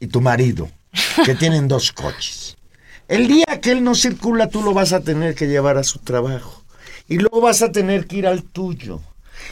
y 0.00 0.08
tu 0.08 0.20
marido, 0.20 0.68
que 1.24 1.36
tienen 1.36 1.68
dos 1.68 1.92
coches. 1.92 2.56
El 3.06 3.28
día 3.28 3.60
que 3.62 3.70
él 3.70 3.84
no 3.84 3.94
circula, 3.94 4.48
tú 4.48 4.60
lo 4.62 4.74
vas 4.74 4.92
a 4.92 5.00
tener 5.00 5.36
que 5.36 5.46
llevar 5.46 5.78
a 5.78 5.84
su 5.84 6.00
trabajo. 6.00 6.64
Y 7.08 7.18
luego 7.18 7.40
vas 7.40 7.62
a 7.62 7.70
tener 7.70 8.08
que 8.08 8.16
ir 8.16 8.26
al 8.26 8.42
tuyo. 8.42 9.00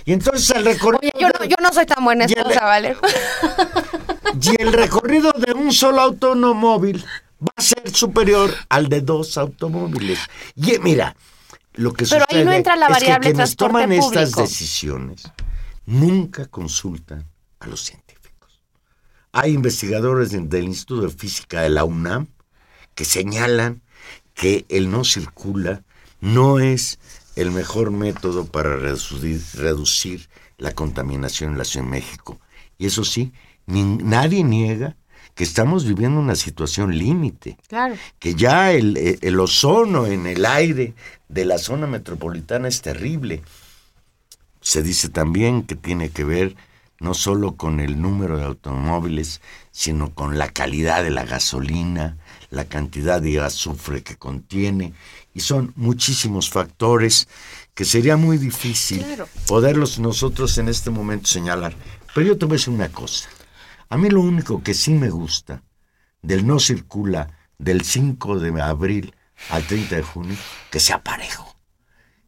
Y 0.04 0.12
entonces 0.12 0.50
el 0.50 0.64
recorrido... 0.64 1.12
yo, 1.20 1.28
no, 1.28 1.44
yo 1.44 1.56
no 1.62 1.72
soy 1.72 1.86
tan 1.86 2.04
buena 2.04 2.24
esposa, 2.24 2.64
¿vale? 2.64 2.96
Y 4.42 4.62
el 4.62 4.72
recorrido 4.72 5.32
de 5.32 5.52
un 5.52 5.72
solo 5.72 6.00
automóvil 6.00 7.04
va 7.40 7.52
a 7.54 7.62
ser 7.62 7.90
superior 7.92 8.52
al 8.68 8.88
de 8.88 9.00
dos 9.00 9.36
automóviles. 9.38 10.18
Y 10.56 10.78
mira, 10.78 11.14
lo 11.80 11.94
que 11.94 12.04
Pero 12.04 12.26
ahí 12.28 12.44
no 12.44 12.52
entra 12.52 12.76
la 12.76 12.88
variable 12.88 13.28
es 13.28 13.32
que 13.32 13.32
quienes 13.32 13.56
toman 13.56 13.92
estas 13.92 14.32
decisiones 14.32 15.22
nunca 15.86 16.46
consultan 16.46 17.26
a 17.58 17.66
los 17.66 17.80
científicos. 17.80 18.62
Hay 19.32 19.52
investigadores 19.52 20.30
del 20.30 20.64
Instituto 20.64 21.02
de 21.02 21.10
Física 21.10 21.62
de 21.62 21.70
la 21.70 21.84
UNAM 21.84 22.26
que 22.94 23.04
señalan 23.04 23.80
que 24.34 24.66
el 24.68 24.90
no 24.90 25.04
circula 25.04 25.82
no 26.20 26.58
es 26.58 26.98
el 27.34 27.50
mejor 27.50 27.90
método 27.90 28.44
para 28.44 28.76
reducir, 28.76 29.42
reducir 29.54 30.28
la 30.58 30.72
contaminación 30.72 31.52
en 31.52 31.58
la 31.58 31.64
Ciudad 31.64 31.86
de 31.86 31.92
México. 31.92 32.38
Y 32.76 32.86
eso 32.86 33.04
sí, 33.04 33.32
nadie 33.66 34.44
niega 34.44 34.96
que 35.34 35.44
estamos 35.44 35.84
viviendo 35.84 36.20
una 36.20 36.34
situación 36.34 36.96
límite. 36.96 37.56
Claro. 37.68 37.96
Que 38.18 38.34
ya 38.34 38.72
el, 38.72 38.96
eh, 38.96 39.18
el, 39.22 39.38
ozono 39.40 40.06
en 40.06 40.26
el 40.26 40.44
aire 40.44 40.94
de 41.28 41.44
la 41.44 41.58
zona 41.58 41.86
metropolitana 41.86 42.68
es 42.68 42.82
terrible. 42.82 43.42
Se 44.60 44.82
dice 44.82 45.08
también 45.08 45.62
que 45.62 45.74
tiene 45.76 46.10
que 46.10 46.24
ver 46.24 46.56
no 47.00 47.14
solo 47.14 47.56
con 47.56 47.80
el 47.80 48.00
número 48.00 48.36
de 48.36 48.44
automóviles, 48.44 49.40
sino 49.72 50.14
con 50.14 50.36
la 50.36 50.50
calidad 50.50 51.02
de 51.02 51.10
la 51.10 51.24
gasolina, 51.24 52.18
la 52.50 52.66
cantidad 52.66 53.22
de 53.22 53.40
azufre 53.40 54.02
que 54.02 54.16
contiene, 54.16 54.92
y 55.32 55.40
son 55.40 55.72
muchísimos 55.76 56.50
factores 56.50 57.26
que 57.74 57.86
sería 57.86 58.18
muy 58.18 58.36
difícil 58.36 59.04
poderlos 59.46 59.98
nosotros 59.98 60.58
en 60.58 60.68
este 60.68 60.90
momento 60.90 61.28
señalar. 61.28 61.74
Pero 62.14 62.26
yo 62.26 62.38
te 62.38 62.44
voy 62.44 62.54
a 62.54 62.58
decir 62.58 62.74
una 62.74 62.90
cosa. 62.90 63.30
A 63.92 63.96
mí 63.96 64.08
lo 64.08 64.20
único 64.20 64.62
que 64.62 64.72
sí 64.72 64.92
me 64.92 65.10
gusta 65.10 65.64
del 66.22 66.46
no 66.46 66.60
circula 66.60 67.28
del 67.58 67.82
5 67.82 68.38
de 68.38 68.62
abril 68.62 69.16
al 69.48 69.64
30 69.64 69.96
de 69.96 70.02
junio, 70.02 70.36
que 70.70 70.78
sea 70.78 71.02
parejo. 71.02 71.56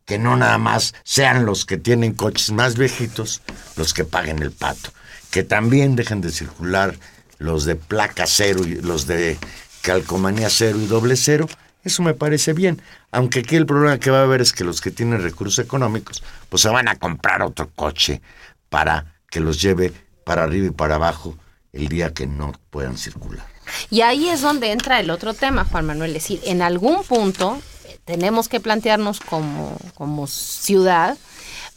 Que 0.05 0.19
no 0.19 0.37
nada 0.37 0.59
más 0.59 0.93
sean 1.05 1.47
los 1.47 1.65
que 1.65 1.77
tienen 1.77 2.15
coches 2.15 2.51
más 2.51 2.77
viejitos 2.77 3.43
los 3.77 3.95
que 3.95 4.05
paguen 4.05 4.43
el 4.43 4.51
pato. 4.51 4.91
Que 5.31 5.45
también 5.45 5.95
dejen 5.95 6.21
de 6.21 6.33
circular 6.33 6.97
los 7.39 7.65
de 7.65 7.77
placa 7.77 8.27
cero 8.27 8.63
y 8.67 8.81
los 8.81 9.07
de 9.07 9.39
calcomanía 9.83 10.51
cero 10.51 10.81
y 10.81 10.87
doble 10.87 11.15
cero. 11.15 11.47
Eso 11.85 12.03
me 12.03 12.15
parece 12.15 12.55
bien. 12.55 12.83
Aunque 13.13 13.39
aquí 13.39 13.55
el 13.55 13.67
problema 13.67 14.01
que 14.01 14.11
va 14.11 14.19
a 14.19 14.25
haber 14.25 14.41
es 14.41 14.53
que 14.53 14.65
los 14.65 14.81
que 14.81 14.91
tienen 14.91 15.23
recursos 15.23 15.65
económicos, 15.65 16.25
pues 16.49 16.63
se 16.63 16.71
van 16.71 16.89
a 16.89 16.97
comprar 16.97 17.41
otro 17.41 17.71
coche 17.71 18.21
para 18.69 19.15
que 19.31 19.39
los 19.39 19.63
lleve 19.63 19.93
para 20.25 20.43
arriba 20.43 20.67
y 20.67 20.71
para 20.71 20.97
abajo 20.97 21.39
el 21.73 21.89
día 21.89 22.12
que 22.12 22.27
no 22.27 22.53
puedan 22.70 22.99
circular. 22.99 23.47
Y 23.91 24.03
ahí 24.03 24.29
es 24.29 24.43
donde 24.43 24.73
entra 24.73 25.01
el 25.01 25.11
otro 25.11 25.35
tema, 25.35 25.64
Juan 25.64 25.87
Manuel, 25.87 26.11
es 26.16 26.23
decir, 26.23 26.41
en 26.45 26.62
algún 26.62 27.03
punto 27.05 27.61
eh, 27.87 27.99
tenemos 28.05 28.49
que 28.49 28.61
plantearnos 28.61 29.20
como, 29.20 29.79
como 29.95 30.27
ciudad 30.27 31.16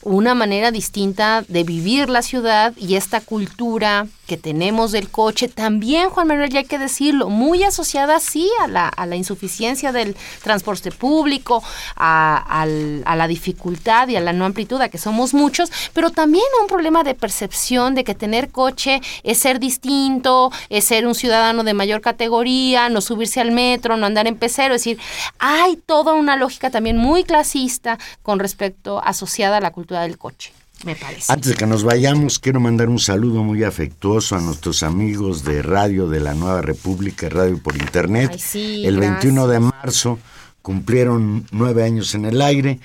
una 0.05 0.35
manera 0.35 0.71
distinta 0.71 1.43
de 1.47 1.63
vivir 1.63 2.09
la 2.09 2.21
ciudad 2.21 2.73
y 2.77 2.95
esta 2.95 3.21
cultura 3.21 4.07
que 4.27 4.37
tenemos 4.37 4.91
del 4.91 5.09
coche, 5.09 5.47
también, 5.47 6.09
Juan 6.09 6.27
Manuel, 6.27 6.49
ya 6.49 6.59
hay 6.59 6.65
que 6.65 6.79
decirlo, 6.79 7.29
muy 7.29 7.63
asociada 7.63 8.19
sí 8.19 8.49
a 8.61 8.67
la, 8.67 8.87
a 8.87 9.05
la 9.05 9.15
insuficiencia 9.15 9.91
del 9.91 10.15
transporte 10.43 10.91
público, 10.91 11.63
a, 11.95 12.65
la 12.65 13.27
dificultad 13.27 14.07
y 14.07 14.15
a 14.15 14.21
la 14.21 14.33
no 14.33 14.45
amplitud, 14.45 14.81
a 14.81 14.89
que 14.89 14.97
somos 14.97 15.33
muchos, 15.33 15.71
pero 15.93 16.09
también 16.09 16.45
a 16.57 16.61
un 16.61 16.67
problema 16.67 17.03
de 17.03 17.13
percepción 17.13 17.95
de 17.95 18.03
que 18.03 18.15
tener 18.15 18.51
coche 18.51 19.01
es 19.23 19.37
ser 19.37 19.59
distinto, 19.59 20.51
es 20.69 20.85
ser 20.85 21.07
un 21.07 21.15
ciudadano 21.15 21.63
de 21.63 21.73
mayor 21.73 22.01
categoría, 22.01 22.89
no 22.89 23.01
subirse 23.01 23.41
al 23.41 23.51
metro, 23.51 23.97
no 23.97 24.05
andar 24.05 24.27
en 24.27 24.37
pecero, 24.37 24.75
es 24.75 24.81
decir, 24.81 24.99
hay 25.39 25.77
toda 25.77 26.13
una 26.13 26.35
lógica 26.35 26.69
también 26.69 26.97
muy 26.97 27.23
clasista 27.23 27.97
con 28.23 28.39
respecto 28.39 29.01
asociada 29.03 29.57
a 29.57 29.61
la 29.61 29.71
cultura 29.71 29.94
del 30.01 30.17
coche. 30.17 30.51
Me 30.83 30.95
parece. 30.95 31.31
Antes 31.31 31.51
de 31.51 31.57
que 31.57 31.65
nos 31.65 31.83
vayamos, 31.83 32.39
quiero 32.39 32.59
mandar 32.59 32.89
un 32.89 32.99
saludo 32.99 33.43
muy 33.43 33.63
afectuoso 33.63 34.35
a 34.35 34.41
nuestros 34.41 34.83
amigos 34.83 35.43
de 35.43 35.61
Radio 35.61 36.07
de 36.07 36.19
la 36.19 36.33
Nueva 36.33 36.61
República, 36.61 37.29
Radio 37.29 37.57
por 37.57 37.75
Internet. 37.77 38.39
el 38.53 38.99
21 38.99 39.47
de 39.47 39.59
marzo 39.59 40.19
cumplieron 40.61 41.47
nueve 41.51 41.83
años 41.83 42.13
en 42.15 42.25
el 42.25 42.41
aire 42.41 42.79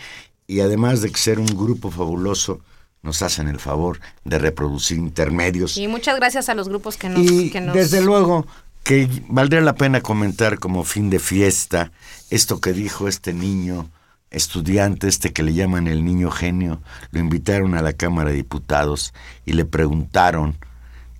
y 0.46 0.60
además 0.60 1.02
de 1.02 1.10
ser 1.14 1.38
un 1.38 1.46
grupo 1.46 1.90
fabuloso, 1.90 2.60
nos 3.02 3.22
hacen 3.22 3.48
el 3.48 3.58
favor 3.58 4.00
de 4.24 4.38
reproducir 4.38 4.98
intermedios. 4.98 5.76
Y 5.76 5.88
muchas 5.88 6.16
gracias 6.16 6.48
a 6.48 6.54
los 6.54 6.68
grupos 6.68 6.96
que 6.96 7.08
nos... 7.08 7.20
Y 7.20 7.50
que 7.50 7.60
nos... 7.60 7.74
desde 7.74 8.02
luego 8.02 8.46
que 8.82 9.08
valdría 9.28 9.60
la 9.60 9.74
pena 9.74 10.00
comentar 10.00 10.58
como 10.58 10.84
fin 10.84 11.10
de 11.10 11.18
fiesta 11.18 11.92
esto 12.30 12.60
que 12.60 12.72
dijo 12.72 13.08
este 13.08 13.32
niño 13.32 13.90
estudiante, 14.30 15.08
este 15.08 15.32
que 15.32 15.42
le 15.42 15.54
llaman 15.54 15.88
el 15.88 16.04
niño 16.04 16.30
genio, 16.30 16.80
lo 17.10 17.20
invitaron 17.20 17.74
a 17.74 17.82
la 17.82 17.92
Cámara 17.92 18.30
de 18.30 18.36
Diputados 18.36 19.12
y 19.44 19.52
le 19.52 19.64
preguntaron, 19.64 20.56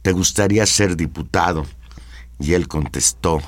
¿te 0.02 0.12
gustaría 0.12 0.64
ser 0.66 0.96
diputado? 0.96 1.66
Y 2.38 2.54
él 2.54 2.68
contestó, 2.68 3.42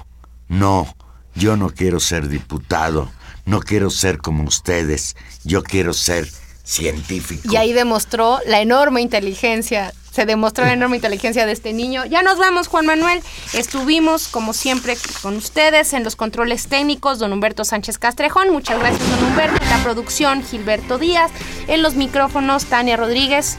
no, 0.49 0.95
yo 1.35 1.57
no 1.57 1.71
quiero 1.71 2.01
ser 2.01 2.29
diputado, 2.29 3.11
no 3.47 3.61
quiero 3.61 3.91
ser 3.91 4.19
como 4.19 4.45
ustedes, 4.45 5.17
yo 5.45 5.63
quiero 5.63 5.93
ser 5.93 6.29
científico. 6.65 7.49
Y 7.51 7.57
ahí 7.57 7.73
demostró 7.73 8.39
la 8.47 8.61
enorme 8.61 9.01
inteligencia, 9.01 9.93
se 10.13 10.27
demostró 10.27 10.65
la 10.67 10.75
enorme 10.75 10.97
inteligencia 10.97 11.47
de 11.47 11.53
este 11.53 11.73
niño. 11.73 12.05
Ya 12.05 12.23
nos 12.23 12.39
vamos, 12.39 12.69
Juan 12.69 12.85
Manuel. 12.85 13.23
Estuvimos, 13.55 14.29
como 14.29 14.53
siempre, 14.53 14.97
con 15.23 15.37
ustedes 15.37 15.95
en 15.95 16.05
los 16.05 16.17
controles 16.17 16.69
técnicos, 16.69 17.19
don 17.19 17.33
Humberto 17.33 17.65
Sánchez 17.65 17.97
Castrejón. 17.99 18.51
Muchas 18.51 18.79
gracias, 18.79 19.09
don 19.09 19.25
Humberto. 19.25 19.63
En 19.63 19.71
la 19.71 19.83
producción, 19.83 20.45
Gilberto 20.45 20.99
Díaz. 20.99 21.31
En 21.67 21.83
los 21.83 21.95
micrófonos, 21.95 22.67
Tania 22.67 22.99
Rodríguez. 22.99 23.57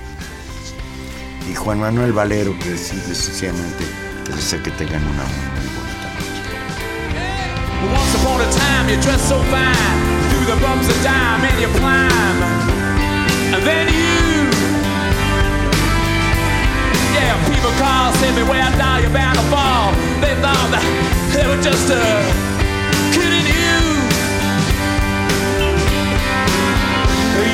Y 1.50 1.56
Juan 1.56 1.80
Manuel 1.80 2.14
Valero, 2.14 2.58
que 2.60 2.70
decide 2.70 3.16
sencillamente 3.16 3.84
que 4.24 4.34
desea 4.34 4.62
que 4.62 4.72
tengan 4.72 5.04
una 5.04 5.24
muy, 5.24 5.68
bonita 5.76 6.08
noche. 6.14 6.44
Once 7.92 8.16
upon 8.22 8.42
a 8.42 8.50
time 8.52 8.90
you 8.90 9.02
dressed 9.02 9.28
so 9.28 9.42
fine 9.52 9.76
Through 10.30 10.56
the 10.56 10.62
bumps 10.62 10.88
of 10.88 11.04
time 11.04 11.44
and 11.44 11.60
you 11.60 11.68
climb 11.80 12.44
And 13.54 13.64
then 13.64 13.88
you 13.94 14.33
Yeah, 17.14 17.34
people 17.48 17.72
call, 17.78 18.12
send 18.14 18.36
me 18.36 18.44
where 18.44 18.62
I 18.62 18.76
die, 18.78 19.00
you're 19.02 19.14
bound 19.14 19.38
to 19.38 19.46
fall. 19.54 19.92
They 20.22 20.34
thought 20.42 20.70
that 20.74 20.84
they 21.34 21.46
were 21.48 21.62
just 21.62 21.90
a 21.90 22.02
kidding 23.14 23.48
you. 23.48 23.78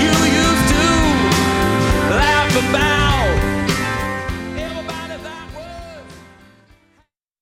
You 0.04 0.16
used 0.44 0.66
to 0.74 0.86
laugh 2.16 2.70
about. 2.70 3.09